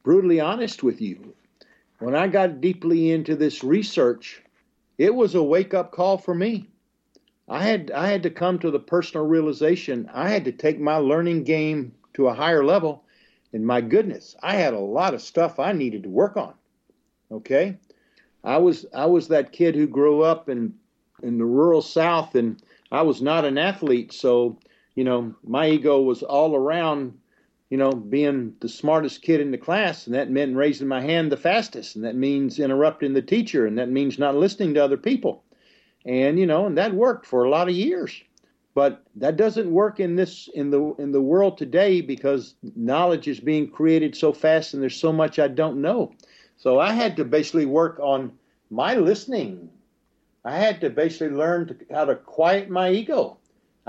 brutally 0.03 0.39
honest 0.39 0.81
with 0.81 1.01
you. 1.01 1.35
When 1.99 2.15
I 2.15 2.27
got 2.27 2.61
deeply 2.61 3.11
into 3.11 3.35
this 3.35 3.63
research, 3.63 4.41
it 5.01 5.15
was 5.15 5.33
a 5.33 5.41
wake 5.41 5.73
up 5.73 5.91
call 5.91 6.19
for 6.19 6.35
me. 6.35 6.69
I 7.49 7.63
had 7.63 7.89
I 7.89 8.07
had 8.07 8.21
to 8.21 8.29
come 8.29 8.59
to 8.59 8.69
the 8.69 8.79
personal 8.79 9.25
realization 9.25 10.07
I 10.13 10.29
had 10.29 10.45
to 10.45 10.51
take 10.51 10.79
my 10.79 10.97
learning 10.97 11.43
game 11.43 11.95
to 12.13 12.27
a 12.27 12.35
higher 12.35 12.63
level. 12.63 13.03
And 13.51 13.65
my 13.65 13.81
goodness, 13.81 14.35
I 14.43 14.57
had 14.57 14.75
a 14.75 14.79
lot 14.79 15.15
of 15.15 15.21
stuff 15.23 15.59
I 15.59 15.71
needed 15.71 16.03
to 16.03 16.09
work 16.09 16.37
on. 16.37 16.53
Okay? 17.31 17.79
I 18.43 18.57
was 18.59 18.85
I 18.93 19.07
was 19.07 19.27
that 19.29 19.51
kid 19.51 19.73
who 19.73 19.87
grew 19.87 20.21
up 20.21 20.49
in 20.49 20.75
in 21.23 21.39
the 21.39 21.45
rural 21.45 21.81
South, 21.81 22.35
and 22.35 22.61
I 22.91 23.01
was 23.01 23.23
not 23.23 23.43
an 23.43 23.57
athlete, 23.57 24.13
so 24.13 24.59
you 24.93 25.03
know 25.03 25.33
my 25.43 25.67
ego 25.67 25.99
was 25.99 26.21
all 26.21 26.55
around, 26.55 27.17
you 27.71 27.77
know, 27.77 27.93
being 27.93 28.53
the 28.59 28.67
smartest 28.67 29.21
kid 29.21 29.39
in 29.39 29.51
the 29.51 29.57
class, 29.57 30.05
and 30.05 30.13
that 30.13 30.29
meant 30.29 30.57
raising 30.57 30.89
my 30.89 30.99
hand 30.99 31.31
the 31.31 31.37
fastest, 31.37 31.95
and 31.95 32.03
that 32.03 32.15
means 32.15 32.59
interrupting 32.59 33.13
the 33.13 33.21
teacher, 33.21 33.65
and 33.65 33.77
that 33.77 33.89
means 33.89 34.19
not 34.19 34.35
listening 34.35 34.73
to 34.73 34.83
other 34.83 34.97
people, 34.97 35.41
and 36.05 36.37
you 36.37 36.45
know, 36.45 36.65
and 36.65 36.77
that 36.77 36.93
worked 36.93 37.25
for 37.25 37.45
a 37.45 37.49
lot 37.49 37.69
of 37.69 37.73
years. 37.73 38.21
But 38.73 39.03
that 39.15 39.37
doesn't 39.37 39.71
work 39.71 40.01
in 40.01 40.17
this 40.17 40.49
in 40.53 40.69
the 40.69 40.93
in 40.95 41.13
the 41.13 41.21
world 41.21 41.57
today 41.57 42.01
because 42.01 42.55
knowledge 42.75 43.29
is 43.29 43.39
being 43.39 43.69
created 43.69 44.17
so 44.17 44.33
fast, 44.33 44.73
and 44.73 44.83
there's 44.83 44.99
so 44.99 45.13
much 45.13 45.39
I 45.39 45.47
don't 45.47 45.81
know. 45.81 46.11
So 46.57 46.77
I 46.77 46.91
had 46.91 47.15
to 47.17 47.23
basically 47.25 47.65
work 47.65 47.99
on 48.01 48.33
my 48.69 48.95
listening. 48.95 49.69
I 50.43 50.57
had 50.57 50.81
to 50.81 50.89
basically 50.89 51.29
learn 51.29 51.67
to, 51.67 51.75
how 51.89 52.05
to 52.05 52.15
quiet 52.15 52.69
my 52.69 52.91
ego. 52.91 53.37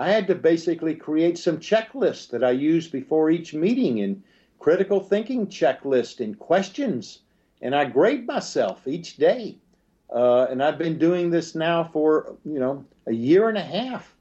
I 0.03 0.09
had 0.09 0.27
to 0.27 0.35
basically 0.35 0.95
create 0.95 1.39
some 1.39 1.59
checklists 1.59 2.29
that 2.31 2.43
I 2.43 2.51
use 2.51 2.89
before 2.89 3.31
each 3.31 3.55
meeting 3.55 4.01
and 4.01 4.23
critical 4.59 5.01
thinking 5.01 5.47
checklist 5.47 6.21
and 6.21 6.39
questions. 6.39 7.21
And 7.61 7.75
I 7.75 7.85
grade 7.85 8.27
myself 8.27 8.87
each 8.87 9.17
day. 9.17 9.57
Uh, 10.13 10.47
and 10.51 10.63
I've 10.63 10.79
been 10.79 10.99
doing 10.99 11.31
this 11.31 11.55
now 11.55 11.85
for, 11.85 12.37
you 12.45 12.59
know, 12.59 12.85
a 13.07 13.13
year 13.13 13.49
and 13.49 13.57
a 13.57 13.63
half. 13.63 14.15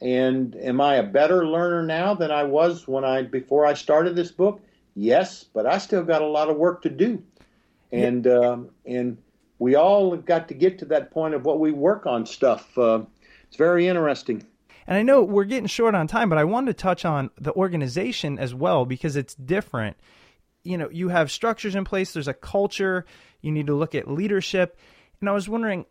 And 0.00 0.54
am 0.56 0.80
I 0.80 0.96
a 0.96 1.02
better 1.02 1.46
learner 1.46 1.82
now 1.82 2.14
than 2.14 2.30
I 2.30 2.44
was 2.44 2.86
when 2.86 3.04
I 3.04 3.22
before 3.22 3.66
I 3.66 3.74
started 3.74 4.14
this 4.14 4.30
book? 4.30 4.60
Yes, 4.94 5.44
but 5.44 5.66
I 5.66 5.78
still 5.78 6.04
got 6.04 6.22
a 6.22 6.26
lot 6.26 6.50
of 6.50 6.56
work 6.56 6.82
to 6.82 6.90
do 6.90 7.22
and 7.94 8.26
um, 8.26 8.70
and 8.86 9.16
we 9.58 9.76
all 9.76 10.10
have 10.10 10.24
got 10.26 10.48
to 10.48 10.54
get 10.54 10.78
to 10.80 10.84
that 10.86 11.10
point 11.10 11.34
of 11.34 11.44
what 11.44 11.60
we 11.60 11.70
work 11.70 12.06
on 12.06 12.26
stuff. 12.26 12.76
Uh, 12.76 13.02
it's 13.46 13.56
very 13.56 13.86
interesting. 13.86 14.44
And 14.86 14.96
I 14.98 15.02
know 15.02 15.22
we're 15.22 15.44
getting 15.44 15.66
short 15.66 15.94
on 15.94 16.06
time, 16.06 16.28
but 16.28 16.38
I 16.38 16.44
wanted 16.44 16.76
to 16.76 16.82
touch 16.82 17.04
on 17.04 17.30
the 17.38 17.52
organization 17.54 18.38
as 18.38 18.54
well 18.54 18.84
because 18.84 19.16
it's 19.16 19.34
different. 19.34 19.96
You 20.62 20.78
know, 20.78 20.88
you 20.90 21.08
have 21.08 21.30
structures 21.30 21.74
in 21.74 21.84
place, 21.84 22.12
there's 22.12 22.28
a 22.28 22.34
culture, 22.34 23.04
you 23.40 23.52
need 23.52 23.66
to 23.66 23.74
look 23.74 23.94
at 23.94 24.10
leadership. 24.10 24.78
And 25.20 25.28
I 25.28 25.32
was 25.32 25.48
wondering, 25.48 25.86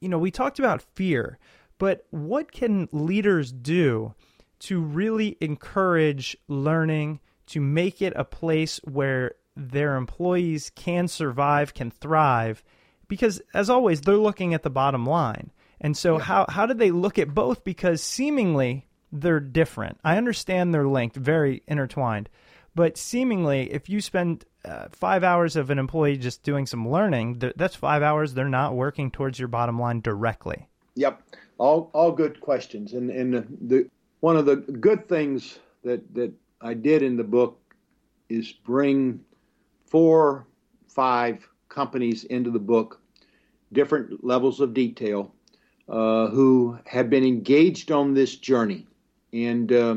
you 0.00 0.08
know, 0.08 0.18
we 0.18 0.30
talked 0.30 0.58
about 0.58 0.82
fear, 0.94 1.38
but 1.78 2.06
what 2.10 2.52
can 2.52 2.88
leaders 2.92 3.52
do 3.52 4.14
to 4.58 4.80
really 4.80 5.36
encourage 5.40 6.36
learning, 6.48 7.20
to 7.46 7.60
make 7.60 8.00
it 8.00 8.12
a 8.16 8.24
place 8.24 8.78
where 8.84 9.34
their 9.56 9.96
employees 9.96 10.70
can 10.74 11.08
survive, 11.08 11.74
can 11.74 11.90
thrive, 11.90 12.62
because 13.08 13.40
as 13.54 13.70
always, 13.70 14.00
they're 14.00 14.16
looking 14.16 14.54
at 14.54 14.62
the 14.62 14.70
bottom 14.70 15.06
line. 15.06 15.50
And 15.80 15.96
so, 15.96 16.18
yeah. 16.18 16.24
how 16.24 16.46
how 16.48 16.66
do 16.66 16.74
they 16.74 16.90
look 16.90 17.18
at 17.18 17.34
both? 17.34 17.64
Because 17.64 18.02
seemingly 18.02 18.86
they're 19.12 19.40
different. 19.40 19.98
I 20.04 20.16
understand 20.16 20.72
they're 20.72 20.88
linked, 20.88 21.16
very 21.16 21.62
intertwined, 21.66 22.28
but 22.74 22.96
seemingly, 22.98 23.72
if 23.72 23.88
you 23.88 24.00
spend 24.00 24.44
uh, 24.64 24.88
five 24.90 25.24
hours 25.24 25.56
of 25.56 25.70
an 25.70 25.78
employee 25.78 26.16
just 26.16 26.42
doing 26.42 26.66
some 26.66 26.88
learning, 26.88 27.40
th- 27.40 27.54
that's 27.56 27.74
five 27.74 28.02
hours 28.02 28.34
they're 28.34 28.48
not 28.48 28.74
working 28.74 29.10
towards 29.10 29.38
your 29.38 29.48
bottom 29.48 29.78
line 29.78 30.00
directly. 30.00 30.68
Yep, 30.94 31.22
all 31.58 31.90
all 31.92 32.12
good 32.12 32.40
questions, 32.40 32.92
and 32.92 33.10
and 33.10 33.34
the, 33.34 33.46
the 33.60 33.90
one 34.20 34.36
of 34.36 34.46
the 34.46 34.56
good 34.56 35.08
things 35.08 35.58
that 35.84 36.14
that 36.14 36.32
I 36.60 36.74
did 36.74 37.02
in 37.02 37.16
the 37.16 37.24
book 37.24 37.60
is 38.28 38.52
bring 38.52 39.20
four, 39.86 40.46
five 40.88 41.48
companies 41.68 42.24
into 42.24 42.50
the 42.50 42.58
book, 42.58 43.00
different 43.72 44.24
levels 44.24 44.60
of 44.60 44.74
detail, 44.74 45.32
uh, 45.88 46.28
who 46.28 46.78
have 46.86 47.10
been 47.10 47.24
engaged 47.24 47.92
on 47.92 48.14
this 48.14 48.36
journey, 48.36 48.86
and 49.32 49.72
uh, 49.72 49.96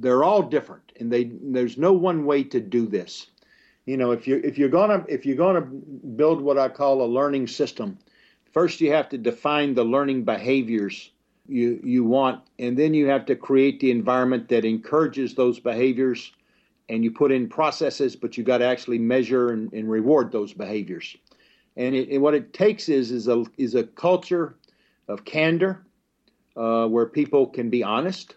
they're 0.00 0.24
all 0.24 0.42
different, 0.42 0.92
and 0.98 1.12
they 1.12 1.30
there's 1.42 1.76
no 1.76 1.92
one 1.92 2.24
way 2.24 2.42
to 2.44 2.60
do 2.60 2.86
this. 2.86 3.28
You 3.86 3.96
know, 3.96 4.10
if 4.12 4.26
you 4.26 4.40
if 4.44 4.58
you're 4.58 4.68
gonna 4.68 5.04
if 5.08 5.26
you're 5.26 5.36
gonna 5.36 5.62
build 5.62 6.40
what 6.40 6.58
I 6.58 6.68
call 6.68 7.02
a 7.02 7.06
learning 7.06 7.46
system, 7.46 7.98
first 8.52 8.80
you 8.80 8.92
have 8.92 9.08
to 9.10 9.18
define 9.18 9.74
the 9.74 9.84
learning 9.84 10.24
behaviors 10.24 11.10
you 11.48 11.80
you 11.82 12.04
want, 12.04 12.42
and 12.58 12.76
then 12.76 12.94
you 12.94 13.06
have 13.08 13.26
to 13.26 13.36
create 13.36 13.80
the 13.80 13.90
environment 13.90 14.48
that 14.48 14.64
encourages 14.64 15.34
those 15.34 15.58
behaviors 15.58 16.32
and 16.88 17.04
you 17.04 17.10
put 17.10 17.32
in 17.32 17.48
processes, 17.48 18.16
but 18.16 18.36
you 18.36 18.44
got 18.44 18.58
to 18.58 18.64
actually 18.64 18.98
measure 18.98 19.50
and, 19.50 19.72
and, 19.72 19.90
reward 19.90 20.32
those 20.32 20.52
behaviors. 20.52 21.16
And, 21.76 21.94
it, 21.94 22.08
and, 22.08 22.22
what 22.22 22.34
it 22.34 22.52
takes 22.52 22.88
is 22.88 23.10
is 23.10 23.28
a 23.28 23.44
is 23.56 23.74
a 23.74 23.84
culture 23.84 24.56
of 25.08 25.24
candor, 25.24 25.84
uh, 26.56 26.86
where 26.86 27.06
people 27.06 27.46
can 27.46 27.70
be 27.70 27.82
honest, 27.82 28.34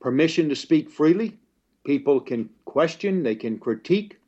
permission 0.00 0.48
to 0.48 0.56
speak 0.56 0.90
freely, 0.90 1.36
people 1.84 2.20
can 2.20 2.48
question, 2.64 3.22
they 3.22 3.34
can 3.34 3.58
critique, 3.58 4.18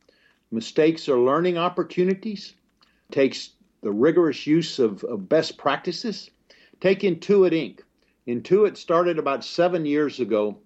mistakes 0.50 1.08
are 1.08 1.18
learning 1.18 1.56
opportunities, 1.56 2.54
takes 3.10 3.50
the 3.82 3.90
rigorous 3.90 4.46
use 4.46 4.78
of, 4.78 5.02
of 5.04 5.28
best 5.28 5.56
practices. 5.56 6.30
Take 6.80 7.00
Intuit 7.00 7.52
Inc. 7.52 7.80
Intuit 8.26 8.76
started 8.76 9.18
about 9.18 9.44
seven 9.44 9.84
years 9.86 10.20
ago 10.20 10.56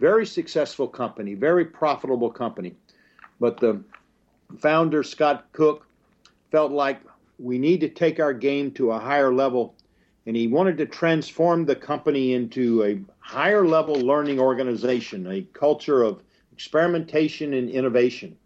very 0.00 0.26
successful 0.26 0.88
company, 0.88 1.34
very 1.34 1.64
profitable 1.64 2.30
company. 2.30 2.74
But 3.40 3.58
the 3.58 3.82
founder, 4.58 5.02
Scott 5.02 5.46
Cook, 5.52 5.86
felt 6.50 6.72
like 6.72 7.00
we 7.38 7.58
need 7.58 7.80
to 7.80 7.88
take 7.88 8.20
our 8.20 8.32
game 8.32 8.70
to 8.72 8.92
a 8.92 8.98
higher 8.98 9.32
level, 9.32 9.74
and 10.26 10.36
he 10.36 10.46
wanted 10.46 10.78
to 10.78 10.86
transform 10.86 11.64
the 11.64 11.76
company 11.76 12.32
into 12.32 12.82
a 12.84 13.00
higher 13.18 13.66
level 13.66 13.94
learning 13.94 14.40
organization, 14.40 15.26
a 15.26 15.42
culture 15.52 16.02
of 16.02 16.22
experimentation 16.52 17.52
and 17.54 17.68
innovation. 17.68 18.36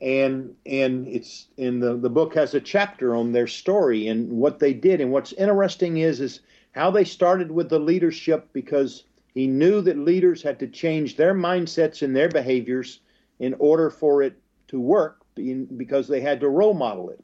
And 0.00 0.54
and 0.64 1.06
it's 1.08 1.48
in 1.56 1.80
the, 1.80 1.96
the 1.96 2.08
book 2.08 2.34
has 2.34 2.54
a 2.54 2.60
chapter 2.60 3.14
on 3.14 3.32
their 3.32 3.46
story 3.46 4.08
and 4.08 4.30
what 4.30 4.58
they 4.58 4.72
did. 4.72 5.00
And 5.00 5.12
what's 5.12 5.32
interesting 5.34 5.98
is 5.98 6.20
is 6.20 6.40
how 6.72 6.90
they 6.90 7.04
started 7.04 7.50
with 7.50 7.68
the 7.68 7.78
leadership 7.78 8.48
because 8.52 9.04
he 9.34 9.46
knew 9.46 9.80
that 9.82 9.98
leaders 9.98 10.42
had 10.42 10.58
to 10.60 10.68
change 10.68 11.16
their 11.16 11.34
mindsets 11.34 12.02
and 12.02 12.14
their 12.16 12.28
behaviors 12.28 13.00
in 13.40 13.54
order 13.58 13.90
for 13.90 14.22
it 14.22 14.36
to 14.68 14.80
work 14.80 15.18
because 15.34 16.08
they 16.08 16.20
had 16.20 16.40
to 16.40 16.48
role 16.48 16.74
model 16.74 17.10
it. 17.10 17.22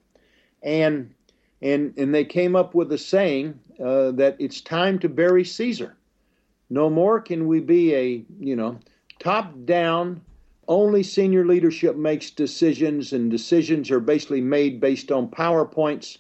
And 0.62 1.14
and 1.63 1.95
and 1.97 2.15
they 2.15 2.25
came 2.25 2.57
up 2.57 2.75
with 2.75 2.93
a 2.93 2.99
saying 2.99 3.59
uh, 3.83 4.11
that 4.13 4.37
it's 4.39 4.61
time 4.61 4.99
to 5.01 5.09
bury 5.09 5.45
Caesar. 5.45 5.97
No 6.69 6.91
more 6.91 7.21
can 7.21 7.47
we 7.47 7.61
be 7.61 7.95
a 7.95 8.25
you 8.41 8.57
know 8.57 8.79
top 9.19 9.53
down. 9.65 10.21
Only 10.69 11.05
senior 11.05 11.47
leadership 11.47 11.95
makes 11.95 12.31
decisions, 12.31 13.13
and 13.13 13.31
decisions 13.31 13.91
are 13.93 14.01
basically 14.01 14.41
made 14.41 14.81
based 14.81 15.13
on 15.13 15.29
powerpoints, 15.29 16.19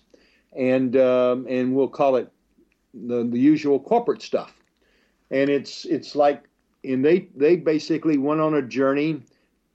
and 0.56 0.96
um, 0.96 1.46
and 1.48 1.74
we'll 1.74 1.88
call 1.88 2.16
it 2.16 2.30
the, 2.94 3.24
the 3.24 3.38
usual 3.38 3.80
corporate 3.80 4.22
stuff 4.22 4.56
and 5.30 5.50
it's 5.50 5.84
it's 5.86 6.14
like 6.14 6.44
and 6.84 7.04
they 7.04 7.28
they 7.34 7.56
basically 7.56 8.18
went 8.18 8.40
on 8.40 8.54
a 8.54 8.62
journey 8.62 9.22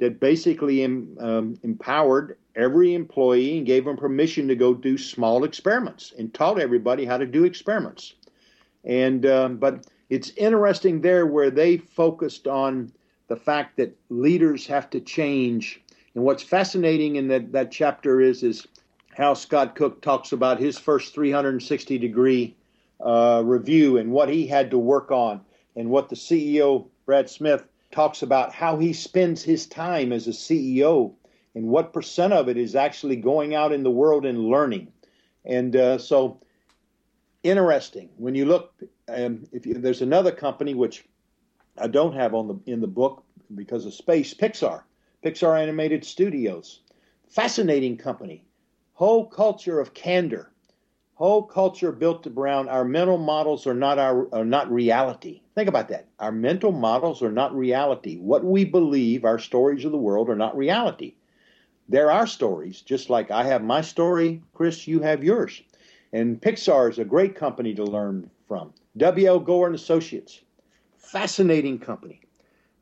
that 0.02 0.20
basically 0.20 0.84
um, 0.84 1.60
empowered 1.62 2.36
every 2.56 2.96
employee 2.96 3.60
and 3.60 3.68
gave 3.68 3.86
them 3.86 3.96
permission 3.96 4.48
to 4.48 4.56
go 4.56 4.74
do 4.74 4.98
small 4.98 5.44
experiments 5.44 6.12
and 6.18 6.34
taught 6.34 6.60
everybody 6.60 7.06
how 7.06 7.20
to 7.20 7.26
do 7.28 7.44
experiments. 7.44 8.16
And 8.84 9.28
um, 9.28 9.58
but 9.58 9.86
it's 10.10 10.32
interesting 10.32 11.02
there 11.02 11.28
where 11.28 11.52
they 11.52 11.78
focused 11.78 12.48
on 12.48 12.92
the 13.28 13.36
fact 13.36 13.78
that 13.78 13.96
leaders 14.10 14.66
have 14.66 14.90
to 14.90 15.00
change. 15.00 15.80
And 16.16 16.24
what's 16.24 16.42
fascinating 16.42 17.18
in 17.18 17.28
that, 17.28 17.52
that 17.52 17.72
chapter 17.72 18.22
is 18.22 18.42
is 18.42 18.68
how 19.16 19.36
scott 19.36 19.76
cook 19.76 20.02
talks 20.02 20.32
about 20.32 20.60
his 20.60 20.80
first 20.80 21.14
360 21.14 22.00
degree 22.00 22.56
uh, 23.06 23.44
review 23.46 23.98
and 23.98 24.12
what 24.12 24.30
he 24.30 24.48
had 24.48 24.72
to 24.72 24.80
work 24.80 25.12
on, 25.12 25.42
and 25.76 25.92
what 25.92 26.10
the 26.10 26.16
CEO, 26.16 26.88
Brad 27.06 27.30
Smith, 27.30 27.66
talks 27.92 28.22
about 28.22 28.54
how 28.54 28.78
he 28.78 28.94
spends 28.94 29.44
his 29.44 29.66
time 29.66 30.12
as 30.12 30.28
a 30.28 30.32
CEO 30.32 31.14
and 31.56 31.66
what 31.66 31.94
percent 31.94 32.34
of 32.34 32.50
it 32.50 32.58
is 32.58 32.76
actually 32.76 33.16
going 33.16 33.56
out 33.56 33.72
in 33.72 33.84
the 33.84 33.92
world 33.92 34.26
and 34.26 34.46
learning. 34.46 34.92
And 35.46 35.76
uh, 35.76 35.98
so, 35.98 36.42
interesting 37.44 38.10
when 38.18 38.36
you 38.36 38.46
look. 38.46 38.74
Um, 39.08 39.44
if 39.52 39.66
you, 39.66 39.74
there's 39.74 40.02
another 40.02 40.32
company 40.32 40.74
which 40.74 41.06
I 41.78 41.88
don't 41.88 42.14
have 42.14 42.34
on 42.34 42.48
the 42.48 42.72
in 42.72 42.80
the 42.80 42.88
book 42.88 43.24
because 43.56 43.86
of 43.86 43.94
space, 43.94 44.34
Pixar, 44.34 44.84
Pixar 45.26 45.62
Animated 45.62 46.06
Studios, 46.06 46.82
fascinating 47.28 47.98
company, 47.98 48.46
whole 48.94 49.26
culture 49.26 49.80
of 49.80 49.94
candor 49.94 50.52
whole 51.22 51.44
culture 51.44 51.92
built 51.92 52.26
around 52.26 52.68
our 52.68 52.84
mental 52.84 53.20
models 53.20 53.68
are 53.68 53.76
not 53.76 54.00
our 54.00 54.28
are 54.34 54.44
not 54.44 54.72
reality. 54.72 55.40
Think 55.54 55.68
about 55.68 55.90
that. 55.90 56.08
Our 56.20 56.32
mental 56.32 56.72
models 56.72 57.22
are 57.22 57.32
not 57.32 57.56
reality. 57.56 58.18
What 58.18 58.44
we 58.44 58.64
believe, 58.64 59.26
our 59.26 59.40
stories 59.40 59.84
of 59.84 59.92
the 59.92 59.98
world, 59.98 60.30
are 60.30 60.36
not 60.36 60.56
reality. 60.56 61.16
They're 61.90 62.12
our 62.12 62.28
stories, 62.28 62.82
just 62.82 63.10
like 63.10 63.32
I 63.32 63.44
have 63.44 63.64
my 63.64 63.82
story, 63.82 64.42
Chris, 64.54 64.88
you 64.88 65.02
have 65.02 65.24
yours. 65.24 65.62
And 66.14 66.42
Pixar 66.42 66.90
is 66.90 67.00
a 67.00 67.06
great 67.06 67.36
company 67.36 67.74
to 67.76 67.84
learn 67.84 68.30
from. 68.48 68.74
W.L. 68.98 69.40
Gore 69.40 69.68
and 69.68 69.76
Associates, 69.76 70.42
fascinating 70.98 71.80
company. 71.80 72.22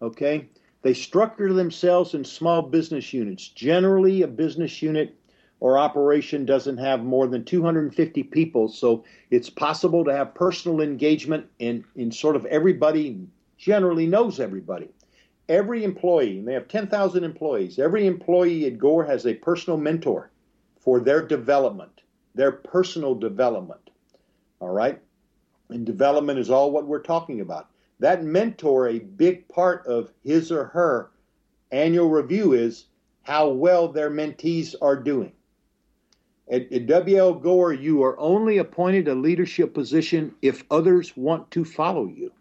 Okay? 0.01 0.47
They 0.82 0.93
structure 0.93 1.53
themselves 1.53 2.13
in 2.13 2.24
small 2.24 2.61
business 2.61 3.11
units. 3.13 3.47
Generally, 3.47 4.22
a 4.22 4.28
business 4.28 4.82
unit 4.82 5.15
or 5.60 5.78
operation 5.78 6.45
doesn't 6.45 6.78
have 6.78 7.03
more 7.03 7.28
than 7.28 7.43
250 7.43 8.24
people. 8.24 8.70
So 8.70 9.03
it's 9.30 9.49
possible 9.49 10.05
to 10.05 10.16
have 10.16 10.34
personal 10.34 10.82
engagement 10.82 11.47
in, 11.60 11.84
in 11.95 12.12
sort 12.12 12.36
of 12.36 12.45
everybody 12.45 13.28
generally 13.57 14.07
knows 14.07 14.39
everybody. 14.39 14.89
Every 15.49 15.84
employee, 15.84 16.39
and 16.39 16.47
they 16.47 16.53
have 16.53 16.68
10,000 16.68 17.24
employees, 17.24 17.80
every 17.80 18.05
employee 18.05 18.66
at 18.68 18.78
Gore 18.78 19.03
has 19.05 19.26
a 19.26 19.34
personal 19.34 19.78
mentor 19.78 20.30
for 20.80 20.99
their 20.99 21.26
development, 21.26 22.01
their 22.36 22.51
personal 22.51 23.16
development. 23.16 23.89
All 24.60 24.70
right? 24.70 25.01
And 25.70 25.86
development 25.86 26.39
is 26.39 26.49
all 26.49 26.72
what 26.72 26.88
we're 26.88 27.01
talking 27.01 27.41
about. 27.41 27.68
That 27.99 28.24
mentor, 28.24 28.88
a 28.88 28.99
big 28.99 29.47
part 29.49 29.86
of 29.88 30.12
his 30.24 30.51
or 30.51 30.66
her 30.66 31.10
annual 31.72 32.10
review 32.10 32.53
is 32.53 32.86
how 33.24 33.49
well 33.49 33.88
their 33.88 34.10
mentees 34.10 34.74
are 34.82 34.95
doing. 34.95 35.32
At, 36.52 36.72
at 36.72 36.88
W.L. 36.88 37.36
Gore, 37.36 37.74
you 37.74 38.02
are 38.04 38.20
only 38.20 38.58
appointed 38.58 39.08
a 39.08 39.14
leadership 39.14 39.74
position 39.74 40.34
if 40.41 40.64
others 40.72 41.16
want 41.16 41.52
to 41.52 41.64
follow 41.64 42.08
you. 42.08 42.32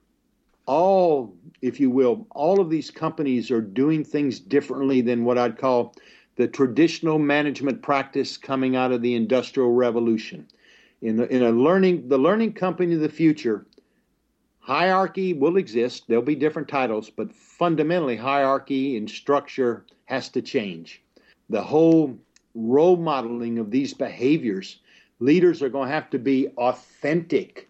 All, 0.65 1.35
if 1.61 1.79
you 1.79 1.91
will, 1.91 2.27
all 2.31 2.61
of 2.61 2.71
these 2.71 2.91
companies 2.91 3.51
are 3.51 3.61
doing 3.61 4.05
things 4.05 4.41
differently 4.41 5.03
than 5.03 5.25
what 5.25 5.39
I'd 5.39 5.59
call 5.59 5.95
the 6.37 6.49
traditional 6.49 7.19
management 7.19 7.83
practice 7.83 8.37
coming 8.37 8.77
out 8.77 8.93
of 8.93 9.03
the 9.03 9.15
Industrial 9.15 9.73
Revolution. 9.73 10.47
In, 11.03 11.17
the, 11.17 11.29
in 11.35 11.43
a 11.43 11.51
learning, 11.51 12.09
the 12.09 12.19
learning 12.19 12.55
company 12.55 12.95
of 12.95 13.01
the 13.01 13.09
future, 13.09 13.67
hierarchy 14.61 15.33
will 15.33 15.57
exist. 15.57 16.05
There'll 16.07 16.23
be 16.23 16.35
different 16.35 16.69
titles, 16.69 17.11
but 17.11 17.35
fundamentally, 17.35 18.17
hierarchy 18.17 18.97
and 18.97 19.09
structure 19.09 19.85
has 20.07 20.29
to 20.31 20.43
change. 20.43 21.03
The 21.51 21.63
whole 21.63 22.19
role 22.59 22.97
modeling 22.97 23.59
of 23.59 23.71
these 23.71 23.95
behaviors. 23.95 24.79
Leaders 25.21 25.63
are 25.63 25.69
going 25.69 25.89
to 25.89 25.95
have 25.95 26.11
to 26.11 26.19
be 26.19 26.49
authentic, 26.57 27.69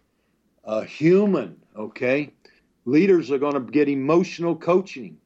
uh, 0.65 0.81
human, 0.81 1.57
okay? 1.75 2.31
Leaders 2.85 3.31
are 3.31 3.37
going 3.37 3.53
to 3.53 3.59
get 3.59 3.87
emotional 3.87 4.55
coaching. 4.55 5.17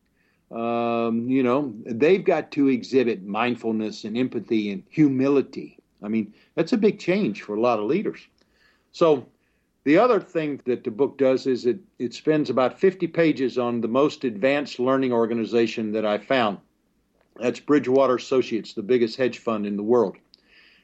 Um, 0.51 1.27
you 1.29 1.41
know, 1.41 1.73
they've 1.85 2.23
got 2.23 2.51
to 2.51 2.67
exhibit 2.67 3.23
mindfulness 3.23 4.03
and 4.03 4.17
empathy 4.17 4.71
and 4.71 4.83
humility. 4.89 5.77
I 6.03 6.09
mean, 6.09 6.33
that's 6.55 6.73
a 6.73 6.77
big 6.77 6.99
change 6.99 7.41
for 7.41 7.55
a 7.55 7.61
lot 7.61 7.79
of 7.79 7.85
leaders. 7.85 8.19
So, 8.91 9.27
the 9.85 9.97
other 9.97 10.21
thing 10.21 10.61
that 10.65 10.83
the 10.85 10.91
book 10.91 11.17
does 11.17 11.45
is 11.45 11.65
it, 11.65 11.79
it 11.99 12.13
spends 12.13 12.49
about 12.49 12.79
50 12.79 13.07
pages 13.07 13.57
on 13.57 13.81
the 13.81 13.87
most 13.87 14.23
advanced 14.23 14.79
learning 14.79 15.11
organization 15.11 15.91
that 15.93 16.05
I 16.05 16.19
found. 16.19 16.59
That's 17.39 17.59
Bridgewater 17.59 18.15
Associates, 18.15 18.73
the 18.73 18.83
biggest 18.83 19.17
hedge 19.17 19.39
fund 19.39 19.65
in 19.65 19.75
the 19.75 19.83
world. 19.83 20.17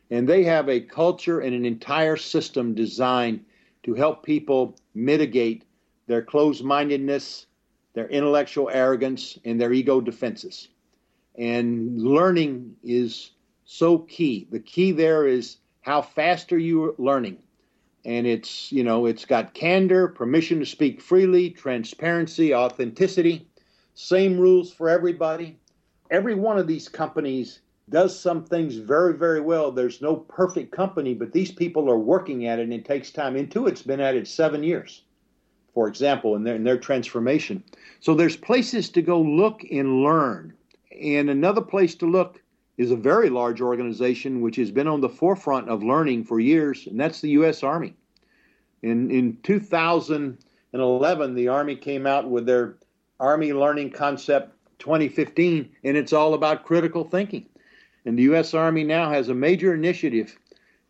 And 0.10 0.28
they 0.28 0.44
have 0.44 0.68
a 0.68 0.82
culture 0.82 1.40
and 1.40 1.54
an 1.54 1.66
entire 1.66 2.18
system 2.18 2.74
designed 2.74 3.46
to 3.84 3.94
help 3.94 4.24
people 4.24 4.76
mitigate 4.96 5.64
their 6.08 6.24
closed 6.24 6.64
mindedness, 6.64 7.46
their 7.94 8.08
intellectual 8.08 8.70
arrogance, 8.72 9.38
and 9.46 9.62
their 9.62 9.72
ego 9.72 10.02
defenses. 10.02 10.70
And 11.38 12.02
learning 12.02 12.76
is 12.84 13.32
so 13.66 14.00
key. 14.00 14.48
The 14.50 14.60
key 14.60 14.92
there 14.92 15.28
is 15.28 15.58
how 15.82 16.02
fast 16.02 16.52
are 16.52 16.58
you 16.58 16.96
learning? 16.98 17.38
And 18.06 18.26
it's, 18.26 18.72
you 18.72 18.84
know, 18.84 19.06
it's 19.06 19.26
got 19.26 19.54
candor, 19.54 20.08
permission 20.08 20.60
to 20.60 20.66
speak 20.66 21.02
freely, 21.02 21.52
transparency, 21.52 22.56
authenticity, 22.56 23.48
same 23.94 24.40
rules 24.40 24.74
for 24.74 24.90
everybody 24.90 25.59
every 26.10 26.36
one 26.36 26.58
of 26.58 26.68
these 26.68 26.88
companies 26.88 27.60
does 27.90 28.18
some 28.18 28.44
things 28.44 28.76
very, 28.76 29.14
very 29.14 29.42
well. 29.42 29.72
There's 29.72 30.02
no 30.02 30.16
perfect 30.16 30.72
company, 30.72 31.14
but 31.14 31.32
these 31.32 31.52
people 31.52 31.90
are 31.90 31.98
working 31.98 32.46
at 32.48 32.60
it 32.60 32.64
and 32.64 32.74
it 32.74 32.86
takes 32.86 33.12
time. 33.12 33.36
Intuit's 33.36 33.82
been 33.82 34.00
at 34.00 34.16
it 34.16 34.28
seven 34.28 34.64
years, 34.64 35.04
for 35.74 35.88
example, 35.88 36.36
in 36.36 36.44
their, 36.44 36.56
in 36.56 36.64
their 36.64 36.78
transformation. 36.78 37.64
So 38.00 38.14
there's 38.14 38.36
places 38.36 38.90
to 38.90 39.02
go 39.02 39.20
look 39.20 39.64
and 39.72 40.04
learn. 40.04 40.54
And 41.02 41.30
another 41.30 41.62
place 41.62 41.96
to 41.96 42.06
look 42.06 42.42
is 42.78 42.92
a 42.92 42.96
very 42.96 43.30
large 43.30 43.60
organization 43.60 44.42
which 44.42 44.56
has 44.56 44.72
been 44.72 44.88
on 44.88 45.02
the 45.02 45.10
forefront 45.10 45.68
of 45.70 45.84
learning 45.84 46.24
for 46.24 46.40
years, 46.40 46.88
and 46.88 47.00
that's 47.00 47.22
the 47.22 47.30
U.S. 47.32 47.64
Army. 47.64 47.94
In, 48.84 49.12
in 49.12 49.38
2011, 49.44 51.36
the 51.36 51.48
Army 51.50 51.76
came 51.76 52.08
out 52.08 52.30
with 52.30 52.46
their 52.46 52.78
Army 53.20 53.52
Learning 53.52 53.90
Concept 53.90 54.56
2015, 54.80 55.70
and 55.84 55.98
it's 55.98 56.14
all 56.14 56.34
about 56.34 56.66
critical 56.66 57.04
thinking. 57.04 57.46
And 58.06 58.18
the 58.18 58.24
U.S. 58.24 58.54
Army 58.54 58.84
now 58.84 59.12
has 59.12 59.30
a 59.30 59.34
major 59.34 59.74
initiative 59.74 60.38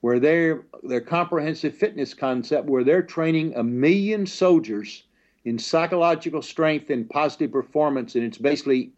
where 0.01 0.19
their 0.19 0.63
their 0.83 1.01
comprehensive 1.01 1.75
fitness 1.75 2.13
concept, 2.13 2.67
where 2.67 2.83
they're 2.83 3.01
training 3.01 3.53
a 3.55 3.63
million 3.63 4.25
soldiers 4.25 5.03
in 5.45 5.57
psychological 5.57 6.41
strength 6.41 6.89
and 6.89 7.09
positive 7.09 7.51
performance, 7.51 8.15
and 8.15 8.23
it's 8.23 8.37
basically 8.37 8.91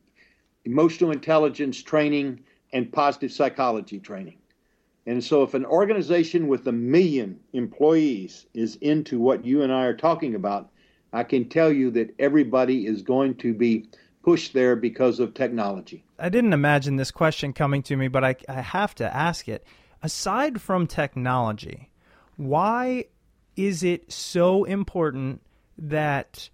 emotional 0.66 1.12
intelligence 1.12 1.82
training 1.82 2.40
and 2.74 2.92
positive 2.92 3.32
psychology 3.32 4.00
training. 4.00 4.38
And 5.08 5.24
so, 5.24 5.42
if 5.42 5.56
an 5.56 5.66
organization 5.66 6.48
with 6.48 6.68
a 6.68 6.72
million 6.72 7.40
employees 7.54 8.46
is 8.54 8.76
into 8.78 9.20
what 9.20 9.44
you 9.44 9.64
and 9.64 9.74
I 9.74 9.86
are 9.86 9.96
talking 9.96 10.36
about, 10.36 10.70
I 11.12 11.24
can 11.24 11.50
tell 11.50 11.72
you 11.72 11.90
that 11.92 12.14
everybody 12.20 12.86
is 12.86 13.02
going 13.02 13.36
to 13.36 13.54
be 13.54 13.88
pushed 14.24 14.54
there 14.54 14.76
because 14.76 15.20
of 15.20 15.34
technology. 15.34 16.04
I 16.20 16.30
didn't 16.30 16.54
imagine 16.54 16.96
this 16.96 17.12
question 17.12 17.54
coming 17.54 17.82
to 17.84 17.96
me, 17.96 18.08
but 18.08 18.24
I, 18.24 18.36
I 18.48 18.62
have 18.62 18.96
to 18.96 19.16
ask 19.16 19.48
it. 19.48 19.66
Aside 20.04 20.62
from 20.62 20.88
technology, 20.88 21.92
why 22.38 23.06
is 23.56 23.84
it 23.84 24.12
so 24.12 24.64
important 24.64 25.42
that 25.78 26.50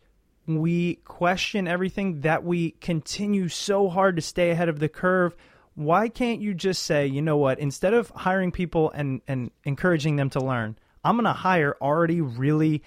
we 0.45 0.95
question 1.05 1.67
everything, 1.67 2.21
that 2.21 2.43
we 2.43 2.71
continue 2.71 3.47
so 3.49 3.89
hard 3.89 4.15
to 4.15 4.21
stay 4.21 4.51
ahead 4.51 4.69
of 4.69 4.79
the 4.79 4.89
curve? 4.89 5.35
Why 5.75 6.09
can't 6.09 6.41
you 6.41 6.53
just 6.53 6.83
say, 6.83 7.07
you 7.07 7.21
know 7.21 7.37
what, 7.37 7.59
instead 7.59 7.93
of 7.93 8.09
hiring 8.09 8.51
people 8.51 8.91
and, 8.91 9.21
and 9.27 9.51
encouraging 9.63 10.15
them 10.15 10.29
to 10.31 10.39
learn, 10.39 10.77
I'm 11.03 11.15
going 11.15 11.25
to 11.25 11.33
hire 11.33 11.77
already 11.81 12.19
really 12.21 12.83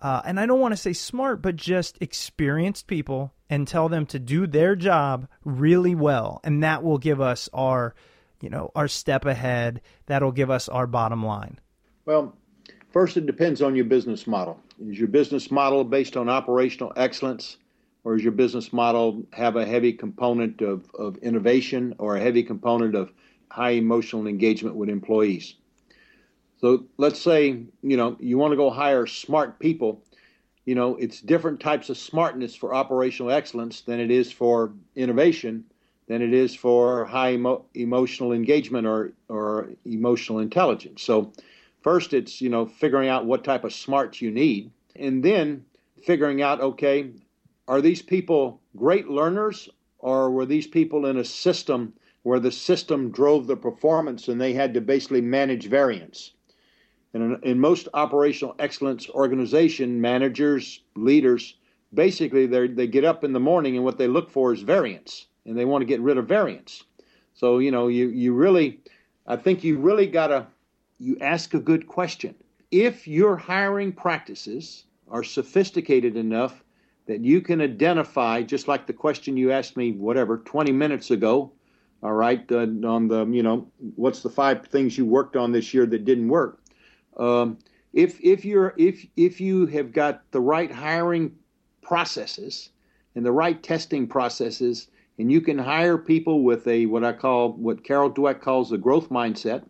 uh, 0.00 0.22
and 0.24 0.38
I 0.38 0.46
don't 0.46 0.60
want 0.60 0.72
to 0.72 0.76
say 0.76 0.92
smart, 0.92 1.42
but 1.42 1.56
just 1.56 1.98
experienced 2.00 2.86
people 2.86 3.32
and 3.50 3.66
tell 3.66 3.88
them 3.88 4.06
to 4.06 4.18
do 4.18 4.46
their 4.46 4.76
job 4.76 5.28
really 5.44 5.94
well. 5.94 6.40
And 6.44 6.62
that 6.62 6.82
will 6.82 6.98
give 6.98 7.20
us 7.20 7.48
our, 7.52 7.94
you 8.40 8.50
know, 8.50 8.70
our 8.74 8.88
step 8.88 9.24
ahead. 9.24 9.80
That'll 10.06 10.32
give 10.32 10.50
us 10.50 10.68
our 10.68 10.86
bottom 10.86 11.24
line. 11.24 11.58
Well, 12.04 12.36
first, 12.90 13.16
it 13.16 13.26
depends 13.26 13.62
on 13.62 13.74
your 13.74 13.84
business 13.84 14.26
model. 14.26 14.60
Is 14.86 14.98
your 14.98 15.08
business 15.08 15.50
model 15.50 15.84
based 15.84 16.16
on 16.16 16.28
operational 16.28 16.92
excellence? 16.96 17.56
Or 18.04 18.14
does 18.14 18.22
your 18.22 18.32
business 18.32 18.72
model 18.72 19.24
have 19.32 19.56
a 19.56 19.66
heavy 19.66 19.92
component 19.92 20.62
of, 20.62 20.88
of 20.98 21.16
innovation 21.18 21.94
or 21.98 22.16
a 22.16 22.20
heavy 22.20 22.42
component 22.42 22.94
of 22.94 23.12
high 23.50 23.72
emotional 23.72 24.26
engagement 24.26 24.76
with 24.76 24.88
employees? 24.88 25.56
So 26.60 26.86
let's 26.96 27.20
say, 27.20 27.64
you 27.82 27.96
know, 27.96 28.16
you 28.18 28.38
want 28.38 28.52
to 28.52 28.56
go 28.56 28.70
hire 28.70 29.06
smart 29.06 29.58
people. 29.58 30.02
You 30.68 30.74
know, 30.74 30.96
it's 30.96 31.22
different 31.22 31.60
types 31.60 31.88
of 31.88 31.96
smartness 31.96 32.54
for 32.54 32.74
operational 32.74 33.32
excellence 33.32 33.80
than 33.80 34.00
it 34.00 34.10
is 34.10 34.30
for 34.30 34.74
innovation, 34.94 35.64
than 36.08 36.20
it 36.20 36.34
is 36.34 36.54
for 36.54 37.06
high 37.06 37.32
emo- 37.32 37.64
emotional 37.72 38.32
engagement 38.32 38.86
or, 38.86 39.12
or 39.30 39.70
emotional 39.86 40.40
intelligence. 40.40 41.02
So 41.02 41.32
first 41.80 42.12
it's, 42.12 42.42
you 42.42 42.50
know, 42.50 42.66
figuring 42.66 43.08
out 43.08 43.24
what 43.24 43.44
type 43.44 43.64
of 43.64 43.72
smarts 43.72 44.20
you 44.20 44.30
need 44.30 44.70
and 44.94 45.24
then 45.24 45.64
figuring 46.04 46.42
out, 46.42 46.60
okay, 46.60 47.12
are 47.66 47.80
these 47.80 48.02
people 48.02 48.60
great 48.76 49.08
learners 49.08 49.70
or 50.00 50.30
were 50.30 50.44
these 50.44 50.66
people 50.66 51.06
in 51.06 51.16
a 51.16 51.24
system 51.24 51.94
where 52.24 52.40
the 52.40 52.52
system 52.52 53.10
drove 53.10 53.46
the 53.46 53.56
performance 53.56 54.28
and 54.28 54.38
they 54.38 54.52
had 54.52 54.74
to 54.74 54.82
basically 54.82 55.22
manage 55.22 55.66
variance? 55.66 56.32
In, 57.14 57.38
in 57.42 57.58
most 57.58 57.88
operational 57.94 58.54
excellence 58.58 59.08
organization 59.10 60.00
managers 60.00 60.82
leaders 60.94 61.54
basically 61.94 62.46
they 62.46 62.68
they 62.68 62.86
get 62.86 63.04
up 63.04 63.24
in 63.24 63.32
the 63.32 63.40
morning 63.40 63.76
and 63.76 63.84
what 63.84 63.98
they 63.98 64.06
look 64.06 64.30
for 64.30 64.52
is 64.52 64.62
variance. 64.62 65.26
And 65.46 65.56
they 65.56 65.64
want 65.64 65.80
to 65.80 65.86
get 65.86 66.00
rid 66.00 66.18
of 66.18 66.28
variance. 66.28 66.84
So 67.34 67.58
you 67.58 67.70
know 67.70 67.88
you 67.88 68.08
you 68.08 68.34
really 68.34 68.80
i 69.26 69.36
think 69.36 69.64
you 69.64 69.78
really 69.78 70.06
got 70.06 70.28
to 70.28 70.46
you 70.98 71.16
ask 71.20 71.54
a 71.54 71.60
good 71.60 71.86
question. 71.86 72.34
If 72.70 73.08
your 73.08 73.36
hiring 73.36 73.92
practices 73.92 74.84
are 75.08 75.24
sophisticated 75.24 76.16
enough 76.16 76.62
that 77.06 77.24
you 77.24 77.40
can 77.40 77.62
identify 77.62 78.42
just 78.42 78.68
like 78.68 78.86
the 78.86 78.92
question 78.92 79.36
you 79.36 79.50
asked 79.50 79.76
me 79.76 79.92
whatever 79.92 80.36
20 80.38 80.72
minutes 80.72 81.10
ago 81.10 81.50
all 82.02 82.12
right 82.12 82.44
uh, 82.52 82.66
on 82.86 83.08
the 83.08 83.26
you 83.26 83.42
know 83.42 83.66
what's 83.96 84.22
the 84.22 84.28
five 84.28 84.66
things 84.66 84.98
you 84.98 85.06
worked 85.06 85.34
on 85.34 85.50
this 85.50 85.72
year 85.72 85.86
that 85.86 86.04
didn't 86.04 86.28
work 86.28 86.60
um, 87.18 87.58
if 87.92 88.20
if 88.22 88.44
you're 88.44 88.74
if 88.76 89.06
if 89.16 89.40
you 89.40 89.66
have 89.66 89.92
got 89.92 90.30
the 90.30 90.40
right 90.40 90.70
hiring 90.70 91.34
processes 91.82 92.70
and 93.14 93.24
the 93.24 93.32
right 93.32 93.62
testing 93.62 94.06
processes, 94.06 94.88
and 95.18 95.32
you 95.32 95.40
can 95.40 95.58
hire 95.58 95.98
people 95.98 96.42
with 96.42 96.66
a 96.68 96.86
what 96.86 97.04
I 97.04 97.12
call 97.12 97.52
what 97.52 97.84
Carol 97.84 98.10
Dweck 98.10 98.40
calls 98.40 98.72
a 98.72 98.78
growth 98.78 99.08
mindset, 99.08 99.64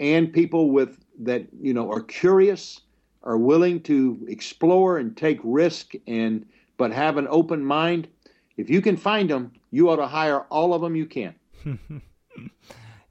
and 0.00 0.32
people 0.32 0.70
with 0.70 1.04
that 1.20 1.46
you 1.60 1.74
know 1.74 1.90
are 1.90 2.02
curious, 2.02 2.80
are 3.22 3.36
willing 3.36 3.80
to 3.82 4.24
explore 4.28 4.98
and 4.98 5.16
take 5.16 5.40
risk, 5.42 5.94
and 6.06 6.46
but 6.76 6.92
have 6.92 7.16
an 7.16 7.26
open 7.28 7.64
mind. 7.64 8.08
If 8.56 8.70
you 8.70 8.80
can 8.80 8.96
find 8.96 9.28
them, 9.28 9.52
you 9.70 9.90
ought 9.90 9.96
to 9.96 10.06
hire 10.06 10.40
all 10.42 10.72
of 10.72 10.80
them 10.80 10.96
you 10.96 11.04
can. 11.04 11.34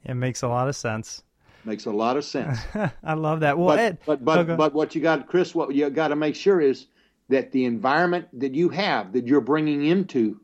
it 0.03 0.15
makes 0.15 0.41
a 0.41 0.47
lot 0.47 0.67
of 0.67 0.75
sense. 0.75 1.21
Makes 1.65 1.85
a 1.85 1.91
lot 1.91 2.15
of 2.15 2.23
sense. 2.23 2.59
I 3.03 3.13
love 3.13 3.39
that. 3.39 3.57
Well, 3.57 3.69
but, 3.69 3.79
Ed, 3.79 3.97
but 4.05 4.23
but, 4.23 4.37
oh, 4.37 4.41
okay. 4.41 4.55
but 4.55 4.73
what 4.73 4.93
you 4.93 5.01
got, 5.01 5.27
Chris, 5.27 5.55
what 5.55 5.73
you 5.73 5.89
got 5.89 6.09
to 6.09 6.15
make 6.15 6.35
sure 6.35 6.61
is 6.61 6.87
that 7.29 7.51
the 7.51 7.65
environment 7.65 8.27
that 8.39 8.53
you 8.53 8.69
have 8.69 9.13
that 9.13 9.25
you're 9.25 9.41
bringing 9.41 9.85
into, 9.85 10.39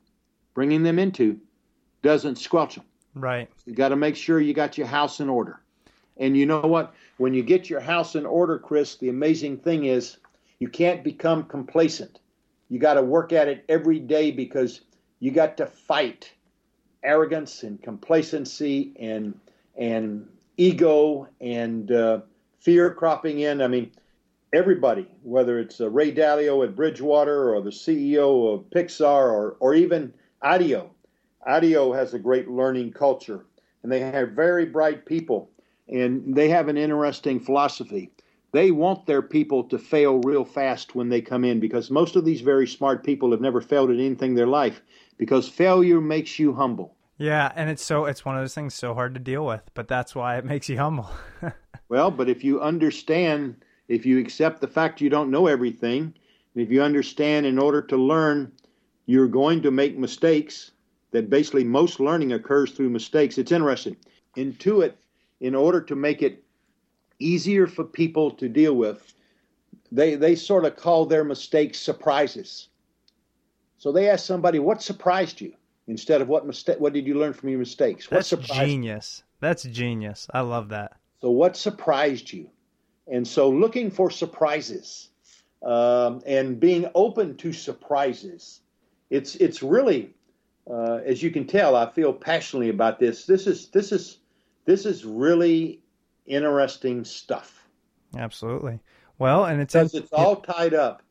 bringing 0.53 0.83
them 0.83 0.97
into, 0.97 1.39
doesn't 2.01 2.37
squelch 2.37 2.75
them. 2.75 2.85
Right. 3.13 3.49
You 3.65 3.73
got 3.73 3.89
to 3.89 3.95
make 3.95 4.15
sure 4.15 4.39
you 4.39 4.53
got 4.53 4.77
your 4.77 4.87
house 4.87 5.19
in 5.19 5.29
order. 5.29 5.61
And 6.17 6.35
you 6.35 6.45
know 6.45 6.61
what? 6.61 6.93
When 7.17 7.33
you 7.33 7.43
get 7.43 7.69
your 7.69 7.79
house 7.79 8.15
in 8.15 8.25
order, 8.25 8.57
Chris, 8.57 8.95
the 8.95 9.09
amazing 9.09 9.57
thing 9.57 9.85
is 9.85 10.17
you 10.59 10.69
can't 10.69 11.03
become 11.03 11.43
complacent. 11.43 12.19
You 12.69 12.79
got 12.79 12.95
to 12.95 13.01
work 13.01 13.33
at 13.33 13.47
it 13.47 13.65
every 13.69 13.99
day 13.99 14.31
because 14.31 14.81
you 15.19 15.31
got 15.31 15.57
to 15.57 15.65
fight 15.65 16.31
arrogance 17.03 17.63
and 17.63 17.81
complacency 17.81 18.93
and 18.99 19.39
and 19.75 20.27
ego 20.57 21.27
and 21.39 21.91
uh, 21.91 22.21
fear 22.59 22.93
cropping 22.93 23.39
in. 23.39 23.61
I 23.61 23.67
mean, 23.67 23.91
everybody, 24.53 25.07
whether 25.23 25.59
it's 25.59 25.81
uh, 25.81 25.89
Ray 25.89 26.13
Dalio 26.13 26.63
at 26.63 26.75
Bridgewater 26.75 27.53
or 27.53 27.61
the 27.61 27.69
CEO 27.69 28.53
of 28.53 28.69
Pixar 28.69 29.31
or, 29.31 29.57
or 29.59 29.73
even 29.73 30.13
IDEO. 30.43 30.91
IDEO 31.45 31.93
has 31.93 32.13
a 32.13 32.19
great 32.19 32.49
learning 32.49 32.91
culture 32.93 33.45
and 33.83 33.91
they 33.91 33.99
have 33.99 34.31
very 34.31 34.65
bright 34.65 35.05
people 35.05 35.49
and 35.87 36.35
they 36.35 36.49
have 36.49 36.67
an 36.67 36.77
interesting 36.77 37.39
philosophy. 37.39 38.11
They 38.53 38.71
want 38.71 39.05
their 39.05 39.21
people 39.21 39.63
to 39.65 39.77
fail 39.77 40.19
real 40.19 40.43
fast 40.43 40.93
when 40.93 41.09
they 41.09 41.21
come 41.21 41.45
in 41.45 41.59
because 41.59 41.89
most 41.89 42.15
of 42.15 42.25
these 42.25 42.41
very 42.41 42.67
smart 42.67 43.03
people 43.03 43.31
have 43.31 43.41
never 43.41 43.61
failed 43.61 43.89
at 43.89 43.99
anything 43.99 44.31
in 44.31 44.35
their 44.35 44.47
life 44.47 44.81
because 45.17 45.47
failure 45.47 46.01
makes 46.01 46.37
you 46.37 46.53
humble. 46.53 46.95
Yeah, 47.21 47.51
and 47.55 47.69
it's 47.69 47.85
so 47.85 48.05
it's 48.05 48.25
one 48.25 48.35
of 48.35 48.41
those 48.41 48.55
things 48.55 48.73
so 48.73 48.95
hard 48.95 49.13
to 49.13 49.19
deal 49.19 49.45
with, 49.45 49.61
but 49.75 49.87
that's 49.87 50.15
why 50.15 50.39
it 50.39 50.43
makes 50.43 50.67
you 50.67 50.79
humble. 50.79 51.07
well, 51.87 52.09
but 52.09 52.27
if 52.27 52.43
you 52.43 52.59
understand, 52.59 53.63
if 53.87 54.07
you 54.07 54.17
accept 54.17 54.59
the 54.59 54.67
fact 54.67 55.01
you 55.01 55.09
don't 55.11 55.29
know 55.29 55.45
everything, 55.45 56.15
if 56.55 56.71
you 56.71 56.81
understand 56.81 57.45
in 57.45 57.59
order 57.59 57.79
to 57.83 57.95
learn, 57.95 58.51
you're 59.05 59.27
going 59.27 59.61
to 59.61 59.69
make 59.69 59.99
mistakes, 59.99 60.71
that 61.11 61.29
basically 61.29 61.63
most 61.63 61.99
learning 61.99 62.33
occurs 62.33 62.71
through 62.71 62.89
mistakes. 62.89 63.37
It's 63.37 63.51
interesting. 63.51 63.97
Intuit, 64.35 64.93
in 65.41 65.53
order 65.53 65.79
to 65.79 65.95
make 65.95 66.23
it 66.23 66.43
easier 67.19 67.67
for 67.67 67.83
people 67.83 68.31
to 68.31 68.49
deal 68.49 68.73
with, 68.73 69.13
they, 69.91 70.15
they 70.15 70.33
sort 70.33 70.65
of 70.65 70.75
call 70.75 71.05
their 71.05 71.23
mistakes 71.23 71.79
surprises. 71.79 72.69
So 73.77 73.91
they 73.91 74.09
ask 74.09 74.25
somebody, 74.25 74.57
What 74.57 74.81
surprised 74.81 75.39
you? 75.39 75.53
Instead 75.87 76.21
of 76.21 76.27
what 76.27 76.45
mistake 76.45 76.79
what 76.79 76.93
did 76.93 77.07
you 77.07 77.15
learn 77.15 77.33
from 77.33 77.49
your 77.49 77.59
mistakes? 77.59 78.09
What 78.09 78.25
that's 78.25 78.47
genius 78.47 79.23
you? 79.23 79.47
that's 79.47 79.63
genius. 79.63 80.27
I 80.33 80.41
love 80.41 80.69
that. 80.69 80.97
So 81.21 81.29
what 81.31 81.55
surprised 81.55 82.31
you? 82.33 82.49
And 83.07 83.27
so 83.27 83.49
looking 83.49 83.91
for 83.91 84.09
surprises 84.09 85.09
um, 85.63 86.21
and 86.25 86.59
being 86.59 86.89
open 86.95 87.37
to 87.37 87.53
surprises 87.53 88.61
it's 89.11 89.35
it's 89.35 89.61
really 89.61 90.15
uh, 90.69 90.99
as 91.05 91.21
you 91.21 91.29
can 91.29 91.45
tell 91.45 91.75
i 91.75 91.91
feel 91.91 92.13
passionately 92.13 92.69
about 92.69 92.97
this. 92.97 93.25
This 93.25 93.45
is 93.45 93.67
this 93.67 93.91
is 93.91 94.17
this 94.65 94.85
is 94.85 95.05
really 95.05 95.81
interesting 96.25 97.03
stuff. 97.03 97.67
Absolutely. 98.17 98.79
Well 99.19 99.45
and 99.45 99.61
it's 99.61 99.73
because 99.73 99.93
it's 99.93 100.13
all 100.13 100.37
tied 100.37 100.73
up. 100.73 101.03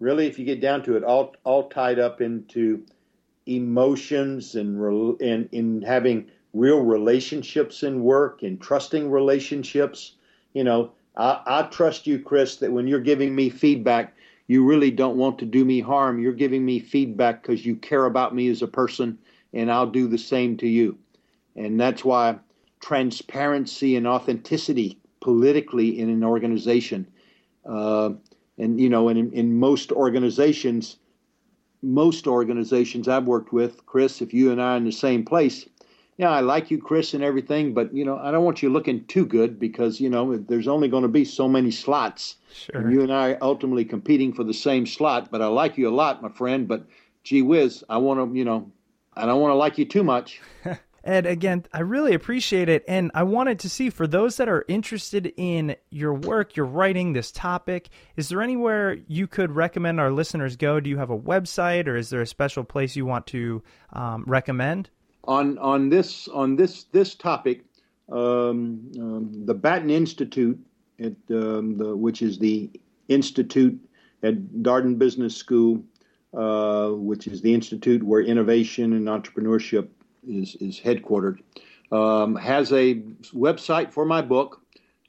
Really 0.00 0.28
if 0.28 0.38
you 0.38 0.44
get 0.44 0.60
down 0.60 0.82
to 0.84 0.96
it 0.96 1.04
all 1.04 1.34
all 1.44 1.68
tied 1.68 1.98
up 1.98 2.20
into 2.20 2.86
emotions 3.48 4.54
and 4.54 5.20
in 5.20 5.48
in 5.52 5.82
having 5.82 6.26
real 6.52 6.80
relationships 6.80 7.82
in 7.82 8.02
work 8.02 8.42
and 8.42 8.60
trusting 8.60 9.10
relationships. 9.10 10.12
You 10.54 10.64
know, 10.64 10.92
I, 11.16 11.40
I 11.46 11.62
trust 11.64 12.06
you, 12.06 12.18
Chris, 12.18 12.56
that 12.56 12.72
when 12.72 12.86
you're 12.86 13.00
giving 13.00 13.34
me 13.34 13.50
feedback, 13.50 14.14
you 14.46 14.64
really 14.64 14.90
don't 14.90 15.16
want 15.16 15.38
to 15.40 15.46
do 15.46 15.64
me 15.64 15.80
harm. 15.80 16.20
You're 16.20 16.32
giving 16.32 16.64
me 16.64 16.78
feedback 16.78 17.42
because 17.42 17.66
you 17.66 17.76
care 17.76 18.06
about 18.06 18.34
me 18.34 18.48
as 18.48 18.62
a 18.62 18.68
person, 18.68 19.18
and 19.52 19.70
I'll 19.70 19.90
do 19.90 20.08
the 20.08 20.18
same 20.18 20.56
to 20.58 20.66
you. 20.66 20.98
And 21.54 21.78
that's 21.78 22.04
why 22.04 22.38
transparency 22.80 23.96
and 23.96 24.06
authenticity 24.06 24.98
politically 25.20 25.98
in 25.98 26.08
an 26.08 26.24
organization, 26.24 27.06
uh, 27.66 28.10
and 28.56 28.80
you 28.80 28.88
know, 28.88 29.08
in, 29.08 29.32
in 29.32 29.58
most 29.58 29.92
organizations, 29.92 30.96
most 31.82 32.26
organizations 32.26 33.08
I've 33.08 33.26
worked 33.26 33.52
with, 33.52 33.84
Chris, 33.86 34.20
if 34.20 34.34
you 34.34 34.50
and 34.50 34.60
I 34.60 34.74
are 34.74 34.76
in 34.76 34.84
the 34.84 34.92
same 34.92 35.24
place, 35.24 35.66
yeah, 36.18 36.30
I 36.30 36.40
like 36.40 36.68
you, 36.68 36.78
Chris, 36.78 37.14
and 37.14 37.22
everything, 37.22 37.72
but 37.72 37.94
you 37.94 38.04
know, 38.04 38.18
I 38.18 38.32
don't 38.32 38.44
want 38.44 38.60
you 38.60 38.70
looking 38.70 39.04
too 39.04 39.24
good 39.24 39.58
because 39.58 40.00
you 40.00 40.10
know 40.10 40.36
there's 40.36 40.66
only 40.66 40.88
going 40.88 41.04
to 41.04 41.08
be 41.08 41.24
so 41.24 41.48
many 41.48 41.70
slots. 41.70 42.34
Sure. 42.52 42.80
And 42.80 42.92
you 42.92 43.02
and 43.02 43.12
I 43.12 43.32
are 43.32 43.38
ultimately 43.40 43.84
competing 43.84 44.32
for 44.32 44.42
the 44.42 44.52
same 44.52 44.84
slot. 44.84 45.30
But 45.30 45.42
I 45.42 45.46
like 45.46 45.78
you 45.78 45.88
a 45.88 45.94
lot, 45.94 46.20
my 46.20 46.28
friend. 46.28 46.66
But 46.66 46.86
gee 47.22 47.42
whiz, 47.42 47.84
I 47.88 47.98
want 47.98 48.18
to, 48.18 48.36
you 48.36 48.44
know, 48.44 48.70
I 49.14 49.26
don't 49.26 49.40
want 49.40 49.52
to 49.52 49.56
like 49.56 49.78
you 49.78 49.84
too 49.84 50.02
much. 50.02 50.40
Ed, 51.08 51.26
again, 51.26 51.64
I 51.72 51.80
really 51.80 52.14
appreciate 52.14 52.68
it. 52.68 52.84
And 52.86 53.10
I 53.14 53.22
wanted 53.22 53.58
to 53.60 53.68
see 53.68 53.90
for 53.90 54.06
those 54.06 54.36
that 54.36 54.48
are 54.48 54.64
interested 54.68 55.32
in 55.36 55.74
your 55.90 56.14
work, 56.14 56.54
your 56.54 56.66
writing, 56.66 57.14
this 57.14 57.32
topic, 57.32 57.88
is 58.16 58.28
there 58.28 58.42
anywhere 58.42 58.98
you 59.08 59.26
could 59.26 59.50
recommend 59.50 59.98
our 59.98 60.12
listeners 60.12 60.56
go? 60.56 60.78
Do 60.80 60.90
you 60.90 60.98
have 60.98 61.10
a 61.10 61.18
website 61.18 61.86
or 61.86 61.96
is 61.96 62.10
there 62.10 62.20
a 62.20 62.26
special 62.26 62.62
place 62.62 62.94
you 62.94 63.06
want 63.06 63.26
to 63.28 63.62
um, 63.92 64.24
recommend? 64.26 64.90
on 65.28 65.58
on 65.58 65.90
this 65.90 66.26
on 66.28 66.56
this 66.56 66.84
this 66.84 67.14
topic, 67.14 67.64
um, 68.10 68.90
um, 68.98 69.42
the 69.44 69.54
Batten 69.54 69.90
Institute, 69.90 70.58
at, 70.98 71.12
um, 71.30 71.76
the, 71.76 71.94
which 71.94 72.22
is 72.22 72.38
the 72.38 72.70
institute 73.08 73.78
at 74.22 74.34
Darden 74.62 74.98
Business 74.98 75.36
School, 75.36 75.84
uh, 76.34 76.88
which 76.88 77.26
is 77.26 77.42
the 77.42 77.54
institute 77.54 78.02
where 78.02 78.22
innovation 78.22 78.94
and 78.94 79.06
entrepreneurship 79.06 79.88
is 80.26 80.56
is 80.56 80.80
headquartered, 80.80 81.38
um, 81.92 82.36
has 82.36 82.72
a 82.72 82.96
website 83.34 83.92
for 83.92 84.04
my 84.04 84.22
book. 84.22 84.60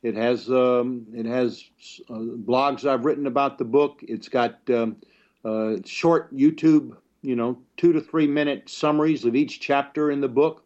It 0.01 0.15
has 0.15 0.49
um, 0.49 1.05
it 1.13 1.25
has 1.25 1.63
uh, 2.09 2.13
blogs 2.13 2.85
I've 2.85 3.05
written 3.05 3.27
about 3.27 3.57
the 3.57 3.65
book. 3.65 3.99
It's 4.07 4.29
got 4.29 4.57
um, 4.69 4.97
uh, 5.43 5.75
short 5.85 6.35
YouTube 6.35 6.95
you 7.21 7.35
know, 7.35 7.57
two 7.77 7.93
to 7.93 8.01
three 8.01 8.27
minute 8.27 8.69
summaries 8.69 9.25
of 9.25 9.35
each 9.35 9.59
chapter 9.59 10.11
in 10.11 10.21
the 10.21 10.27
book. 10.27 10.63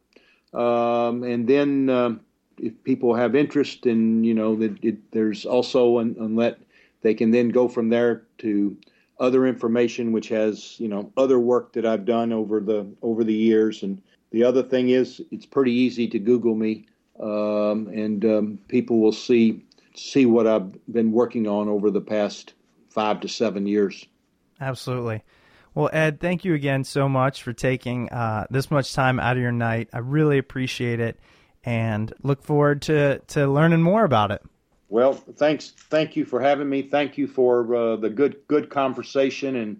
Um, 0.53 1.23
and 1.23 1.47
then 1.47 1.89
uh, 1.89 2.15
if 2.59 2.73
people 2.83 3.15
have 3.15 3.35
interest 3.35 3.85
in, 3.85 4.23
you 4.23 4.33
know, 4.33 4.61
it, 4.61 5.11
there's 5.11 5.45
also, 5.45 5.97
and 5.97 6.35
let 6.35 6.59
they 7.01 7.13
can 7.13 7.31
then 7.31 7.49
go 7.49 7.67
from 7.67 7.89
there 7.89 8.23
to 8.39 8.77
other 9.19 9.47
information, 9.47 10.11
which 10.11 10.29
has, 10.29 10.79
you 10.79 10.87
know, 10.87 11.11
other 11.17 11.39
work 11.39 11.73
that 11.73 11.85
I've 11.85 12.05
done 12.05 12.31
over 12.31 12.59
the 12.59 12.87
over 13.01 13.23
the 13.23 13.33
years. 13.33 13.83
And 13.83 14.01
the 14.33 14.43
other 14.43 14.63
thing 14.63 14.89
is, 14.89 15.21
it's 15.31 15.45
pretty 15.45 15.71
easy 15.71 16.07
to 16.09 16.19
Google 16.19 16.55
me, 16.55 16.87
um, 17.19 17.87
and 17.87 18.25
um, 18.25 18.59
people 18.67 18.99
will 18.99 19.13
see 19.13 19.63
see 19.95 20.25
what 20.25 20.47
I've 20.47 20.73
been 20.91 21.11
working 21.11 21.47
on 21.47 21.69
over 21.69 21.91
the 21.91 22.01
past 22.01 22.53
five 22.89 23.21
to 23.21 23.27
seven 23.27 23.67
years. 23.67 24.05
Absolutely. 24.59 25.21
Well, 25.75 25.91
Ed, 25.93 26.19
thank 26.19 26.43
you 26.43 26.55
again 26.55 26.83
so 26.83 27.07
much 27.07 27.43
for 27.43 27.53
taking 27.53 28.09
uh, 28.09 28.47
this 28.49 28.71
much 28.71 28.93
time 28.95 29.19
out 29.19 29.37
of 29.37 29.41
your 29.41 29.51
night. 29.51 29.89
I 29.93 29.99
really 29.99 30.39
appreciate 30.39 30.99
it, 30.99 31.19
and 31.63 32.11
look 32.23 32.43
forward 32.43 32.81
to 32.83 33.19
to 33.19 33.47
learning 33.47 33.83
more 33.83 34.03
about 34.03 34.31
it. 34.31 34.41
Well, 34.89 35.13
thanks. 35.13 35.73
Thank 35.89 36.15
you 36.15 36.25
for 36.25 36.41
having 36.41 36.69
me. 36.69 36.81
Thank 36.81 37.19
you 37.19 37.27
for 37.27 37.75
uh, 37.75 37.95
the 37.97 38.09
good 38.09 38.37
good 38.47 38.71
conversation, 38.71 39.57
and 39.57 39.79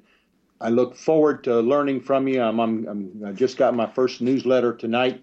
I 0.64 0.70
look 0.70 0.96
forward 0.96 1.44
to 1.44 1.60
learning 1.60 2.00
from 2.00 2.26
you. 2.26 2.42
I'm, 2.42 2.58
I'm, 2.58 2.88
I'm 2.88 3.26
i 3.26 3.32
just 3.34 3.58
got 3.58 3.76
my 3.76 3.86
first 3.86 4.22
newsletter 4.22 4.74
tonight, 4.74 5.22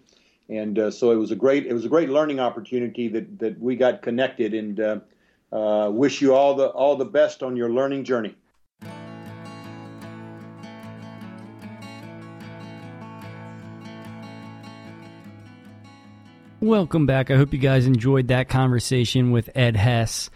and 0.50 0.78
uh, 0.78 0.90
so 0.90 1.12
it 1.12 1.14
was 1.16 1.30
a 1.30 1.34
great 1.34 1.66
it 1.66 1.72
was 1.72 1.86
a 1.86 1.88
great 1.88 2.10
learning 2.10 2.40
opportunity 2.40 3.08
that 3.08 3.38
that 3.38 3.58
we 3.58 3.74
got 3.74 4.02
connected, 4.02 4.52
and 4.52 4.78
uh, 4.78 5.00
uh, 5.50 5.88
wish 5.90 6.20
you 6.20 6.34
all 6.34 6.54
the 6.54 6.66
all 6.66 6.94
the 6.94 7.06
best 7.06 7.42
on 7.42 7.56
your 7.56 7.70
learning 7.70 8.04
journey. 8.04 8.36
Welcome 16.60 17.06
back. 17.06 17.30
I 17.30 17.36
hope 17.36 17.54
you 17.54 17.58
guys 17.58 17.86
enjoyed 17.86 18.28
that 18.28 18.50
conversation 18.50 19.30
with 19.30 19.48
Ed 19.54 19.76
Hess. 19.76 20.28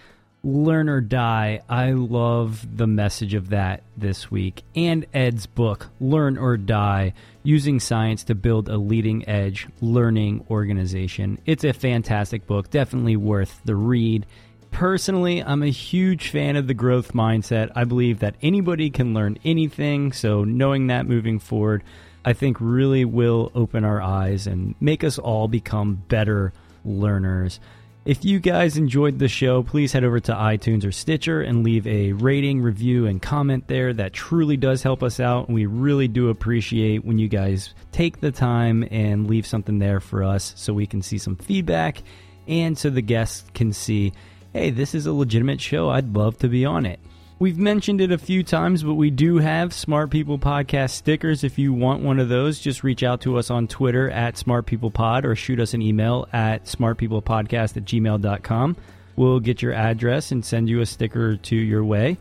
Learn 0.47 0.91
or 0.91 1.01
Die. 1.01 1.63
I 1.71 1.93
love 1.93 2.77
the 2.77 2.87
message 2.87 3.33
of 3.33 3.49
that 3.49 3.83
this 3.97 4.31
week. 4.31 4.63
And 4.77 5.07
Ed's 5.15 5.47
book, 5.47 5.89
Learn 6.01 6.37
or 6.37 6.59
Die 6.59 7.15
Using 7.43 7.81
Science 7.81 8.25
to 8.25 8.35
Build 8.35 8.69
a 8.69 8.77
Leading 8.77 9.27
Edge 9.27 9.67
Learning 9.81 10.45
Organization. 10.51 11.39
It's 11.47 11.65
a 11.65 11.73
fantastic 11.73 12.47
book, 12.47 12.69
definitely 12.69 13.17
worth 13.17 13.59
the 13.65 13.75
read. 13.75 14.27
Personally, 14.71 15.43
I'm 15.43 15.63
a 15.63 15.71
huge 15.71 16.29
fan 16.29 16.57
of 16.57 16.67
the 16.67 16.75
growth 16.75 17.15
mindset. 17.15 17.71
I 17.75 17.85
believe 17.85 18.19
that 18.19 18.37
anybody 18.43 18.91
can 18.91 19.15
learn 19.15 19.39
anything, 19.47 20.13
so 20.13 20.45
knowing 20.45 20.89
that 20.89 21.07
moving 21.07 21.39
forward, 21.39 21.83
I 22.23 22.35
think 22.35 22.59
really 22.61 23.07
will 23.07 23.51
open 23.55 23.83
our 23.83 24.03
eyes 24.03 24.47
and 24.47 24.75
make 24.79 25.05
us 25.05 25.19
all 25.19 25.49
become 25.49 26.03
better 26.09 26.53
learners. 26.85 27.61
If 28.05 28.23
you 28.23 28.39
guys 28.39 28.77
enjoyed 28.77 29.19
the 29.19 29.29
show, 29.29 29.63
please 29.63 29.95
head 29.95 30.05
over 30.05 30.21
to 30.21 30.35
iTunes 30.35 30.85
or 30.85 30.93
Stitcher 30.93 31.41
and 31.41 31.65
leave 31.65 31.87
a 31.87 32.13
rating, 32.13 32.61
review, 32.61 33.07
and 33.07 33.23
comment 33.23 33.67
there. 33.67 33.95
That 33.95 34.13
truly 34.13 34.59
does 34.59 34.83
help 34.83 35.03
us 35.03 35.21
out. 35.21 35.47
And 35.47 35.55
we 35.55 35.65
really 35.65 36.07
do 36.07 36.29
appreciate 36.29 37.03
when 37.03 37.19
you 37.19 37.29
guys 37.29 37.73
take 37.93 38.21
the 38.21 38.31
time 38.31 38.87
and 38.91 39.27
leave 39.27 39.47
something 39.47 39.79
there 39.79 40.01
for 40.01 40.23
us 40.23 40.53
so 40.55 40.75
we 40.75 40.87
can 40.87 41.01
see 41.01 41.17
some 41.17 41.37
feedback 41.37 42.03
and 42.47 42.77
so 42.77 42.91
the 42.91 43.01
guests 43.01 43.49
can 43.55 43.73
see, 43.73 44.13
hey, 44.53 44.69
this 44.69 44.95
is 44.95 45.07
a 45.07 45.13
legitimate 45.15 45.63
show. 45.63 45.89
I'd 45.89 46.15
love 46.15 46.37
to 46.41 46.49
be 46.49 46.67
on 46.67 46.85
it. 46.85 47.01
We've 47.41 47.59
mentioned 47.59 48.01
it 48.01 48.13
a 48.13 48.19
few 48.19 48.45
times, 48.45 48.85
but 48.85 48.95
we 48.95 49.11
do 49.11 49.39
have 49.39 49.75
Smart 49.75 50.11
People 50.11 50.39
Podcast 50.39 50.91
stickers. 50.91 51.43
If 51.43 51.59
you 51.59 51.73
want 51.73 52.03
one 52.03 52.21
of 52.21 52.29
those, 52.29 52.61
just 52.61 52.85
reach 52.85 53.03
out 53.03 53.23
to 53.23 53.39
us 53.39 53.51
on 53.51 53.67
Twitter 53.67 54.09
at 54.09 54.39
Smart 54.39 54.67
People 54.67 54.93
Pod 54.93 55.25
or 55.25 55.35
shoot 55.35 55.59
us 55.59 55.75
an 55.75 55.83
email 55.83 56.29
at 56.33 56.67
smartpeoplepodcast 56.67 57.77
at 57.77 57.85
gmail.com. 57.85 58.77
We'll 59.17 59.41
get 59.41 59.63
your 59.63 59.73
address 59.73 60.31
and 60.31 60.45
send 60.45 60.69
you 60.69 60.81
a 60.81 60.87
sticker 60.87 61.37
to 61.37 61.57
your 61.57 61.85
way. 61.85 62.19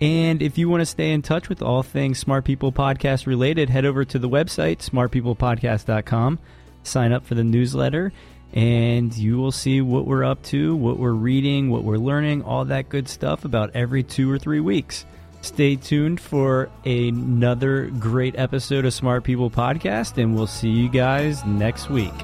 And 0.00 0.40
if 0.40 0.56
you 0.56 0.70
want 0.70 0.80
to 0.80 0.86
stay 0.86 1.12
in 1.12 1.20
touch 1.20 1.50
with 1.50 1.62
all 1.62 1.82
things 1.82 2.18
Smart 2.18 2.44
People 2.46 2.72
Podcast 2.72 3.26
related, 3.26 3.68
head 3.68 3.84
over 3.84 4.04
to 4.06 4.18
the 4.18 4.28
website, 4.30 4.78
smartpeoplepodcast.com, 4.78 6.38
sign 6.82 7.12
up 7.12 7.24
for 7.26 7.34
the 7.34 7.44
newsletter, 7.44 8.12
and 8.54 9.14
you 9.16 9.36
will 9.36 9.52
see 9.52 9.80
what 9.80 10.06
we're 10.06 10.24
up 10.24 10.40
to, 10.44 10.76
what 10.76 10.96
we're 10.96 11.10
reading, 11.10 11.70
what 11.70 11.82
we're 11.82 11.96
learning, 11.96 12.42
all 12.42 12.64
that 12.66 12.88
good 12.88 13.08
stuff 13.08 13.44
about 13.44 13.70
every 13.74 14.04
two 14.04 14.30
or 14.30 14.38
three 14.38 14.60
weeks. 14.60 15.04
Stay 15.40 15.76
tuned 15.76 16.20
for 16.20 16.70
another 16.86 17.90
great 17.98 18.38
episode 18.38 18.86
of 18.86 18.94
Smart 18.94 19.24
People 19.24 19.50
Podcast, 19.50 20.22
and 20.22 20.34
we'll 20.34 20.46
see 20.46 20.70
you 20.70 20.88
guys 20.88 21.44
next 21.44 21.90
week. 21.90 22.14